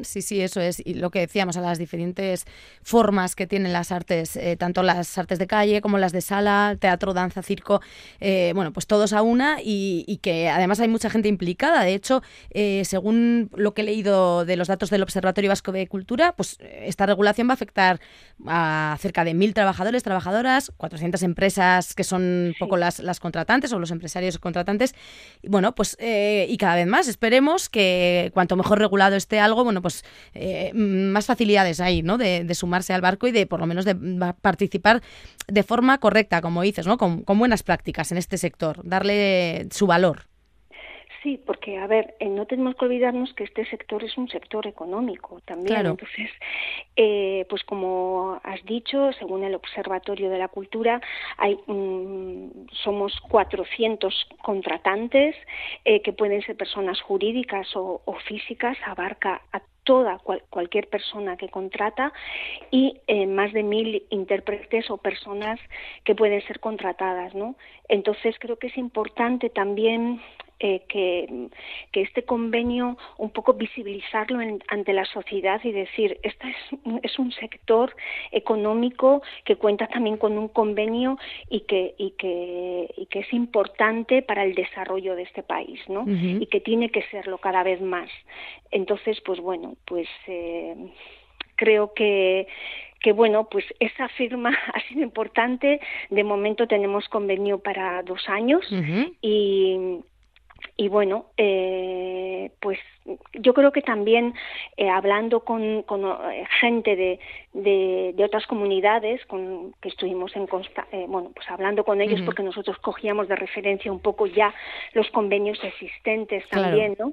Sí, 0.02 0.20
sí, 0.20 0.42
eso 0.42 0.60
es. 0.60 0.82
Y 0.84 0.94
lo 0.94 1.10
que 1.10 1.20
decíamos, 1.20 1.56
a 1.56 1.62
las 1.62 1.78
diferentes 1.78 2.44
formas 2.82 3.34
que 3.34 3.46
tienen 3.46 3.72
las 3.72 3.90
artes, 3.90 4.36
eh, 4.36 4.56
tanto 4.56 4.82
las 4.82 5.16
artes 5.16 5.38
de 5.38 5.46
calle 5.46 5.80
como 5.80 5.96
las 5.96 6.12
de 6.12 6.20
sala, 6.20 6.76
teatro, 6.78 7.14
danza, 7.14 7.42
circo, 7.42 7.80
eh, 8.20 8.52
bueno, 8.54 8.74
pues 8.74 8.86
todos 8.86 9.14
a 9.14 9.22
una 9.22 9.58
y, 9.62 10.18
que 10.20 10.50
además 10.50 10.80
hay 10.80 10.88
mucha 10.88 11.08
gente 11.08 11.28
implicada. 11.28 11.84
De 11.84 11.94
hecho, 11.94 12.22
eh, 12.50 12.82
según 12.84 13.50
lo 13.54 13.72
que 13.72 13.80
he 13.80 13.84
leído 13.84 14.44
de 14.44 14.56
los 14.56 14.68
datos 14.68 14.90
del 14.90 15.02
Observatorio 15.02 15.50
Vasco 15.50 15.72
de 15.72 15.86
Cultura, 15.86 16.32
pues 16.36 16.58
esta 16.60 17.06
regulación 17.06 17.48
va 17.48 17.52
a 17.52 17.54
afectar 17.54 18.00
a 18.46 18.96
cerca 19.00 19.24
de 19.24 19.32
mil 19.32 19.54
trabajadores, 19.54 20.02
trabajadoras, 20.02 20.70
400 20.76 21.22
empresas 21.22 21.94
que 21.94 22.04
son 22.04 22.22
un 22.22 22.54
poco 22.58 22.76
las, 22.76 22.98
las 22.98 23.20
contratantes 23.20 23.72
o 23.72 23.78
los 23.78 23.90
empresarios 23.90 24.38
contratantes. 24.38 24.94
Y 25.42 25.48
bueno, 25.48 25.74
pues 25.74 25.96
y 25.98 26.56
cada 26.58 26.74
vez 26.74 26.86
más. 26.86 27.08
Esperemos 27.08 27.70
que 27.70 28.30
cuanto 28.34 28.56
mejor 28.56 28.78
regulado 28.78 29.16
esté 29.16 29.40
algo, 29.46 29.64
bueno, 29.64 29.80
pues 29.82 30.04
eh, 30.34 30.72
más 30.74 31.26
facilidades 31.26 31.80
ahí, 31.80 32.02
¿no? 32.02 32.18
De, 32.18 32.54
sumarse 32.54 32.92
al 32.92 33.00
barco 33.00 33.26
y 33.26 33.32
de 33.32 33.46
por 33.46 33.60
lo 33.60 33.66
menos 33.66 33.84
de 33.84 33.94
participar 34.40 35.02
de 35.46 35.62
forma 35.62 35.98
correcta, 35.98 36.40
como 36.40 36.62
dices, 36.62 36.86
¿no? 36.86 36.98
Con, 36.98 37.24
buenas 37.26 37.62
prácticas 37.62 38.12
en 38.12 38.18
este 38.18 38.38
sector, 38.38 38.80
darle 38.84 39.68
su 39.70 39.86
valor. 39.86 40.26
Sí, 41.26 41.42
porque, 41.44 41.76
a 41.78 41.88
ver, 41.88 42.14
eh, 42.20 42.28
no 42.28 42.46
tenemos 42.46 42.76
que 42.76 42.84
olvidarnos 42.84 43.34
que 43.34 43.42
este 43.42 43.66
sector 43.66 44.04
es 44.04 44.16
un 44.16 44.28
sector 44.28 44.64
económico 44.64 45.40
también. 45.44 45.84
Entonces, 45.84 46.30
eh, 46.94 47.44
pues 47.48 47.64
como 47.64 48.40
has 48.44 48.64
dicho, 48.64 49.10
según 49.14 49.42
el 49.42 49.56
Observatorio 49.56 50.30
de 50.30 50.38
la 50.38 50.46
Cultura, 50.46 51.00
hay 51.36 51.58
mm, 51.66 52.68
somos 52.84 53.20
400 53.22 54.28
contratantes 54.40 55.34
que 55.84 56.12
pueden 56.12 56.42
ser 56.42 56.56
personas 56.56 57.00
jurídicas 57.00 57.74
o, 57.74 58.02
o 58.04 58.14
físicas, 58.20 58.78
abarca 58.86 59.42
a 59.52 59.60
toda 59.86 60.18
cualquier 60.50 60.88
persona 60.88 61.36
que 61.36 61.48
contrata 61.48 62.12
y 62.72 63.00
eh, 63.06 63.26
más 63.26 63.52
de 63.52 63.62
mil 63.62 64.02
intérpretes 64.10 64.90
o 64.90 64.98
personas 64.98 65.60
que 66.04 66.16
pueden 66.16 66.42
ser 66.42 66.58
contratadas, 66.58 67.34
¿no? 67.36 67.54
Entonces 67.88 68.34
creo 68.40 68.58
que 68.58 68.66
es 68.66 68.76
importante 68.76 69.48
también 69.48 70.20
eh, 70.58 70.84
que, 70.88 71.48
que, 71.92 72.00
este 72.00 72.24
convenio 72.24 72.96
un 73.18 73.30
poco 73.30 73.52
visibilizarlo 73.54 74.38
ante 74.68 74.92
la 74.94 75.04
sociedad 75.04 75.60
y 75.62 75.72
decir, 75.72 76.18
este 76.22 76.48
es, 76.48 76.78
es, 77.02 77.18
un 77.18 77.30
sector 77.32 77.94
económico 78.32 79.22
que 79.44 79.56
cuenta 79.56 79.86
también 79.86 80.16
con 80.16 80.38
un 80.38 80.48
convenio 80.48 81.18
y 81.50 81.60
que, 81.60 81.94
y 81.98 82.12
que, 82.12 82.88
y 82.96 83.04
que 83.04 83.18
es 83.18 83.32
importante 83.34 84.22
para 84.22 84.44
el 84.44 84.54
desarrollo 84.54 85.14
de 85.14 85.24
este 85.24 85.42
país, 85.42 85.78
¿no? 85.88 86.06
Y 86.06 86.46
que 86.46 86.60
tiene 86.60 86.88
que 86.88 87.02
serlo 87.10 87.36
cada 87.36 87.62
vez 87.62 87.82
más. 87.82 88.08
Entonces, 88.70 89.20
pues 89.20 89.40
bueno, 89.40 89.76
pues 89.84 90.08
eh, 90.26 90.74
creo 91.56 91.92
que 91.92 92.46
que 93.00 93.12
bueno, 93.12 93.48
pues 93.48 93.64
esa 93.78 94.08
firma 94.08 94.50
ha 94.74 94.80
sido 94.88 95.02
importante. 95.02 95.80
De 96.10 96.24
momento 96.24 96.66
tenemos 96.66 97.08
convenio 97.08 97.58
para 97.58 98.02
dos 98.02 98.28
años 98.28 98.66
y 99.20 100.00
y 100.76 100.88
bueno, 100.88 101.26
eh, 101.36 102.50
pues 102.60 102.78
yo 103.34 103.54
creo 103.54 103.72
que 103.72 103.82
también 103.82 104.34
eh, 104.76 104.88
hablando 104.88 105.40
con, 105.40 105.82
con 105.82 106.04
eh, 106.04 106.44
gente 106.60 106.96
de, 106.96 107.20
de, 107.52 108.12
de, 108.14 108.24
otras 108.24 108.46
comunidades 108.46 109.24
con 109.26 109.72
que 109.80 109.88
estuvimos 109.88 110.34
en 110.36 110.46
consta 110.46 110.86
eh, 110.92 111.06
bueno 111.08 111.30
pues 111.34 111.48
hablando 111.50 111.84
con 111.84 112.00
ellos 112.00 112.20
porque 112.24 112.42
nosotros 112.42 112.78
cogíamos 112.78 113.28
de 113.28 113.36
referencia 113.36 113.92
un 113.92 114.00
poco 114.00 114.26
ya 114.26 114.54
los 114.92 115.08
convenios 115.10 115.58
existentes 115.62 116.48
también 116.48 116.96
no 116.98 117.12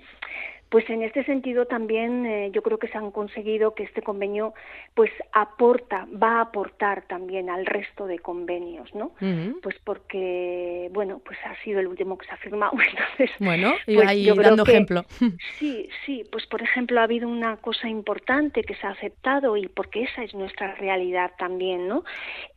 pues 0.73 0.89
en 0.89 1.03
este 1.03 1.23
sentido 1.25 1.67
también 1.67 2.25
eh, 2.25 2.49
yo 2.51 2.63
creo 2.63 2.79
que 2.79 2.87
se 2.87 2.97
han 2.97 3.11
conseguido 3.11 3.75
que 3.75 3.83
este 3.83 4.01
convenio 4.01 4.55
pues 4.95 5.11
aporta, 5.31 6.07
va 6.11 6.37
a 6.37 6.41
aportar 6.41 7.03
también 7.03 7.51
al 7.51 7.67
resto 7.67 8.07
de 8.07 8.17
convenios, 8.17 8.89
¿no? 8.95 9.11
Pues 9.61 9.75
porque, 9.83 10.89
bueno, 10.91 11.21
pues 11.23 11.37
ha 11.45 11.55
sido 11.63 11.79
el 11.79 11.85
último 11.85 12.17
que 12.17 12.25
se 12.25 12.31
ha 12.31 12.37
firmado, 12.37 12.71
entonces... 12.89 13.29
Bueno, 13.37 13.71
y 13.85 13.97
pues 13.97 14.07
ahí 14.07 14.25
dando 14.25 14.63
ejemplo. 14.63 15.05
Sí, 15.59 15.89
sí, 16.07 16.23
pues 16.31 16.47
por 16.47 16.63
ejemplo 16.63 16.99
ha 16.99 17.03
habido 17.03 17.29
una 17.29 17.57
cosa 17.57 17.87
importante 17.87 18.63
que 18.63 18.73
se 18.73 18.87
ha 18.87 18.91
aceptado 18.91 19.55
y 19.55 19.67
porque 19.67 20.01
esa 20.05 20.23
es 20.23 20.33
nuestra 20.33 20.73
realidad 20.73 21.33
también, 21.37 21.87
¿no? 21.87 22.03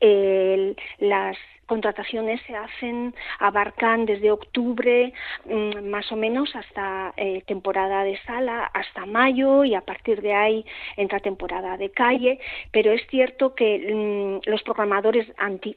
El, 0.01 0.75
las 1.01 1.37
contrataciones 1.67 2.41
se 2.47 2.55
hacen, 2.55 3.15
abarcan 3.39 4.07
desde 4.07 4.31
octubre 4.31 5.13
mm, 5.45 5.89
más 5.89 6.11
o 6.13 6.17
menos 6.17 6.55
hasta 6.55 7.13
eh, 7.17 7.43
temporada 7.47 8.05
de 8.05 8.19
sala, 8.23 8.65
hasta 8.73 9.07
mayo 9.07 9.65
y 9.65 9.75
a 9.75 9.81
partir 9.81 10.23
de 10.23 10.35
ahí 10.35 10.65
entra 10.97 11.21
temporada 11.21 11.77
de 11.77 11.91
calle, 11.91 12.39
pero 12.73 12.93
es 12.93 13.03
cierto 13.09 13.55
que 13.55 13.93
mm, 13.93 14.49
los 14.51 14.63
programadores 14.63 15.27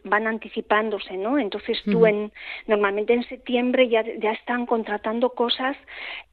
van 0.03 0.27
anticipándose, 0.27 1.17
¿no? 1.17 1.37
Entonces 1.39 1.81
tú 1.83 2.05
en, 2.05 2.31
normalmente 2.67 3.13
en 3.13 3.23
septiembre 3.23 3.89
ya, 3.89 4.03
ya 4.17 4.31
están 4.31 4.65
contratando 4.65 5.31
cosas 5.31 5.75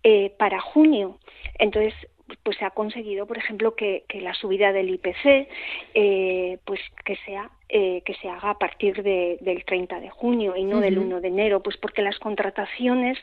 eh, 0.02 0.32
para 0.38 0.60
junio. 0.60 1.18
Entonces, 1.58 1.94
pues 2.42 2.56
se 2.56 2.64
ha 2.64 2.70
conseguido, 2.70 3.26
por 3.26 3.38
ejemplo, 3.38 3.74
que, 3.74 4.04
que 4.08 4.20
la 4.20 4.34
subida 4.34 4.72
del 4.72 4.90
IPC, 4.90 5.48
eh, 5.94 6.58
pues 6.64 6.80
que 7.04 7.16
sea 7.24 7.50
eh, 7.68 8.02
que 8.04 8.14
se 8.14 8.28
haga 8.28 8.50
a 8.50 8.58
partir 8.58 9.02
de, 9.02 9.38
del 9.40 9.64
30 9.64 10.00
de 10.00 10.10
junio 10.10 10.54
y 10.56 10.64
no 10.64 10.80
del 10.80 10.98
1 10.98 11.20
de 11.20 11.28
enero, 11.28 11.62
pues 11.62 11.76
porque 11.76 12.02
las 12.02 12.18
contrataciones 12.18 13.18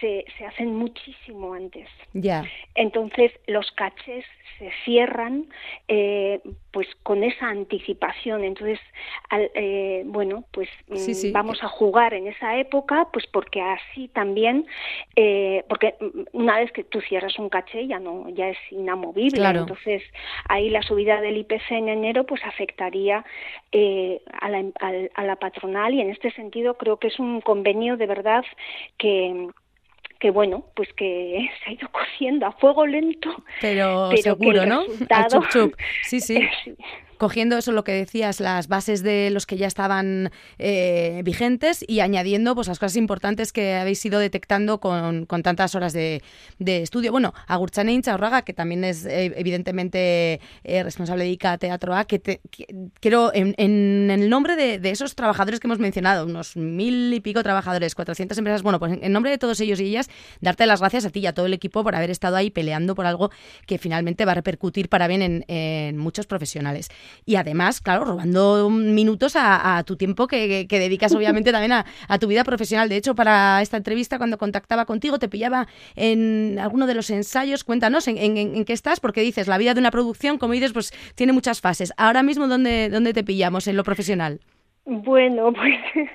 se, 0.00 0.24
se 0.38 0.46
hacen 0.46 0.74
muchísimo 0.76 1.54
antes. 1.54 1.88
Ya. 2.12 2.44
Entonces 2.74 3.32
los 3.46 3.70
cachés 3.72 4.24
se 4.58 4.70
cierran 4.84 5.46
eh, 5.88 6.40
pues 6.70 6.88
con 7.02 7.24
esa 7.24 7.46
anticipación. 7.48 8.44
Entonces, 8.44 8.78
al, 9.30 9.50
eh, 9.54 10.02
bueno, 10.06 10.44
pues 10.52 10.68
mm, 10.88 11.32
vamos 11.32 11.62
a 11.62 11.68
jugar 11.68 12.14
en 12.14 12.26
esa 12.26 12.56
época, 12.58 13.08
pues 13.12 13.26
porque 13.26 13.60
así 13.60 14.08
también, 14.08 14.66
eh, 15.16 15.64
porque 15.68 15.94
una 16.32 16.58
vez 16.58 16.72
que 16.72 16.84
tú 16.84 17.00
cierras 17.00 17.38
un 17.38 17.48
caché 17.48 17.86
ya 17.86 17.98
no, 17.98 18.28
ya 18.30 18.48
es 18.48 18.58
inamovible. 18.70 19.44
Entonces 19.44 20.02
ahí 20.48 20.70
la 20.70 20.82
subida 20.82 21.20
del 21.20 21.36
IPC 21.38 21.70
en 21.70 21.88
enero 21.88 22.24
pues 22.24 22.44
afectaría 22.44 23.24
eh, 23.76 24.22
a, 24.40 24.48
la, 24.48 24.64
a, 25.14 25.24
la 25.24 25.36
patronal 25.36 25.92
y 25.94 26.00
en 26.00 26.10
este 26.10 26.30
sentido 26.30 26.74
creo 26.74 26.98
que 26.98 27.08
es 27.08 27.18
un 27.18 27.40
convenio 27.40 27.96
de 27.96 28.06
verdad 28.06 28.44
que 28.96 29.48
que 30.20 30.30
bueno, 30.30 30.64
pues 30.76 30.90
que 30.92 31.50
se 31.64 31.70
ha 31.70 31.72
ido 31.72 31.88
cociendo 31.90 32.46
a 32.46 32.52
fuego 32.52 32.86
lento. 32.86 33.30
Pero, 33.60 34.16
seguro, 34.16 34.64
¿no? 34.64 34.86
chup, 35.28 35.48
chup. 35.50 35.74
Sí, 36.04 36.20
sí 36.20 36.38
cogiendo 37.18 37.56
eso 37.56 37.72
lo 37.72 37.84
que 37.84 37.92
decías, 37.92 38.40
las 38.40 38.68
bases 38.68 39.02
de 39.02 39.30
los 39.30 39.46
que 39.46 39.56
ya 39.56 39.66
estaban 39.66 40.30
eh, 40.58 41.22
vigentes 41.24 41.84
y 41.86 42.00
añadiendo 42.00 42.54
pues 42.54 42.68
las 42.68 42.78
cosas 42.78 42.96
importantes 42.96 43.52
que 43.52 43.74
habéis 43.74 44.04
ido 44.04 44.18
detectando 44.18 44.80
con, 44.80 45.26
con 45.26 45.42
tantas 45.42 45.74
horas 45.74 45.92
de, 45.92 46.22
de, 46.58 46.82
estudio. 46.82 47.12
Bueno, 47.12 47.34
Agurchane 47.46 47.92
Inchaurraga, 47.92 48.42
que 48.42 48.52
también 48.52 48.84
es 48.84 49.04
eh, 49.06 49.32
evidentemente 49.36 50.40
eh, 50.64 50.82
responsable 50.82 51.24
de 51.24 51.30
ICA 51.30 51.58
Teatro 51.58 51.94
A, 51.94 52.04
que, 52.04 52.18
te, 52.18 52.40
quiero 53.00 53.32
en, 53.34 53.54
en, 53.58 54.10
el 54.10 54.28
nombre 54.28 54.56
de, 54.56 54.90
esos 54.90 55.14
trabajadores 55.14 55.60
que 55.60 55.66
hemos 55.66 55.78
mencionado, 55.78 56.26
unos 56.26 56.56
mil 56.56 57.12
y 57.12 57.20
pico 57.20 57.42
trabajadores, 57.42 57.94
400 57.94 58.36
empresas, 58.38 58.62
bueno, 58.62 58.78
pues 58.78 58.98
en, 59.00 59.12
nombre 59.12 59.30
de 59.30 59.38
todos 59.38 59.60
ellos 59.60 59.80
y 59.80 59.86
ellas, 59.86 60.08
darte 60.40 60.66
las 60.66 60.80
gracias 60.80 61.04
a 61.04 61.10
ti 61.10 61.20
y 61.20 61.26
a 61.26 61.34
todo 61.34 61.46
el 61.46 61.54
equipo 61.54 61.82
por 61.82 61.94
haber 61.94 62.10
estado 62.10 62.36
ahí 62.36 62.50
peleando 62.50 62.94
por 62.94 63.06
algo 63.06 63.30
que 63.66 63.78
finalmente 63.78 64.24
va 64.24 64.32
a 64.32 64.36
repercutir 64.36 64.88
para 64.88 65.06
bien 65.08 65.22
en, 65.22 65.44
en 65.48 65.96
muchos 65.98 66.26
profesionales 66.26 66.88
y 67.24 67.36
además, 67.36 67.80
claro, 67.80 68.04
robando 68.04 68.70
minutos 68.70 69.34
a, 69.36 69.82
tu 69.84 69.96
tiempo 69.96 70.26
que, 70.26 70.66
dedicas 70.68 71.12
obviamente 71.14 71.52
también 71.52 71.72
a, 71.72 72.18
tu 72.18 72.26
vida 72.26 72.44
profesional. 72.44 72.88
De 72.88 72.96
hecho, 72.96 73.14
para 73.14 73.60
esta 73.62 73.76
entrevista, 73.76 74.18
cuando 74.18 74.38
contactaba 74.38 74.84
contigo, 74.84 75.18
te 75.18 75.28
pillaba 75.28 75.66
en 75.96 76.58
alguno 76.60 76.86
de 76.86 76.94
los 76.94 77.10
ensayos. 77.10 77.64
Cuéntanos 77.64 78.08
en, 78.08 78.18
en, 78.18 78.64
qué 78.64 78.72
estás, 78.72 79.00
porque 79.00 79.20
dices, 79.20 79.46
la 79.48 79.58
vida 79.58 79.74
de 79.74 79.80
una 79.80 79.90
producción, 79.90 80.38
como 80.38 80.52
dices, 80.52 80.72
pues 80.72 80.92
tiene 81.14 81.32
muchas 81.32 81.60
fases. 81.60 81.92
Ahora 81.96 82.22
mismo, 82.22 82.48
¿dónde, 82.48 82.88
dónde 82.90 83.12
te 83.12 83.24
pillamos 83.24 83.66
en 83.66 83.76
lo 83.76 83.84
profesional? 83.84 84.40
Bueno, 84.86 85.52
pues 85.54 86.08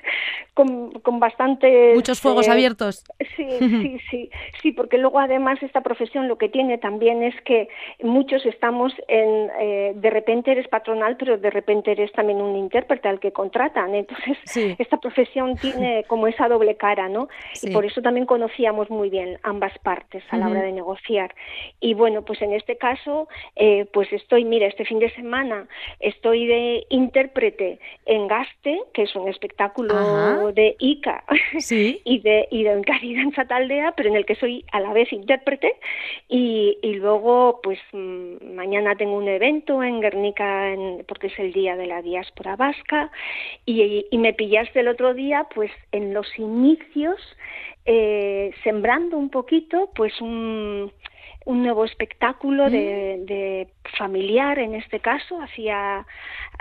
con, 0.54 0.92
con 1.00 1.20
bastantes... 1.20 1.96
Muchos 1.96 2.20
fuegos 2.22 2.48
eh, 2.48 2.52
abiertos. 2.52 3.04
Sí, 3.36 3.48
sí, 3.60 4.00
sí, 4.12 4.30
sí, 4.62 4.72
porque 4.72 4.98
luego 4.98 5.20
además 5.20 5.62
esta 5.64 5.82
profesión 5.82 6.28
lo 6.28 6.38
que 6.38 6.50
tiene 6.50 6.78
también 6.78 7.24
es 7.24 7.34
que 7.42 7.70
muchos 8.02 8.46
estamos 8.46 8.94
en, 9.08 9.50
eh, 9.60 9.94
de 9.96 10.10
repente 10.10 10.52
eres 10.52 10.68
patronal, 10.68 11.18
pero 11.18 11.38
de 11.38 11.50
repente 11.50 11.92
eres 11.92 12.12
también 12.12 12.42
un 12.42 12.56
intérprete 12.56 13.08
al 13.08 13.20
que 13.20 13.32
contratan. 13.32 13.96
Entonces, 13.96 14.38
esta 14.78 14.98
profesión 14.98 15.56
tiene 15.56 16.04
como 16.08 16.28
esa 16.28 16.48
doble 16.48 16.76
cara, 16.76 17.10
¿no? 17.10 17.28
Y 17.62 17.72
por 17.72 17.86
eso 17.86 18.02
también 18.02 18.26
conocíamos 18.26 18.90
muy 18.90 19.10
bien 19.10 19.40
ambas 19.44 19.78
partes 19.80 20.24
a 20.30 20.38
la 20.38 20.48
hora 20.48 20.62
de 20.62 20.72
negociar. 20.72 21.34
Y 21.80 21.94
bueno, 21.94 22.24
pues 22.24 22.42
en 22.42 22.54
este 22.54 22.78
caso, 22.78 23.28
eh, 23.56 23.88
pues 23.94 24.12
estoy, 24.14 24.46
mira, 24.46 24.68
este 24.68 24.86
fin 24.86 25.00
de 25.00 25.10
semana 25.12 25.68
estoy 26.00 26.46
de 26.46 26.86
intérprete 26.90 27.80
en 28.06 28.28
gasto 28.28 28.59
que 28.62 29.04
es 29.04 29.16
un 29.16 29.28
espectáculo 29.28 30.52
de 30.52 30.76
ICA. 30.80 31.24
Y 32.04 32.20
de 32.20 32.48
y 32.52 32.64
de 32.64 33.16
Danza 33.16 33.46
Taldea, 33.46 33.94
pero 33.96 34.10
en 34.10 34.16
el 34.16 34.26
que 34.26 34.36
soy 34.36 34.66
a 34.72 34.80
la 34.80 34.94
vez 34.94 35.12
intérprete. 35.14 35.76
Y, 36.28 36.78
y 36.82 36.94
luego 36.96 37.60
pues 37.62 37.80
mm, 37.92 38.56
mañana 38.56 38.96
tengo 38.96 39.18
un 39.18 39.28
evento 39.28 39.84
en 39.84 40.02
Guernica 40.02 40.74
porque 41.08 41.28
es 41.28 41.40
el 41.40 41.54
día 41.54 41.76
de 41.76 41.88
la 41.88 42.02
diáspora 42.02 42.56
vasca. 42.56 43.12
Y, 43.66 44.06
y 44.10 44.18
me 44.18 44.34
pillaste 44.34 44.82
el 44.82 44.88
otro 44.88 45.14
día 45.14 45.48
pues 45.54 45.72
en 45.92 46.14
los 46.14 46.28
inicios 46.38 47.20
eh, 47.86 48.52
sembrando 48.64 49.18
un 49.18 49.30
poquito 49.30 49.90
pues 49.96 50.20
un 50.22 50.92
un 51.50 51.64
nuevo 51.64 51.84
espectáculo 51.84 52.68
mm. 52.68 52.72
de, 53.26 53.68
familiar 53.98 54.60
en 54.60 54.76
este 54.76 55.00
caso 55.00 55.42
hacia 55.42 56.06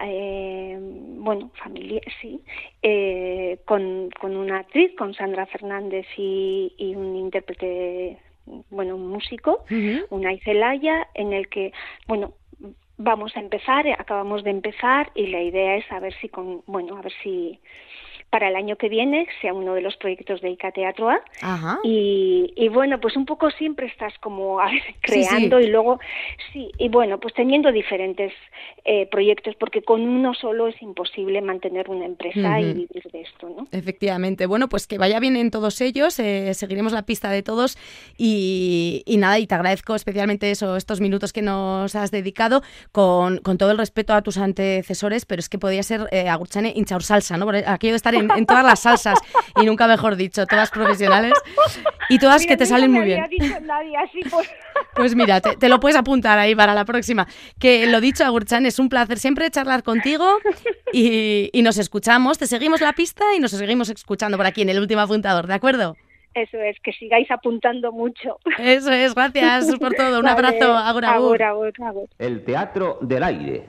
eh, 0.02 0.78
bueno 0.80 1.50
familia 1.62 2.00
sí 2.22 2.40
eh, 2.82 3.58
con, 3.66 4.08
con, 4.18 4.34
una 4.34 4.60
actriz 4.60 4.90
con 4.96 5.12
Sandra 5.12 5.44
Fernández 5.44 6.06
y, 6.16 6.72
y 6.78 6.94
un 6.94 7.16
intérprete 7.16 8.18
bueno 8.70 8.96
un 8.96 9.08
músico 9.08 9.64
una 10.08 10.32
Icelaya 10.32 11.06
en 11.12 11.34
el 11.34 11.48
que 11.48 11.72
bueno 12.06 12.32
vamos 12.96 13.36
a 13.36 13.40
empezar 13.40 13.86
acabamos 13.98 14.42
de 14.42 14.50
empezar 14.50 15.10
y 15.14 15.26
la 15.26 15.42
idea 15.42 15.76
es 15.76 15.92
a 15.92 16.00
ver 16.00 16.14
si 16.14 16.30
con 16.30 16.62
bueno 16.66 16.96
a 16.96 17.02
ver 17.02 17.12
si 17.22 17.60
para 18.30 18.48
el 18.48 18.56
año 18.56 18.76
que 18.76 18.88
viene 18.88 19.26
sea 19.40 19.54
uno 19.54 19.74
de 19.74 19.80
los 19.80 19.96
proyectos 19.96 20.40
de 20.40 20.50
ICA 20.50 20.72
Teatro 20.72 21.08
A. 21.08 21.78
Y, 21.82 22.52
y, 22.56 22.68
bueno, 22.68 23.00
pues 23.00 23.16
un 23.16 23.24
poco 23.24 23.50
siempre 23.50 23.86
estás 23.86 24.12
como 24.20 24.58
creando 25.00 25.60
y 25.60 25.68
luego, 25.68 25.98
sí, 26.52 26.70
y 26.78 26.88
bueno, 26.88 27.18
pues 27.18 27.34
teniendo 27.34 27.72
diferentes 27.72 28.32
eh, 28.84 29.06
proyectos, 29.10 29.54
porque 29.58 29.82
con 29.82 30.02
uno 30.02 30.34
solo 30.34 30.68
es 30.68 30.80
imposible 30.82 31.40
mantener 31.40 31.88
una 31.88 32.04
empresa 32.04 32.60
y 32.60 32.72
vivir 32.72 33.02
de 33.12 33.20
esto, 33.22 33.48
¿no? 33.48 33.66
Efectivamente. 33.72 34.46
Bueno, 34.46 34.68
pues 34.68 34.86
que 34.86 34.98
vaya 34.98 35.20
bien 35.20 35.36
en 35.36 35.50
todos 35.50 35.80
ellos, 35.80 36.18
eh, 36.18 36.52
seguiremos 36.54 36.92
la 36.92 37.02
pista 37.02 37.30
de 37.30 37.42
todos 37.42 37.78
y, 38.16 39.02
y, 39.06 39.16
nada, 39.16 39.38
y 39.38 39.46
te 39.46 39.54
agradezco 39.54 39.94
especialmente 39.94 40.50
eso, 40.50 40.76
estos 40.76 41.00
minutos 41.00 41.32
que 41.32 41.42
nos 41.42 41.94
has 41.94 42.10
dedicado 42.10 42.62
con, 42.92 43.38
con 43.38 43.58
todo 43.58 43.70
el 43.70 43.78
respeto 43.78 44.12
a 44.12 44.22
tus 44.22 44.38
antecesores, 44.38 45.24
pero 45.24 45.40
es 45.40 45.48
que 45.48 45.58
podía 45.58 45.82
ser 45.82 46.08
eh, 46.10 46.28
Agurchane 46.28 46.72
Inchaur 46.76 47.02
Salsa, 47.02 47.36
¿no? 47.36 47.48
Aquello 47.66 47.92
de 47.92 47.96
estar 47.96 48.14
en, 48.18 48.30
en 48.30 48.46
todas 48.46 48.64
las 48.64 48.80
salsas, 48.80 49.18
y 49.60 49.66
nunca 49.66 49.86
mejor 49.86 50.16
dicho, 50.16 50.46
todas 50.46 50.70
profesionales, 50.70 51.32
y 52.08 52.18
todas 52.18 52.42
Mira, 52.42 52.52
que 52.52 52.56
te 52.56 52.66
salen 52.66 52.90
muy 52.92 53.04
bien. 53.04 53.22
había 53.24 53.46
dicho 53.48 53.60
nadie 53.62 53.96
así, 53.96 54.20
pues. 54.30 54.48
Pues 54.94 55.14
mira, 55.14 55.40
te, 55.40 55.56
te 55.56 55.68
lo 55.68 55.78
puedes 55.80 55.96
apuntar 55.96 56.38
ahí 56.38 56.54
para 56.54 56.74
la 56.74 56.84
próxima. 56.84 57.26
Que 57.58 57.86
lo 57.86 58.00
dicho, 58.00 58.24
Agurchan, 58.24 58.66
es 58.66 58.78
un 58.78 58.88
placer 58.88 59.18
siempre 59.18 59.50
charlar 59.50 59.82
contigo 59.82 60.26
y, 60.92 61.50
y 61.52 61.62
nos 61.62 61.78
escuchamos. 61.78 62.38
Te 62.38 62.46
seguimos 62.46 62.80
la 62.80 62.92
pista 62.92 63.24
y 63.36 63.40
nos 63.40 63.52
seguimos 63.52 63.88
escuchando 63.90 64.36
por 64.36 64.46
aquí 64.46 64.62
en 64.62 64.70
el 64.70 64.80
último 64.80 65.00
apuntador, 65.02 65.46
¿de 65.46 65.54
acuerdo? 65.54 65.96
Eso 66.34 66.56
es, 66.58 66.76
que 66.82 66.92
sigáis 66.92 67.30
apuntando 67.30 67.90
mucho. 67.92 68.38
Eso 68.58 68.92
es, 68.92 69.14
gracias 69.14 69.74
por 69.78 69.94
todo. 69.94 70.18
Un 70.18 70.24
Vale, 70.24 70.30
abrazo, 70.48 70.76
agur, 70.76 71.04
agur. 71.04 71.42
agur, 71.42 71.42
agur, 71.42 71.72
agur. 71.84 72.08
El 72.18 72.44
teatro 72.44 72.98
del 73.00 73.22
aire. 73.22 73.66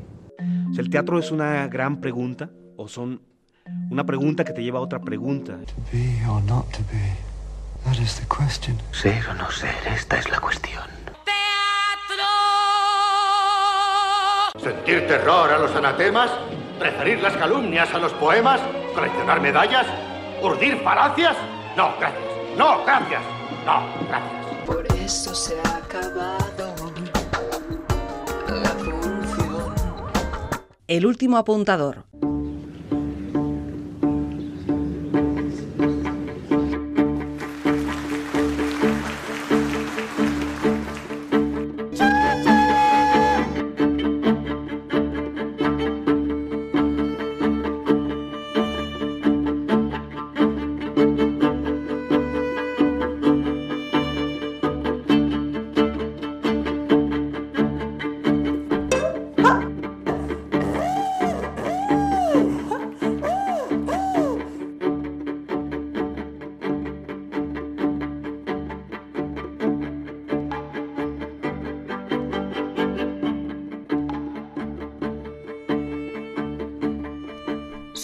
El 0.78 0.90
teatro 0.90 1.20
es 1.20 1.32
una 1.32 1.68
gran 1.68 2.00
pregunta 2.00 2.50
o 2.78 2.88
son 2.88 3.22
una 3.90 4.06
pregunta 4.06 4.44
que 4.44 4.54
te 4.54 4.64
lleva 4.64 4.80
a 4.80 4.82
otra 4.82 5.00
pregunta. 5.00 5.58
Be 5.92 6.26
or 6.30 6.42
not 6.44 6.70
to 6.72 6.80
be. 6.92 7.30
That 7.86 7.98
is 8.02 8.20
the 8.20 8.26
question. 8.28 8.78
Ser 8.92 9.28
o 9.30 9.34
no 9.34 9.50
ser, 9.52 9.76
esta 9.88 10.18
es 10.20 10.30
la 10.30 10.40
cuestión. 10.40 10.84
¿Sentir 14.62 15.08
terror 15.08 15.52
a 15.52 15.58
los 15.58 15.74
anatemas? 15.76 16.30
¿Preferir 16.78 17.22
las 17.22 17.36
calumnias 17.38 17.94
a 17.94 17.98
los 17.98 18.12
poemas? 18.14 18.60
¿Coleccionar 18.94 19.40
medallas? 19.42 19.88
¿Urdir 20.44 20.78
falacias? 20.84 21.36
No, 21.78 21.94
gracias. 21.98 22.24
No, 22.58 22.84
gracias. 22.84 23.22
No, 23.66 23.84
gracias. 24.08 24.66
Por 24.66 24.86
eso 24.96 25.34
se 25.34 25.56
ha 25.62 25.78
acabado 25.78 26.76
la 28.50 28.70
función. 28.70 29.74
El 30.88 31.06
último 31.06 31.38
apuntador. 31.38 32.04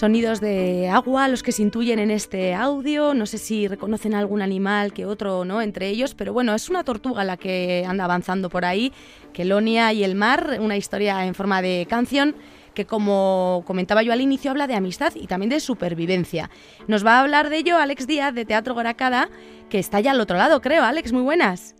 Sonidos 0.05 0.39
de 0.39 0.87
agua, 0.87 1.27
los 1.27 1.41
que 1.41 1.51
se 1.51 1.63
intuyen 1.63 1.97
en 1.97 2.11
este 2.11 2.53
audio. 2.53 3.15
No 3.15 3.25
sé 3.25 3.39
si 3.39 3.67
reconocen 3.67 4.13
algún 4.13 4.43
animal 4.43 4.93
que 4.93 5.07
otro, 5.07 5.45
¿no? 5.45 5.63
Entre 5.63 5.89
ellos, 5.89 6.13
pero 6.13 6.31
bueno, 6.31 6.53
es 6.53 6.69
una 6.69 6.83
tortuga 6.83 7.23
la 7.23 7.37
que 7.37 7.83
anda 7.87 8.03
avanzando 8.03 8.51
por 8.51 8.65
ahí. 8.65 8.93
Kelonia 9.33 9.93
y 9.93 10.03
el 10.03 10.13
mar, 10.13 10.59
una 10.59 10.77
historia 10.77 11.25
en 11.25 11.33
forma 11.33 11.63
de 11.63 11.87
canción 11.89 12.35
que 12.75 12.85
como 12.85 13.63
comentaba 13.65 14.03
yo 14.03 14.13
al 14.13 14.21
inicio 14.21 14.51
habla 14.51 14.67
de 14.67 14.75
amistad 14.75 15.11
y 15.15 15.25
también 15.25 15.49
de 15.49 15.59
supervivencia. 15.59 16.51
Nos 16.87 17.03
va 17.03 17.17
a 17.17 17.21
hablar 17.21 17.49
de 17.49 17.57
ello 17.57 17.79
Alex 17.79 18.05
Díaz 18.05 18.35
de 18.35 18.45
Teatro 18.45 18.75
Goracada, 18.75 19.29
que 19.71 19.79
está 19.79 20.01
ya 20.01 20.11
al 20.11 20.21
otro 20.21 20.37
lado, 20.37 20.61
creo. 20.61 20.83
Alex, 20.83 21.13
muy 21.13 21.23
buenas. 21.23 21.74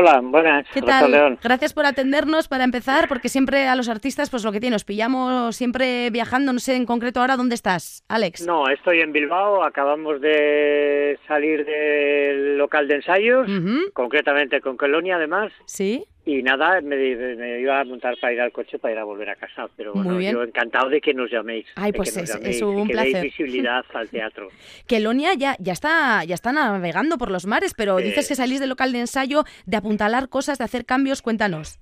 Hola, 0.00 0.20
buenas. 0.22 0.64
¿Qué 0.72 0.80
tal? 0.80 1.10
León. 1.10 1.40
Gracias 1.42 1.74
por 1.74 1.84
atendernos 1.84 2.46
para 2.46 2.62
empezar, 2.62 3.08
porque 3.08 3.28
siempre 3.28 3.66
a 3.66 3.74
los 3.74 3.88
artistas, 3.88 4.30
pues 4.30 4.44
lo 4.44 4.52
que 4.52 4.60
tiene, 4.60 4.74
nos 4.74 4.84
pillamos 4.84 5.56
siempre 5.56 6.10
viajando, 6.10 6.52
no 6.52 6.60
sé 6.60 6.76
en 6.76 6.86
concreto 6.86 7.18
ahora 7.18 7.36
dónde 7.36 7.56
estás, 7.56 8.04
Alex. 8.06 8.46
No, 8.46 8.68
estoy 8.68 9.00
en 9.00 9.10
Bilbao, 9.10 9.64
acabamos 9.64 10.20
de 10.20 11.18
salir 11.26 11.66
del 11.66 12.56
local 12.58 12.86
de 12.86 12.94
ensayos, 12.94 13.50
concretamente 13.92 14.60
con 14.60 14.76
Colonia 14.76 15.16
además. 15.16 15.50
Sí. 15.66 16.04
Y 16.30 16.42
nada, 16.42 16.82
me, 16.82 16.94
me 17.36 17.60
iba 17.60 17.80
a 17.80 17.84
montar 17.84 18.14
para 18.20 18.34
ir 18.34 18.40
al 18.42 18.52
coche 18.52 18.78
para 18.78 18.92
ir 18.92 18.98
a 19.00 19.04
volver 19.04 19.30
a 19.30 19.36
casa, 19.36 19.66
pero 19.78 19.94
Muy 19.94 20.02
bueno, 20.04 20.18
bien. 20.18 20.34
yo 20.34 20.42
encantado 20.42 20.90
de 20.90 21.00
que 21.00 21.14
nos 21.14 21.30
llaméis. 21.30 21.64
Ay, 21.74 21.90
pues 21.92 22.12
que 22.12 22.20
es- 22.20 22.28
llaméis 22.34 22.56
es 22.56 22.62
un 22.62 22.86
que 22.86 22.92
placer. 22.92 23.12
deis 23.14 23.22
visibilidad 23.24 23.82
al 23.94 24.08
teatro. 24.10 24.48
Kelonia 24.86 25.32
ya, 25.32 25.56
ya, 25.58 25.72
está, 25.72 26.24
ya 26.24 26.34
está 26.34 26.52
navegando 26.52 27.16
por 27.16 27.30
los 27.30 27.46
mares, 27.46 27.72
pero 27.74 27.96
dices 27.96 28.28
que 28.28 28.34
salís 28.34 28.60
del 28.60 28.68
local 28.68 28.92
de 28.92 29.00
ensayo, 29.00 29.44
de 29.64 29.76
apuntalar 29.78 30.28
cosas, 30.28 30.58
de 30.58 30.64
hacer 30.64 30.84
cambios, 30.84 31.22
cuéntanos. 31.22 31.78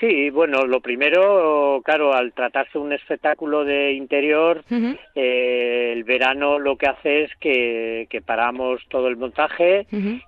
Sí, 0.00 0.30
bueno, 0.30 0.64
lo 0.64 0.80
primero, 0.80 1.82
claro, 1.84 2.14
al 2.14 2.32
tratarse 2.32 2.78
un 2.78 2.92
espectáculo 2.92 3.64
de 3.64 3.92
interior, 3.92 4.62
eh, 5.14 5.92
el 5.92 6.04
verano 6.04 6.60
lo 6.60 6.76
que 6.76 6.86
hace 6.86 7.24
es 7.24 7.34
que, 7.40 8.06
que 8.08 8.20
paramos 8.20 8.80
todo 8.88 9.08
el 9.08 9.16
montaje 9.16 9.86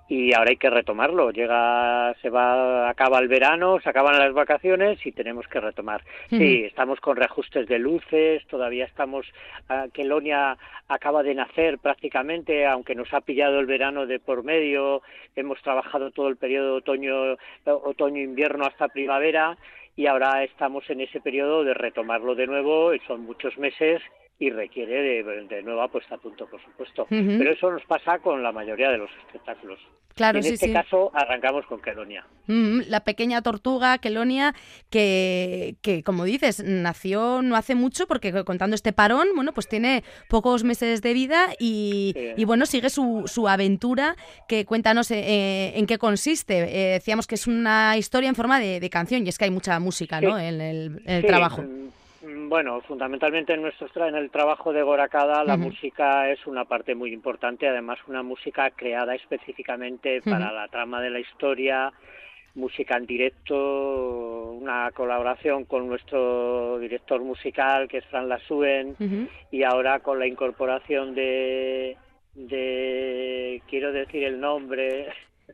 y 0.09 0.33
ahora 0.33 0.49
hay 0.49 0.57
que 0.57 0.69
retomarlo. 0.69 1.31
Llega, 1.31 2.13
se 2.21 2.29
va, 2.29 2.89
acaba 2.89 3.19
el 3.19 3.29
verano, 3.29 3.79
se 3.79 3.89
acaban 3.89 4.19
las 4.19 4.33
vacaciones 4.33 5.05
y 5.05 5.13
tenemos 5.13 5.47
que 5.47 5.61
retomar. 5.61 6.03
Sí, 6.29 6.65
estamos 6.65 6.99
con 6.99 7.15
reajustes 7.15 7.65
de 7.67 7.79
luces, 7.79 8.45
todavía 8.47 8.83
estamos, 8.83 9.25
ah, 9.69 9.85
Kelonia 9.93 10.57
acaba 10.89 11.23
de 11.23 11.33
nacer 11.33 11.79
prácticamente, 11.79 12.65
aunque 12.65 12.95
nos 12.95 13.13
ha 13.13 13.21
pillado 13.21 13.59
el 13.61 13.65
verano 13.65 14.05
de 14.05 14.19
por 14.19 14.43
medio, 14.43 15.01
hemos 15.37 15.61
trabajado 15.61 16.11
todo 16.11 16.27
el 16.27 16.35
periodo 16.35 16.75
otoño, 16.75 17.37
otoño-invierno 17.63 18.65
hasta 18.65 18.89
primavera 18.89 19.57
y 20.01 20.07
ahora 20.07 20.43
estamos 20.43 20.89
en 20.89 20.99
ese 21.01 21.21
periodo 21.21 21.63
de 21.63 21.75
retomarlo 21.75 22.33
de 22.33 22.47
nuevo, 22.47 22.91
son 23.05 23.21
muchos 23.21 23.55
meses 23.59 24.01
y 24.41 24.49
requiere 24.49 25.23
de, 25.23 25.45
de 25.47 25.61
nueva 25.61 25.87
puesta 25.87 26.15
a 26.15 26.17
punto, 26.17 26.47
por 26.47 26.59
supuesto. 26.63 27.05
Pero 27.09 27.51
eso 27.53 27.69
nos 27.71 27.83
pasa 27.85 28.17
con 28.17 28.41
la 28.41 28.51
mayoría 28.51 28.89
de 28.89 28.97
los 28.97 29.09
espectáculos. 29.27 29.79
Claro, 30.15 30.39
en 30.39 30.43
sí, 30.43 30.53
este 30.55 30.65
sí. 30.65 30.73
caso 30.73 31.11
arrancamos 31.13 31.63
con 31.67 31.79
Kelonia. 31.79 32.25
Mm, 32.47 32.81
la 32.87 33.01
pequeña 33.01 33.43
tortuga 33.43 33.99
Kelonia, 33.99 34.55
que, 34.89 35.75
que 35.83 36.01
como 36.03 36.25
dices, 36.25 36.63
nació 36.65 37.43
no 37.43 37.55
hace 37.55 37.75
mucho, 37.75 38.07
porque 38.07 38.43
contando 38.43 38.75
este 38.75 38.93
parón, 38.93 39.27
bueno, 39.35 39.51
pues 39.53 39.67
tiene 39.69 40.03
pocos 40.27 40.63
meses 40.63 41.03
de 41.03 41.13
vida 41.13 41.49
y, 41.59 42.13
Sí. 42.15 42.27
y, 42.37 42.45
bueno, 42.45 42.65
sigue 42.65 42.89
su, 42.89 43.23
su 43.27 43.47
aventura, 43.47 44.15
que 44.47 44.65
cuéntanos 44.65 45.11
eh, 45.11 45.73
en 45.77 45.85
qué 45.85 45.99
consiste. 45.99 46.57
Eh, 46.63 46.93
decíamos 46.93 47.27
que 47.27 47.35
es 47.35 47.45
una 47.45 47.95
historia 47.95 48.27
en 48.27 48.35
forma 48.35 48.59
de, 48.59 48.79
de 48.79 48.89
canción, 48.89 49.23
y 49.25 49.29
es 49.29 49.37
que 49.37 49.45
hay 49.45 49.51
mucha 49.51 49.79
música, 49.79 50.19
¿no?, 50.19 50.37
en 50.39 50.59
el, 50.61 51.01
en 51.05 51.09
el 51.15 51.21
Sí, 51.21 51.27
trabajo. 51.27 51.61
mm, 51.61 51.89
Bueno, 52.23 52.81
fundamentalmente 52.81 53.53
en 53.53 53.63
nuestro 53.63 53.87
en 54.07 54.15
el 54.15 54.29
trabajo 54.29 54.71
de 54.71 54.83
Goracada 54.83 55.43
la 55.43 55.57
música 55.57 56.29
es 56.29 56.45
una 56.45 56.65
parte 56.65 56.93
muy 56.93 57.11
importante, 57.13 57.67
además 57.67 57.97
una 58.07 58.21
música 58.21 58.69
creada 58.71 59.15
específicamente 59.15 60.21
para 60.21 60.51
la 60.51 60.67
trama 60.67 61.01
de 61.01 61.09
la 61.09 61.19
historia, 61.19 61.91
música 62.53 62.97
en 62.97 63.07
directo, 63.07 64.51
una 64.51 64.91
colaboración 64.91 65.65
con 65.65 65.87
nuestro 65.87 66.77
director 66.77 67.21
musical 67.21 67.87
que 67.87 67.97
es 67.97 68.05
Fran 68.05 68.29
Lasuen 68.29 68.95
y 69.49 69.63
ahora 69.63 69.99
con 70.01 70.19
la 70.19 70.27
incorporación 70.27 71.15
de 71.15 71.97
de 72.35 73.61
quiero 73.67 73.91
decir 73.91 74.23
el 74.23 74.39
nombre 74.39 75.07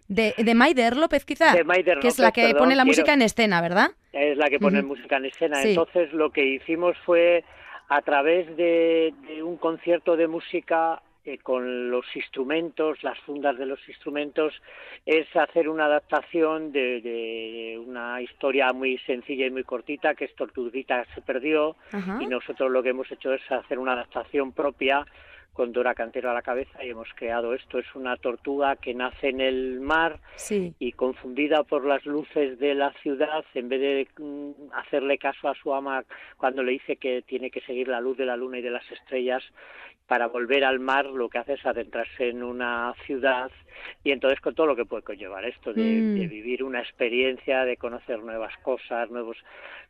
De, 0.07 0.33
de 0.37 0.55
Maider 0.55 0.95
López, 0.97 1.25
quizá, 1.25 1.53
De 1.53 1.63
Maider 1.63 1.99
que 1.99 2.07
es 2.09 2.17
López, 2.17 2.19
la 2.25 2.31
que 2.31 2.41
perdón, 2.43 2.59
pone 2.59 2.75
la 2.75 2.83
quiero- 2.83 2.87
música 2.97 3.13
en 3.13 3.21
escena, 3.21 3.61
¿verdad? 3.61 3.91
es 4.13 4.35
la 4.37 4.47
que 4.49 4.59
pone 4.59 4.81
música 4.81 5.17
en 5.17 5.25
escena. 5.25 5.57
Sí. 5.61 5.69
Entonces 5.69 6.11
lo 6.13 6.31
que 6.31 6.43
hicimos 6.43 6.97
fue 7.05 7.43
a 7.89 8.01
través 8.01 8.47
de, 8.57 9.13
de 9.27 9.43
un 9.43 9.57
concierto 9.57 10.15
de 10.17 10.27
música 10.27 11.01
eh, 11.23 11.37
con 11.39 11.91
los 11.91 12.05
instrumentos, 12.15 13.03
las 13.03 13.19
fundas 13.19 13.57
de 13.57 13.65
los 13.65 13.79
instrumentos, 13.89 14.53
es 15.05 15.27
hacer 15.35 15.67
una 15.69 15.85
adaptación 15.85 16.71
de, 16.71 17.01
de 17.01 17.77
una 17.85 18.21
historia 18.21 18.71
muy 18.73 18.97
sencilla 18.99 19.45
y 19.45 19.51
muy 19.51 19.63
cortita, 19.65 20.15
que 20.15 20.25
es 20.25 20.35
Tortuguita 20.35 21.05
se 21.13 21.21
perdió, 21.21 21.75
Ajá. 21.91 22.17
y 22.21 22.27
nosotros 22.27 22.71
lo 22.71 22.81
que 22.81 22.89
hemos 22.89 23.11
hecho 23.11 23.33
es 23.33 23.41
hacer 23.51 23.77
una 23.77 23.91
adaptación 23.93 24.51
propia 24.53 25.05
con 25.57 25.71
Dora 25.71 25.95
Cantero 25.95 26.29
a 26.29 26.35
la 26.35 26.43
cabeza 26.43 26.85
y 26.85 26.91
hemos 26.91 27.09
creado 27.15 27.55
esto. 27.55 27.79
Es 27.79 27.95
una 27.95 28.15
tortuga 28.15 28.75
que 28.75 28.93
nace 28.93 29.29
en 29.29 29.41
el 29.41 29.79
mar 29.81 30.19
Sí. 30.35 30.75
y 30.77 30.91
confundida 30.91 31.63
por 31.63 31.83
las 31.83 32.05
luces 32.05 32.59
de 32.59 32.75
la 32.75 32.93
ciudad, 33.01 33.43
en 33.55 33.67
vez 33.67 33.81
de 33.81 34.07
mm, 34.23 34.51
hacerle 34.75 35.17
caso 35.17 35.49
a 35.49 35.55
su 35.55 35.73
ama 35.73 36.05
cuando 36.37 36.61
le 36.61 36.73
dice 36.73 36.97
que 36.97 37.23
tiene 37.23 37.49
que 37.49 37.61
seguir 37.61 37.87
la 37.87 37.99
luz 37.99 38.17
de 38.17 38.27
la 38.27 38.37
luna 38.37 38.59
y 38.59 38.61
de 38.61 38.69
las 38.69 38.89
estrellas 38.91 39.43
para 40.07 40.27
volver 40.27 40.63
al 40.63 40.79
mar, 40.79 41.05
lo 41.05 41.29
que 41.29 41.37
hace 41.37 41.53
es 41.53 41.65
adentrarse 41.65 42.29
en 42.29 42.41
una 42.43 42.93
ciudad 43.05 43.51
y 44.03 44.11
entonces 44.11 44.39
con 44.39 44.55
todo 44.55 44.65
lo 44.67 44.75
que 44.75 44.85
puede 44.85 45.03
conllevar 45.03 45.45
esto 45.45 45.73
de, 45.73 45.83
Mm. 45.83 46.15
de 46.15 46.27
vivir 46.27 46.63
una 46.63 46.79
experiencia, 46.79 47.65
de 47.65 47.77
conocer 47.77 48.19
nuevas 48.19 48.55
cosas, 48.63 49.09
nuevos 49.11 49.37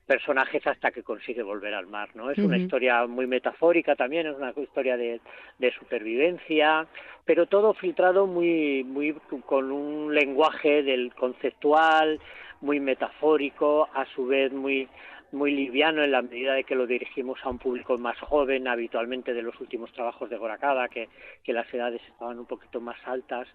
personajes 0.05 0.65
hasta 0.65 0.91
que 0.91 1.03
consigue 1.03 1.43
volver 1.43 1.73
al 1.73 1.87
mar, 1.87 2.09
¿no? 2.15 2.31
Es 2.31 2.37
una 2.37 2.57
historia 2.57 3.05
muy 3.07 3.27
metafórica 3.27 3.95
también, 3.95 4.27
es 4.27 4.35
una 4.35 4.53
historia 4.55 4.97
de 4.97 5.19
de 5.59 5.71
supervivencia, 5.73 6.87
pero 7.25 7.45
todo 7.47 7.73
filtrado 7.73 8.25
muy, 8.27 8.83
muy 8.83 9.13
con 9.45 9.71
un 9.71 10.13
lenguaje 10.13 10.83
del 10.83 11.13
conceptual, 11.13 12.19
muy 12.61 12.79
metafórico, 12.79 13.89
a 13.93 14.05
su 14.15 14.25
vez 14.25 14.51
muy 14.51 14.87
muy 15.31 15.51
liviano 15.51 16.03
en 16.03 16.11
la 16.11 16.21
medida 16.21 16.53
de 16.53 16.63
que 16.63 16.75
lo 16.75 16.87
dirigimos 16.87 17.39
a 17.43 17.49
un 17.49 17.57
público 17.59 17.97
más 17.97 18.17
joven, 18.19 18.67
habitualmente 18.67 19.33
de 19.33 19.41
los 19.41 19.59
últimos 19.59 19.91
trabajos 19.91 20.29
de 20.29 20.37
Gorakada, 20.37 20.87
que, 20.87 21.09
que 21.43 21.53
las 21.53 21.71
edades 21.73 22.01
estaban 22.07 22.39
un 22.39 22.45
poquito 22.45 22.79
más 22.81 22.97
altas. 23.05 23.47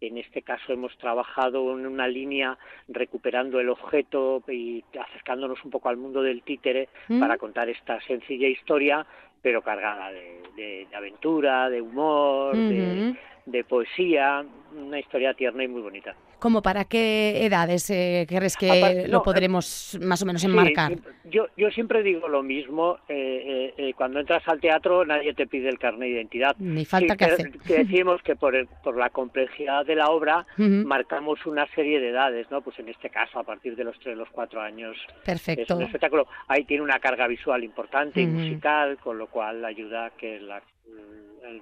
En 0.00 0.16
este 0.16 0.40
caso 0.42 0.72
hemos 0.72 0.96
trabajado 0.98 1.78
en 1.78 1.86
una 1.86 2.08
línea 2.08 2.56
recuperando 2.88 3.60
el 3.60 3.68
objeto 3.68 4.42
y 4.48 4.82
acercándonos 4.98 5.62
un 5.64 5.70
poco 5.70 5.88
al 5.90 5.98
mundo 5.98 6.22
del 6.22 6.42
títere 6.42 6.88
Mm. 7.08 7.20
para 7.20 7.36
contar 7.38 7.68
esta 7.68 8.00
sencilla 8.02 8.48
historia, 8.48 9.04
pero 9.42 9.62
cargada 9.62 10.10
de, 10.10 10.40
de- 10.56 10.86
de 10.90 10.96
aventura, 10.96 11.68
de 11.68 11.80
humor, 11.82 12.56
de, 12.56 13.14
de 13.46 13.64
poesía, 13.64 14.44
una 14.74 14.98
historia 14.98 15.34
tierna 15.34 15.64
y 15.64 15.68
muy 15.68 15.82
bonita. 15.82 16.14
¿Cómo 16.40 16.62
para 16.62 16.84
qué 16.86 17.44
edades 17.44 17.88
eh, 17.90 18.26
crees 18.28 18.56
que 18.56 18.70
Aparte- 18.70 19.06
lo 19.08 19.18
no, 19.18 19.22
podremos 19.22 19.98
más 20.02 20.22
o 20.22 20.26
menos 20.26 20.40
Sí, 20.42 20.48
enmarcar? 20.48 20.94
yo, 21.24 21.46
yo 21.56 21.70
siempre 21.70 22.02
digo 22.02 22.26
lo 22.28 22.42
mismo, 22.42 22.98
eh, 23.08 23.14
eh, 23.46 23.74
eh, 23.76 23.94
cuando 23.94 24.18
entras 24.20 24.42
al 24.48 24.60
teatro 24.60 25.04
nadie 25.04 25.34
te 25.34 25.46
pide 25.46 25.68
el 25.68 25.78
carnet 25.78 26.00
de 26.00 26.08
identidad. 26.08 26.56
Ni 26.58 26.84
falta 26.84 27.14
Sí, 27.14 27.18
que 27.18 27.24
hacer. 27.26 27.50
que 27.52 27.84
decimos 27.84 28.20
que 28.22 28.34
por, 28.36 28.56
el- 28.56 28.66
por 28.82 28.96
la 28.96 29.10
complejidad 29.10 29.84
de 29.86 29.94
la 29.94 30.08
obra 30.10 30.46
marcamos 30.56 31.44
una 31.46 31.66
serie 31.74 32.00
de 32.00 32.08
edades, 32.08 32.50
¿no? 32.50 32.62
Pues 32.62 32.78
en 32.78 32.88
este 32.88 33.10
caso 33.10 33.38
a 33.38 33.44
partir 33.44 33.76
de 33.76 33.84
los 33.84 33.98
tres, 34.00 34.16
los 34.16 34.28
cuatro 34.30 34.60
años 34.60 34.96
es 34.96 35.22
Perfecto. 35.24 35.76
un 35.76 35.82
espectáculo. 35.82 36.26
Ahí 36.48 36.64
tiene 36.64 36.82
una 36.82 36.98
carga 36.98 37.26
visual 37.26 37.62
importante 37.62 38.20
y 38.22 38.26
musical, 38.26 38.96
con 38.98 39.18
lo 39.18 39.26
cual 39.28 39.64
ayuda 39.64 40.06
a 40.06 40.10
que 40.10 40.40
la, 40.40 40.62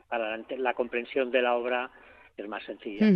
para 0.08 0.36
la, 0.36 0.44
la 0.56 0.74
comprensión 0.74 1.30
de 1.30 1.42
la 1.42 1.54
obra 1.56 1.90
es 2.42 2.48
más 2.48 2.62
sencilla. 2.64 3.06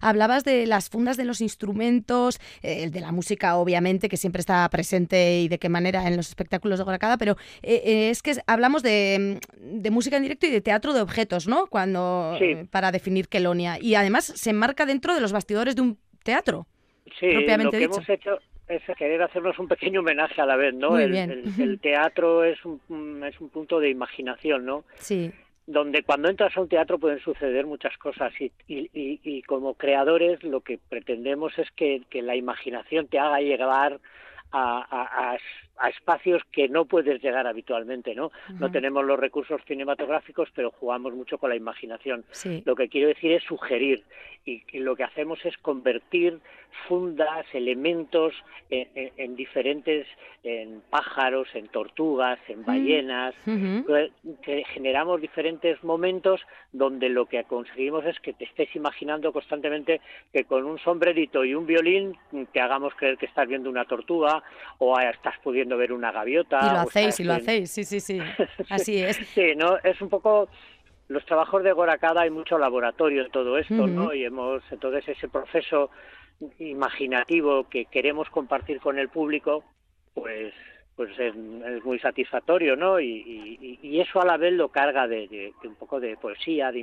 Hablabas 0.00 0.44
de 0.44 0.66
las 0.66 0.88
fundas 0.90 1.16
de 1.16 1.24
los 1.24 1.40
instrumentos, 1.40 2.38
eh, 2.62 2.84
el 2.84 2.90
de 2.90 3.00
la 3.00 3.12
música, 3.12 3.56
obviamente, 3.56 4.08
que 4.08 4.16
siempre 4.16 4.40
está 4.40 4.68
presente 4.70 5.40
y 5.40 5.48
de 5.48 5.58
qué 5.58 5.68
manera 5.68 6.06
en 6.06 6.16
los 6.16 6.28
espectáculos 6.28 6.78
de 6.78 6.84
Gorakada, 6.84 7.16
pero 7.18 7.36
eh, 7.62 7.82
eh, 7.84 8.10
es 8.10 8.22
que 8.22 8.32
hablamos 8.46 8.82
de, 8.82 9.38
mm, 9.60 9.80
de 9.82 9.90
música 9.90 10.16
en 10.16 10.22
directo 10.24 10.46
y 10.46 10.50
de 10.50 10.60
teatro 10.60 10.92
de 10.92 11.00
objetos, 11.00 11.46
¿no? 11.48 11.66
Cuando 11.66 12.36
Sí. 12.38 12.44
eh, 12.44 12.66
para 12.70 12.92
definir 12.92 13.28
Kelonia. 13.28 13.78
Y 13.80 13.94
además 13.94 14.24
se 14.24 14.50
enmarca 14.50 14.86
dentro 14.86 15.14
de 15.14 15.20
los 15.20 15.32
bastidores 15.32 15.76
de 15.76 15.82
un 15.82 15.98
teatro. 16.24 16.66
Sí, 17.18 17.26
lo 17.30 17.40
que 17.70 17.78
dicho. 17.78 17.94
hemos 17.94 18.08
hecho 18.08 18.38
es 18.68 18.82
querer 18.96 19.20
hacernos 19.22 19.58
un 19.58 19.68
pequeño 19.68 20.00
homenaje 20.00 20.40
a 20.40 20.46
la 20.46 20.56
vez, 20.56 20.72
¿no? 20.74 20.92
Muy 20.92 21.02
el, 21.02 21.10
bien. 21.12 21.30
el- 21.30 21.60
el 21.62 21.80
teatro 21.80 22.42
es 22.44 22.58
un- 22.64 23.22
es 23.24 23.38
un 23.40 23.50
punto 23.50 23.80
de 23.80 23.90
imaginación, 23.90 24.64
¿no? 24.64 24.84
Sí. 24.96 25.30
Donde 25.66 26.02
cuando 26.02 26.28
entras 26.28 26.56
a 26.56 26.60
un 26.60 26.68
teatro 26.68 26.98
pueden 26.98 27.20
suceder 27.20 27.66
muchas 27.66 27.96
cosas 27.98 28.32
y, 28.40 28.50
y, 28.66 28.90
y- 28.92 29.20
y 29.22 29.42
como 29.42 29.74
creadores 29.74 30.42
lo 30.42 30.60
que 30.60 30.78
pretendemos 30.88 31.56
es 31.58 31.70
que, 31.72 32.02
que 32.10 32.20
la 32.20 32.34
imaginación 32.34 33.06
te 33.06 33.18
haga 33.20 33.40
llegar 33.40 34.00
a, 34.50 34.86
a- 34.90 35.32
a 35.32 35.38
a 35.82 35.88
espacios 35.88 36.42
que 36.52 36.68
no 36.68 36.84
puedes 36.84 37.20
llegar 37.22 37.46
habitualmente, 37.46 38.14
¿no? 38.14 38.30
No 38.60 38.70
tenemos 38.70 39.04
los 39.04 39.18
recursos 39.18 39.60
cinematográficos, 39.66 40.48
pero 40.54 40.70
jugamos 40.70 41.12
mucho 41.12 41.38
con 41.38 41.50
la 41.50 41.56
imaginación. 41.56 42.24
Sí. 42.30 42.62
Lo 42.64 42.76
que 42.76 42.88
quiero 42.88 43.08
decir 43.08 43.32
es 43.32 43.42
sugerir 43.42 44.04
y, 44.44 44.62
y 44.72 44.78
lo 44.78 44.94
que 44.94 45.02
hacemos 45.04 45.44
es 45.44 45.56
convertir 45.58 46.38
fundas, 46.88 47.44
elementos 47.52 48.32
en, 48.70 48.88
en- 48.94 49.12
en 49.16 49.36
diferentes, 49.36 50.06
en 50.42 50.82
pájaros, 50.90 51.48
en 51.54 51.68
tortugas, 51.68 52.38
en 52.48 52.64
ballenas, 52.64 53.34
que- 53.86 54.10
que 54.42 54.64
generamos 54.72 55.20
diferentes 55.20 55.82
momentos 55.84 56.40
donde 56.72 57.08
lo 57.08 57.26
que 57.26 57.44
conseguimos 57.44 58.04
es 58.06 58.18
que 58.20 58.32
te 58.32 58.44
estés 58.44 58.74
imaginando 58.74 59.32
constantemente 59.32 60.00
que 60.32 60.44
con 60.44 60.64
un 60.64 60.78
sombrerito 60.78 61.44
y 61.44 61.54
un 61.54 61.66
violín 61.66 62.16
te 62.52 62.60
hagamos 62.60 62.94
creer 62.94 63.18
que 63.18 63.26
estás 63.26 63.46
viendo 63.48 63.68
una 63.68 63.84
tortuga 63.84 64.42
o 64.78 64.98
estás 64.98 65.34
pudiendo 65.42 65.71
ver 65.76 65.92
una 65.92 66.12
gaviota. 66.12 66.60
Y 66.62 66.70
lo 66.70 66.80
hacéis, 66.80 67.20
y 67.20 67.24
lo 67.24 67.34
hacéis, 67.34 67.70
sí, 67.70 67.84
sí, 67.84 68.00
sí. 68.00 68.20
Así 68.70 69.02
es. 69.02 69.16
Sí, 69.34 69.54
no, 69.56 69.78
es 69.82 70.00
un 70.00 70.08
poco 70.08 70.48
los 71.08 71.24
trabajos 71.26 71.62
de 71.62 71.72
Gorakada 71.72 72.22
hay 72.22 72.30
mucho 72.30 72.58
laboratorio 72.58 73.24
en 73.24 73.30
todo 73.30 73.58
esto, 73.58 73.86
¿no? 73.86 74.14
Y 74.14 74.24
hemos 74.24 74.62
entonces 74.70 75.06
ese 75.08 75.28
proceso 75.28 75.90
imaginativo 76.58 77.68
que 77.68 77.84
queremos 77.84 78.28
compartir 78.30 78.80
con 78.80 78.98
el 78.98 79.08
público, 79.08 79.62
pues 80.14 80.54
pues 80.96 81.10
es, 81.18 81.34
es 81.34 81.84
muy 81.84 81.98
satisfactorio, 82.00 82.76
¿no? 82.76 83.00
Y, 83.00 83.06
y- 83.06 83.78
y 83.82 84.00
eso 84.00 84.20
a 84.20 84.26
la 84.26 84.36
vez 84.36 84.52
lo 84.52 84.68
carga 84.68 85.08
de, 85.08 85.26
de- 85.28 85.52
de 85.62 85.68
un 85.68 85.74
poco 85.74 85.98
de 86.00 86.16
poesía, 86.16 86.70
de 86.70 86.82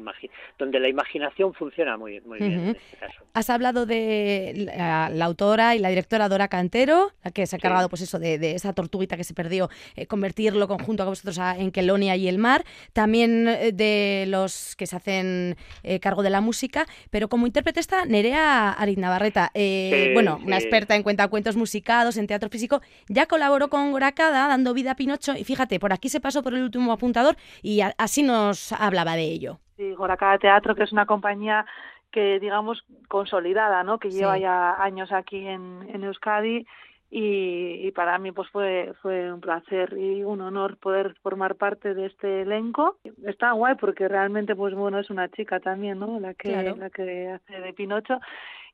donde 0.57 0.79
la 0.79 0.87
imaginación 0.89 1.53
funciona 1.53 1.95
muy, 1.97 2.19
muy 2.21 2.39
bien 2.39 2.53
en 2.53 2.67
este 2.75 2.97
caso. 2.97 3.23
Has 3.33 3.49
hablado 3.49 3.85
de 3.85 4.53
la, 4.75 5.09
la 5.09 5.25
autora 5.25 5.75
y 5.75 5.79
la 5.79 5.89
directora 5.89 6.27
Dora 6.29 6.47
Cantero, 6.47 7.11
la 7.23 7.31
que 7.31 7.45
se 7.45 7.55
ha 7.55 7.59
cargado 7.59 7.89
pues 7.89 8.01
eso 8.01 8.17
de, 8.19 8.39
de 8.39 8.55
esa 8.55 8.73
tortuguita 8.73 9.15
que 9.17 9.23
se 9.23 9.33
perdió, 9.33 9.69
eh, 9.95 10.07
convertirlo 10.07 10.67
conjunto 10.67 11.03
con 11.03 11.11
vosotros 11.11 11.37
a- 11.39 11.57
en 11.57 11.71
Kelonia 11.71 12.15
y 12.15 12.27
el 12.27 12.37
mar, 12.39 12.63
también 12.93 13.47
eh, 13.47 13.71
de 13.71 14.25
los 14.27 14.75
que 14.75 14.87
se 14.87 14.95
hacen 14.95 15.55
eh, 15.83 15.99
cargo 15.99 16.23
de 16.23 16.29
la 16.31 16.41
música, 16.41 16.85
pero 17.11 17.27
como 17.29 17.45
intérprete 17.45 17.79
está 17.79 18.05
Nerea 18.05 18.71
Ariz 18.71 18.97
Navarreta, 18.97 19.51
eh, 19.53 20.05
Sí, 20.07 20.13
bueno, 20.13 20.39
una 20.43 20.57
experta 20.57 20.95
en 20.95 21.03
cuentacuentos 21.03 21.55
musicados, 21.55 22.17
en 22.17 22.27
teatro 22.27 22.49
físico, 22.49 22.81
ya 23.07 23.25
colaboró 23.27 23.69
con 23.69 23.93
Dando 23.99 24.73
vida 24.73 24.91
a 24.91 24.95
Pinocho 24.95 25.33
y 25.33 25.43
fíjate, 25.43 25.79
por 25.79 25.93
aquí 25.93 26.09
se 26.09 26.19
pasó 26.21 26.41
por 26.43 26.53
el 26.53 26.63
último 26.63 26.91
apuntador 26.91 27.35
y 27.61 27.81
a- 27.81 27.93
así 27.97 28.23
nos 28.23 28.71
hablaba 28.71 29.15
de 29.15 29.23
ello. 29.23 29.59
Sí, 29.77 29.93
Gorakada 29.93 30.37
Teatro, 30.37 30.75
que 30.75 30.83
es 30.83 30.91
una 30.91 31.05
compañía 31.05 31.65
que, 32.11 32.39
digamos, 32.39 32.83
consolidada, 33.07 33.83
¿no? 33.83 33.99
Que 33.99 34.09
Sí. 34.11 34.17
lleva 34.19 34.37
ya 34.37 34.81
años 34.81 35.11
aquí 35.11 35.45
en, 35.45 35.87
en 35.93 36.03
Euskadi 36.03 36.65
y, 37.11 37.87
y 37.87 37.91
para 37.91 38.17
mí 38.19 38.31
pues 38.31 38.49
fue 38.49 38.93
fue 39.01 39.31
un 39.33 39.41
placer 39.41 39.95
y 39.97 40.23
un 40.23 40.41
honor 40.41 40.77
poder 40.77 41.15
formar 41.23 41.55
parte 41.55 41.93
de 41.93 42.05
este 42.07 42.41
elenco. 42.41 42.97
Está 43.25 43.51
guay 43.53 43.75
porque 43.75 44.07
realmente 44.07 44.55
pues 44.55 44.73
bueno 44.75 44.99
es 44.99 45.09
una 45.09 45.27
chica 45.29 45.59
también, 45.59 45.99
¿no? 45.99 46.19
La 46.19 46.33
que 46.33 46.49
Claro. 46.49 46.75
la 46.77 46.89
que 46.89 47.29
hace 47.29 47.59
de 47.59 47.73
Pinocho 47.73 48.19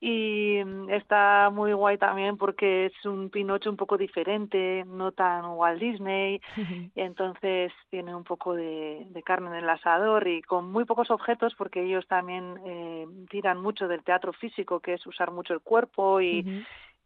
y 0.07 0.63
mm, 0.63 0.89
está 0.91 1.49
muy 1.51 1.73
guay 1.73 1.97
también 1.97 2.37
porque 2.37 2.85
es 2.87 3.05
un 3.05 3.31
Pinocho 3.31 3.71
un 3.71 3.75
poco 3.77 3.97
diferente, 3.97 4.83
no 4.85 5.11
tan 5.11 5.45
Walt 5.57 5.79
Disney 5.81 6.39
y 6.95 7.01
entonces 7.01 7.71
tiene 7.89 8.13
un 8.13 8.23
poco 8.23 8.53
de, 8.53 9.07
de 9.09 9.23
carne 9.23 9.47
en 9.49 9.55
el 9.63 9.69
asador 9.69 10.27
y 10.27 10.43
con 10.43 10.71
muy 10.71 10.85
pocos 10.85 11.09
objetos 11.09 11.55
porque 11.55 11.81
ellos 11.83 12.05
también 12.07 12.55
eh, 12.65 13.07
tiran 13.29 13.59
mucho 13.61 13.87
del 13.87 14.03
teatro 14.03 14.31
físico 14.33 14.79
que 14.79 14.93
es 14.93 15.07
usar 15.07 15.31
mucho 15.31 15.53
el 15.53 15.61
cuerpo 15.61 16.21
y, 16.21 16.41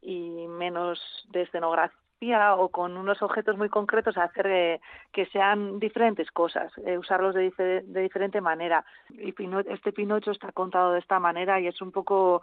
y 0.02 0.48
menos 0.48 1.00
de 1.32 1.44
escenografía 1.44 2.56
o 2.58 2.68
con 2.68 2.98
unos 2.98 3.22
objetos 3.22 3.58
muy 3.58 3.70
concretos 3.70 4.18
hacer 4.18 4.48
eh, 4.48 4.82
que 5.14 5.26
sean 5.28 5.80
diferentes 5.80 6.30
cosas, 6.32 6.70
eh, 6.86 6.98
usarlos 6.98 7.34
de, 7.34 7.50
de 7.86 8.02
diferente 8.02 8.42
manera. 8.42 8.84
Y 9.10 9.32
Pino- 9.32 9.62
este 9.62 9.94
Pinocho 9.94 10.32
está 10.32 10.52
contado 10.52 10.92
de 10.92 11.00
esta 11.00 11.18
manera 11.20 11.62
y 11.62 11.68
es 11.68 11.82
un 11.82 11.92
poco 11.94 12.42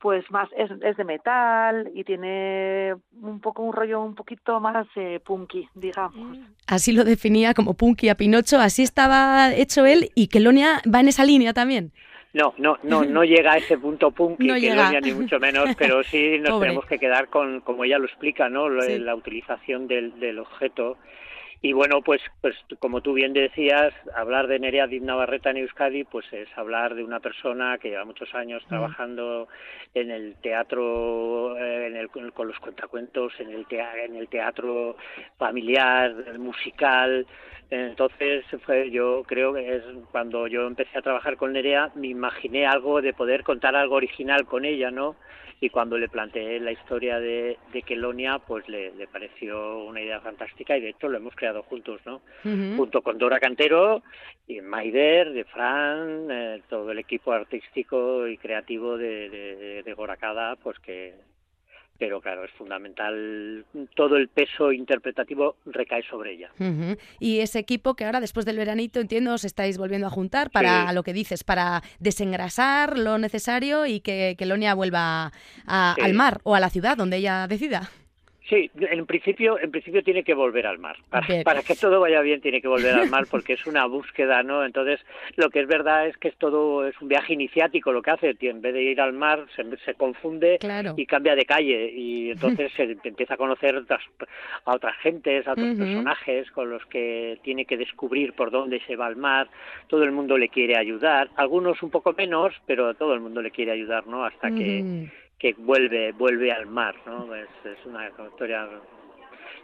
pues 0.00 0.30
más 0.30 0.48
es, 0.56 0.70
es 0.82 0.96
de 0.96 1.04
metal 1.04 1.90
y 1.94 2.04
tiene 2.04 2.94
un 3.22 3.40
poco 3.40 3.62
un 3.62 3.72
rollo 3.72 4.02
un 4.02 4.14
poquito 4.14 4.60
más 4.60 4.86
eh, 4.96 5.18
punky 5.24 5.68
digamos 5.74 6.38
Así 6.66 6.92
lo 6.92 7.04
definía 7.04 7.54
como 7.54 7.74
Punky 7.74 8.08
a 8.10 8.14
Pinocho, 8.14 8.58
así 8.58 8.82
estaba 8.82 9.54
hecho 9.54 9.86
él 9.86 10.10
y 10.14 10.28
Kelonia 10.28 10.80
va 10.92 11.00
en 11.00 11.08
esa 11.08 11.24
línea 11.24 11.52
también. 11.52 11.92
No, 12.32 12.52
no, 12.58 12.76
no, 12.82 13.04
no 13.04 13.22
llega 13.32 13.52
a 13.52 13.56
ese 13.58 13.78
punto 13.78 14.10
punky 14.10 14.46
No. 14.46 14.54
Loña, 14.54 15.00
ni 15.00 15.12
mucho 15.12 15.38
menos, 15.38 15.70
pero 15.78 16.02
sí 16.02 16.38
nos 16.40 16.50
Pobre. 16.50 16.66
tenemos 16.68 16.86
que 16.86 16.98
quedar 16.98 17.28
con, 17.28 17.60
como 17.60 17.84
ella 17.84 17.98
lo 17.98 18.06
explica, 18.06 18.48
¿no? 18.48 18.68
Lo- 18.68 18.82
Sí. 18.82 18.98
La 18.98 19.14
utilización 19.14 19.86
del, 19.86 20.18
del 20.18 20.38
objeto. 20.40 20.96
Y 21.64 21.72
bueno, 21.72 22.02
pues, 22.02 22.20
pues 22.42 22.54
como 22.78 23.00
tú 23.00 23.14
bien 23.14 23.32
decías, 23.32 23.94
hablar 24.14 24.48
de 24.48 24.58
Nerea 24.58 24.86
Diz 24.86 25.00
Navarreta 25.00 25.48
en 25.48 25.56
Euskadi, 25.56 26.04
pues 26.04 26.30
es 26.30 26.46
hablar 26.58 26.94
de 26.94 27.02
una 27.02 27.20
persona 27.20 27.78
que 27.78 27.88
lleva 27.88 28.04
muchos 28.04 28.34
años 28.34 28.62
Mm. 28.66 28.68
trabajando 28.68 29.48
en 29.94 30.10
el 30.10 30.36
teatro, 30.42 31.56
eh, 31.56 31.86
en 31.86 31.96
el, 31.96 32.10
con 32.10 32.48
los 32.48 32.58
cuentacuentos, 32.58 33.32
en 33.40 33.48
el, 33.50 33.64
tea- 33.64 34.04
en 34.04 34.14
el 34.16 34.28
teatro 34.28 34.98
familiar, 35.38 36.12
musical, 36.38 37.26
entonces 37.70 38.44
fue 38.64 38.90
yo 38.90 39.22
creo 39.26 39.52
que 39.54 39.76
es 39.76 39.82
cuando 40.10 40.46
yo 40.46 40.66
empecé 40.66 40.98
a 40.98 41.02
trabajar 41.02 41.36
con 41.36 41.52
Nerea 41.52 41.90
me 41.94 42.08
imaginé 42.08 42.66
algo 42.66 43.00
de 43.00 43.12
poder 43.12 43.42
contar 43.42 43.74
algo 43.76 43.96
original 43.96 44.44
con 44.46 44.64
ella, 44.64 44.90
¿no? 44.90 45.16
Y 45.60 45.70
cuando 45.70 45.96
le 45.96 46.08
planteé 46.08 46.60
la 46.60 46.72
historia 46.72 47.18
de, 47.20 47.56
de 47.72 47.82
Kelonia, 47.82 48.38
pues 48.38 48.68
le, 48.68 48.92
le 48.92 49.06
pareció 49.06 49.84
una 49.84 50.02
idea 50.02 50.20
fantástica 50.20 50.76
y 50.76 50.80
de 50.80 50.90
hecho 50.90 51.08
lo 51.08 51.16
hemos 51.16 51.34
creado 51.34 51.62
juntos, 51.62 52.00
¿no? 52.04 52.20
Junto 52.42 53.02
con 53.02 53.16
Dora 53.16 53.40
Cantero 53.40 54.02
y 54.46 54.60
Maider, 54.60 55.32
de 55.32 55.44
Fran, 55.44 56.28
eh, 56.30 56.62
todo 56.68 56.90
el 56.90 56.98
equipo 56.98 57.32
artístico 57.32 58.26
y 58.26 58.36
creativo 58.36 58.98
de, 58.98 59.30
de, 59.30 59.82
de 59.82 59.94
Gorakada, 59.94 60.56
pues 60.56 60.78
que 60.80 61.14
pero 61.98 62.20
claro, 62.20 62.44
es 62.44 62.50
fundamental, 62.52 63.64
todo 63.94 64.16
el 64.16 64.28
peso 64.28 64.72
interpretativo 64.72 65.56
recae 65.66 66.02
sobre 66.10 66.32
ella. 66.32 66.50
Y 67.20 67.38
ese 67.40 67.58
equipo 67.60 67.94
que 67.94 68.04
ahora, 68.04 68.20
después 68.20 68.44
del 68.46 68.56
veranito, 68.56 69.00
entiendo, 69.00 69.32
os 69.34 69.44
estáis 69.44 69.78
volviendo 69.78 70.06
a 70.06 70.10
juntar 70.10 70.50
para 70.50 70.88
Sí. 70.88 70.94
lo 70.94 71.02
que 71.02 71.12
dices, 71.12 71.44
para 71.44 71.82
desengrasar 72.00 72.98
lo 72.98 73.18
necesario 73.18 73.86
y 73.86 74.00
que, 74.00 74.34
que 74.38 74.46
Lonia 74.46 74.74
vuelva 74.74 75.32
a- 75.66 75.94
Sí. 75.96 76.02
al 76.02 76.14
mar 76.14 76.40
o 76.44 76.54
a 76.54 76.60
la 76.60 76.70
ciudad 76.70 76.96
donde 76.96 77.18
ella 77.18 77.46
decida. 77.46 77.90
Sí, 78.48 78.70
en 78.78 79.06
principio, 79.06 79.58
en 79.58 79.70
principio 79.70 80.02
tiene 80.02 80.22
que 80.22 80.34
volver 80.34 80.66
al 80.66 80.78
mar. 80.78 80.96
Para, 81.08 81.62
que 81.62 81.74
todo 81.76 82.00
vaya 82.00 82.20
bien 82.20 82.42
tiene 82.42 82.60
que 82.60 82.68
volver 82.68 82.94
al 82.94 83.08
mar 83.08 83.24
porque 83.30 83.54
es 83.54 83.66
una 83.66 83.86
búsqueda, 83.86 84.42
¿no? 84.42 84.64
Entonces, 84.66 85.00
lo 85.36 85.48
que 85.48 85.60
es 85.60 85.66
verdad 85.66 86.06
es 86.06 86.16
que 86.18 86.28
es 86.28 86.36
todo 86.36 86.86
es 86.86 87.00
un 87.00 87.08
viaje 87.08 87.32
iniciático 87.32 87.90
lo 87.90 88.02
que 88.02 88.10
hace. 88.10 88.36
En 88.40 88.60
vez 88.60 88.74
de 88.74 88.82
ir 88.82 89.00
al 89.00 89.14
mar, 89.14 89.46
se, 89.56 89.64
se 89.78 89.94
confunde 89.94 90.58
Claro. 90.60 90.92
y 90.96 91.06
cambia 91.06 91.34
de 91.34 91.46
calle 91.46 91.90
y 91.90 92.30
entonces 92.32 92.70
se 92.76 92.96
empieza 93.04 93.34
a 93.34 93.38
conocer 93.38 93.76
otras, 93.76 94.02
a 94.66 94.74
otras 94.74 94.96
gentes, 94.98 95.46
a 95.48 95.52
otros 95.52 95.76
personajes 95.76 96.50
con 96.50 96.68
los 96.68 96.84
que 96.86 97.38
tiene 97.42 97.64
que 97.64 97.78
descubrir 97.78 98.34
por 98.34 98.50
dónde 98.50 98.80
se 98.86 98.96
va 98.96 99.06
al 99.06 99.16
mar. 99.16 99.48
Todo 99.88 100.04
el 100.04 100.12
mundo 100.12 100.36
le 100.36 100.50
quiere 100.50 100.76
ayudar, 100.76 101.30
algunos 101.36 101.82
un 101.82 101.88
poco 101.90 102.12
menos, 102.12 102.52
pero 102.66 102.92
todo 102.92 103.14
el 103.14 103.20
mundo 103.20 103.40
le 103.40 103.50
quiere 103.50 103.72
ayudar, 103.72 104.06
¿no? 104.06 104.24
Hasta 104.24 104.50
que 104.50 105.08
vuelve 105.52 106.12
vuelve 106.12 106.50
al 106.52 106.66
mar, 106.66 106.94
¿no? 107.06 107.34
Es, 107.34 107.48
es 107.64 107.84
una 107.86 108.08
historia 108.08 108.68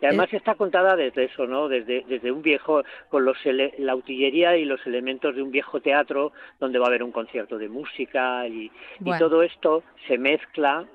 y 0.02 0.06
además 0.06 0.32
está 0.32 0.54
contada 0.54 0.96
desde 0.96 1.24
eso, 1.24 1.46
¿no? 1.46 1.68
Desde 1.68 2.04
desde 2.08 2.32
un 2.32 2.42
viejo 2.42 2.82
con 3.10 3.24
los 3.24 3.36
ele- 3.44 3.74
la 3.78 3.94
utillería 3.94 4.56
y 4.56 4.64
los 4.64 4.84
elementos 4.86 5.34
de 5.36 5.42
un 5.42 5.50
viejo 5.50 5.80
teatro 5.80 6.32
donde 6.58 6.78
va 6.78 6.86
a 6.86 6.88
haber 6.88 7.02
un 7.02 7.12
concierto 7.12 7.58
de 7.58 7.68
música 7.68 8.46
y, 8.48 8.70
todo 9.18 9.42
esto 9.42 9.82
se 10.06 10.16
mezcla 10.16 10.86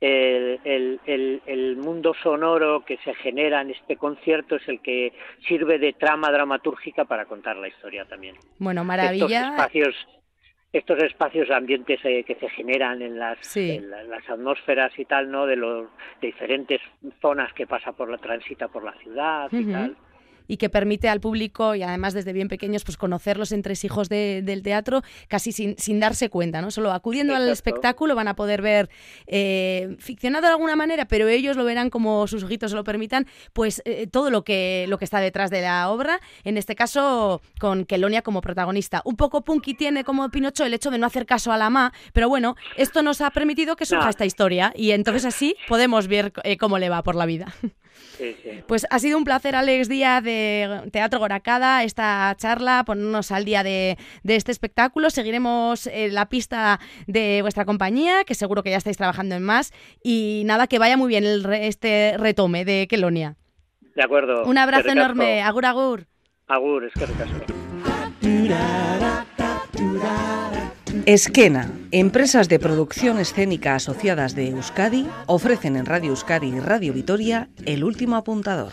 el, 0.00 0.58
el, 0.64 1.00
el, 1.06 1.42
el 1.46 1.76
mundo 1.76 2.14
sonoro 2.22 2.84
que 2.84 2.96
se 3.04 3.14
genera 3.14 3.60
en 3.60 3.70
este 3.70 3.96
concierto 3.96 4.56
es 4.56 4.66
el 4.66 4.80
que 4.80 5.12
sirve 5.46 5.78
de 5.78 5.92
trama 5.92 6.32
dramatúrgica 6.32 7.04
para 7.04 7.26
contar 7.26 7.56
la 7.56 7.68
historia 7.68 8.04
también 8.06 8.34
Bueno, 8.58 8.80
estos 8.80 8.86
maravilla. 8.86 9.50
espacios 9.50 9.94
estos 10.72 11.02
espacios 11.02 11.50
ambientes 11.50 11.98
eh, 12.04 12.22
que 12.24 12.36
se 12.36 12.48
generan 12.50 13.02
en 13.02 13.18
las, 13.18 13.38
Sí. 13.40 13.72
en 13.72 13.90
la- 13.90 14.04
las 14.04 14.28
atmósferas 14.30 14.96
y 14.98 15.04
tal 15.04 15.30
no 15.30 15.46
de 15.46 15.56
los 15.56 15.88
de 16.20 16.28
diferentes 16.28 16.80
zonas 17.20 17.52
que 17.54 17.66
pasa 17.66 17.92
por 17.92 18.08
la 18.10 18.18
transita 18.18 18.68
por 18.68 18.84
la 18.84 18.92
ciudad 18.94 19.48
y 19.52 19.64
tal 19.72 19.96
y 20.50 20.56
que 20.56 20.68
permite 20.68 21.08
al 21.08 21.20
público 21.20 21.74
y 21.76 21.82
además 21.82 22.12
desde 22.12 22.32
bien 22.32 22.48
pequeños 22.48 22.82
pues 22.82 22.96
conocer 22.96 23.36
los 23.38 23.52
entresijos 23.52 24.08
de- 24.08 24.42
del 24.44 24.62
teatro 24.62 25.02
casi 25.28 25.52
sin, 25.52 25.76
sin 25.78 26.00
darse 26.00 26.28
cuenta, 26.28 26.60
¿no? 26.60 26.70
Solo 26.70 26.90
acudiendo 26.92 27.36
al 27.36 27.48
espectáculo 27.48 28.14
van 28.16 28.26
a 28.28 28.34
poder 28.34 28.60
ver 28.60 28.90
eh, 29.28 29.96
ficcionado 29.98 30.46
de 30.46 30.52
alguna 30.52 30.74
manera, 30.76 31.04
pero 31.06 31.28
ellos 31.28 31.56
lo 31.56 31.64
verán 31.64 31.88
como 31.90 32.26
sus 32.26 32.42
ojitos 32.42 32.72
se 32.72 32.76
lo 32.76 32.82
permitan, 32.84 33.26
pues 33.52 33.80
eh, 33.84 34.06
todo 34.08 34.30
lo 34.30 34.42
que, 34.42 34.86
lo 34.88 34.98
que 34.98 35.04
está 35.04 35.20
detrás 35.20 35.50
de 35.50 35.60
la 35.62 35.88
obra, 35.90 36.20
en 36.44 36.56
este 36.56 36.74
caso 36.74 37.40
con 37.60 37.84
Kelonia 37.84 38.22
como 38.22 38.40
protagonista. 38.40 39.02
Un 39.04 39.16
poco 39.16 39.42
punky 39.42 39.74
tiene 39.74 40.02
como 40.02 40.28
Pinocho 40.30 40.64
el 40.64 40.74
hecho 40.74 40.90
de 40.90 40.98
no 40.98 41.06
hacer 41.06 41.26
caso 41.26 41.52
a 41.52 41.58
la 41.58 41.70
ma, 41.70 41.92
pero 42.12 42.28
bueno, 42.28 42.56
esto 42.76 43.02
nos 43.02 43.20
ha 43.20 43.30
permitido 43.30 43.76
que 43.76 43.86
surja 43.86 44.04
No. 44.04 44.10
esta 44.10 44.24
historia 44.26 44.72
y 44.74 44.90
entonces 44.90 45.24
así 45.24 45.54
podemos 45.68 46.08
ver 46.08 46.32
eh, 46.42 46.56
cómo 46.56 46.78
le 46.78 46.88
va 46.88 47.02
por 47.04 47.14
la 47.14 47.26
vida. 47.26 47.54
sí, 48.16 48.36
sí. 48.42 48.62
Pues 48.66 48.86
ha 48.90 48.98
sido 48.98 49.18
un 49.18 49.24
placer, 49.24 49.54
Alex 49.56 49.88
Díaz, 49.88 50.22
de 50.22 50.88
Teatro 50.92 51.18
Goracada, 51.18 51.82
esta 51.84 52.34
charla, 52.38 52.84
ponernos 52.84 53.30
al 53.32 53.44
día 53.44 53.62
de, 53.62 53.96
de 54.22 54.36
este 54.36 54.52
espectáculo. 54.52 55.10
Seguiremos 55.10 55.86
eh, 55.86 56.08
la 56.10 56.28
pista 56.28 56.80
de 57.06 57.40
vuestra 57.42 57.64
compañía, 57.64 58.24
que 58.24 58.34
seguro 58.34 58.62
que 58.62 58.70
ya 58.70 58.76
estáis 58.76 58.96
trabajando 58.96 59.34
en 59.34 59.42
más. 59.42 59.72
Y 60.02 60.42
nada, 60.46 60.66
que 60.66 60.78
vaya 60.78 60.96
muy 60.96 61.08
bien 61.08 61.24
el 61.24 61.44
re- 61.44 61.66
este 61.66 62.14
retome 62.18 62.64
de 62.64 62.86
Kelonia. 62.88 63.36
de 63.94 64.02
acuerdo 64.02 64.44
Un 64.44 64.58
abrazo 64.58 64.88
enorme. 64.90 65.42
Agur, 65.42 65.66
agur. 65.66 66.06
agur 66.46 66.84
es 66.84 66.92
que 66.94 67.06
ricasco 67.06 67.44
Esquena, 71.06 71.70
empresas 71.92 72.48
de 72.48 72.58
producción 72.58 73.18
escénica 73.18 73.74
asociadas 73.74 74.34
de 74.34 74.48
Euskadi, 74.48 75.06
ofrecen 75.26 75.76
en 75.76 75.86
Radio 75.86 76.10
Euskadi 76.10 76.48
y 76.48 76.60
Radio 76.60 76.92
Vitoria 76.92 77.48
el 77.64 77.84
último 77.84 78.16
apuntador. 78.16 78.72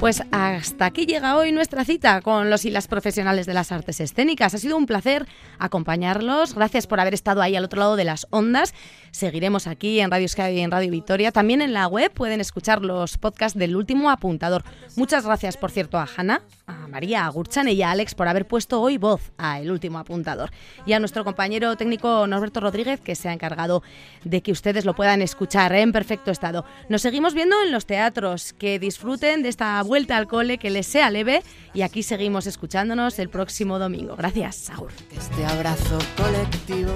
Pues 0.00 0.22
hasta 0.32 0.86
aquí 0.86 1.04
llega 1.04 1.36
hoy 1.36 1.52
nuestra 1.52 1.84
cita 1.84 2.22
con 2.22 2.48
los 2.48 2.64
y 2.64 2.70
las 2.70 2.88
profesionales 2.88 3.44
de 3.44 3.52
las 3.52 3.70
artes 3.70 4.00
escénicas. 4.00 4.54
Ha 4.54 4.58
sido 4.58 4.78
un 4.78 4.86
placer 4.86 5.28
acompañarlos. 5.58 6.54
Gracias 6.54 6.86
por 6.86 7.00
haber 7.00 7.12
estado 7.12 7.42
ahí 7.42 7.54
al 7.54 7.66
otro 7.66 7.80
lado 7.80 7.96
de 7.96 8.04
las 8.04 8.26
ondas. 8.30 8.72
Seguiremos 9.10 9.66
aquí 9.66 10.00
en 10.00 10.10
Radio 10.10 10.24
Euskadi 10.24 10.56
y 10.56 10.60
en 10.60 10.70
Radio 10.70 10.90
Victoria. 10.90 11.32
También 11.32 11.60
en 11.60 11.74
la 11.74 11.86
web 11.86 12.10
pueden 12.12 12.40
escuchar 12.40 12.80
los 12.82 13.18
podcasts 13.18 13.58
del 13.58 13.76
último 13.76 14.08
apuntador. 14.08 14.64
Muchas 14.96 15.26
gracias, 15.26 15.58
por 15.58 15.70
cierto, 15.70 15.98
a 15.98 16.08
Hanna, 16.16 16.40
a 16.66 16.88
María, 16.88 17.26
a 17.26 17.28
Gurchan 17.28 17.68
y 17.68 17.82
a 17.82 17.90
Alex 17.90 18.14
por 18.14 18.26
haber 18.26 18.46
puesto 18.46 18.80
hoy 18.80 18.96
voz 18.96 19.32
a 19.36 19.60
El 19.60 19.70
último 19.70 19.98
apuntador. 19.98 20.50
Y 20.86 20.94
a 20.94 20.98
nuestro 20.98 21.24
compañero 21.24 21.76
técnico 21.76 22.26
Norberto 22.26 22.60
Rodríguez, 22.60 23.00
que 23.00 23.14
se 23.14 23.28
ha 23.28 23.34
encargado 23.34 23.82
de 24.24 24.40
que 24.40 24.52
ustedes 24.52 24.86
lo 24.86 24.94
puedan 24.94 25.20
escuchar 25.20 25.74
en 25.74 25.92
perfecto 25.92 26.30
estado. 26.30 26.64
Nos 26.88 27.02
seguimos 27.02 27.34
viendo 27.34 27.60
en 27.62 27.70
los 27.70 27.84
teatros. 27.84 28.54
Que 28.54 28.78
disfruten 28.78 29.42
de 29.42 29.50
esta 29.50 29.82
vuelta 29.90 30.16
al 30.16 30.28
cole, 30.28 30.56
que 30.58 30.70
les 30.70 30.86
sea 30.86 31.10
leve. 31.10 31.42
Y 31.74 31.82
aquí 31.82 32.04
seguimos 32.04 32.46
escuchándonos 32.46 33.18
el 33.18 33.28
próximo 33.28 33.80
domingo. 33.80 34.14
Gracias, 34.14 34.70
Agur. 34.70 34.92
Este 35.10 35.44
abrazo 35.44 35.98
colectivo 36.16 36.92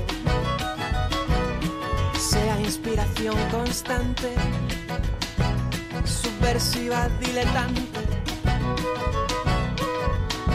sea 2.17 2.61
inspiración 2.61 3.35
constante, 3.51 4.29
subversiva, 6.05 7.09
diletante. 7.19 8.01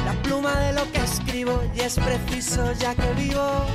La 0.06 0.14
pluma 0.24 0.58
de 0.62 0.74
lo 0.74 0.90
que 0.94 1.00
escribo 1.00 1.62
y 1.76 1.82
es 1.82 1.96
preciso 1.96 2.72
ya 2.80 2.96
que 2.96 3.14
vivo 3.16 3.66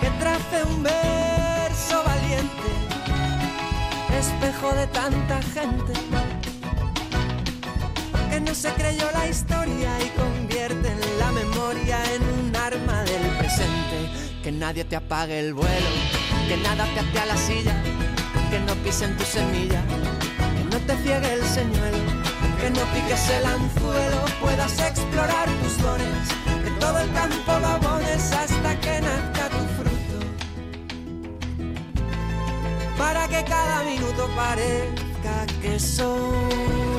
que 0.00 0.10
trace 0.20 0.62
un 0.72 0.84
verso 0.84 2.04
valiente, 2.04 2.70
espejo 4.20 4.72
de 4.74 4.86
tanta 4.86 5.42
gente 5.42 6.27
que 8.38 8.44
no 8.44 8.54
se 8.54 8.72
creyó 8.74 9.04
la 9.12 9.26
historia 9.26 9.90
y 10.00 10.08
convierte 10.10 10.88
en 10.88 11.18
la 11.18 11.32
memoria 11.32 11.98
en 12.14 12.22
un 12.22 12.54
arma 12.54 13.02
del 13.02 13.36
presente. 13.36 13.98
Que 14.44 14.52
nadie 14.52 14.84
te 14.84 14.94
apague 14.94 15.40
el 15.40 15.54
vuelo, 15.54 15.90
que 16.46 16.56
nada 16.58 16.84
te 16.94 17.00
ate 17.00 17.26
la 17.26 17.36
silla, 17.36 17.74
que 18.48 18.60
no 18.60 18.74
pisen 18.84 19.16
tu 19.16 19.24
semilla, 19.24 19.82
que 20.56 20.64
no 20.72 20.78
te 20.86 20.96
ciegue 21.02 21.32
el 21.32 21.44
señuelo, 21.46 21.98
que 22.60 22.70
no 22.70 22.82
piques 22.94 23.28
el 23.30 23.44
anzuelo, 23.44 24.24
puedas 24.40 24.78
explorar 24.78 25.48
tus 25.60 25.82
dones, 25.82 26.28
que 26.62 26.70
todo 26.78 26.98
el 27.00 27.12
campo 27.12 27.58
lo 27.60 27.66
abones 27.66 28.32
hasta 28.32 28.80
que 28.80 29.00
nazca 29.00 29.48
tu 29.48 29.64
fruto. 29.76 30.18
Para 32.96 33.26
que 33.26 33.42
cada 33.44 33.82
minuto 33.82 34.30
parezca 34.36 35.46
que 35.60 35.80
son 35.80 36.97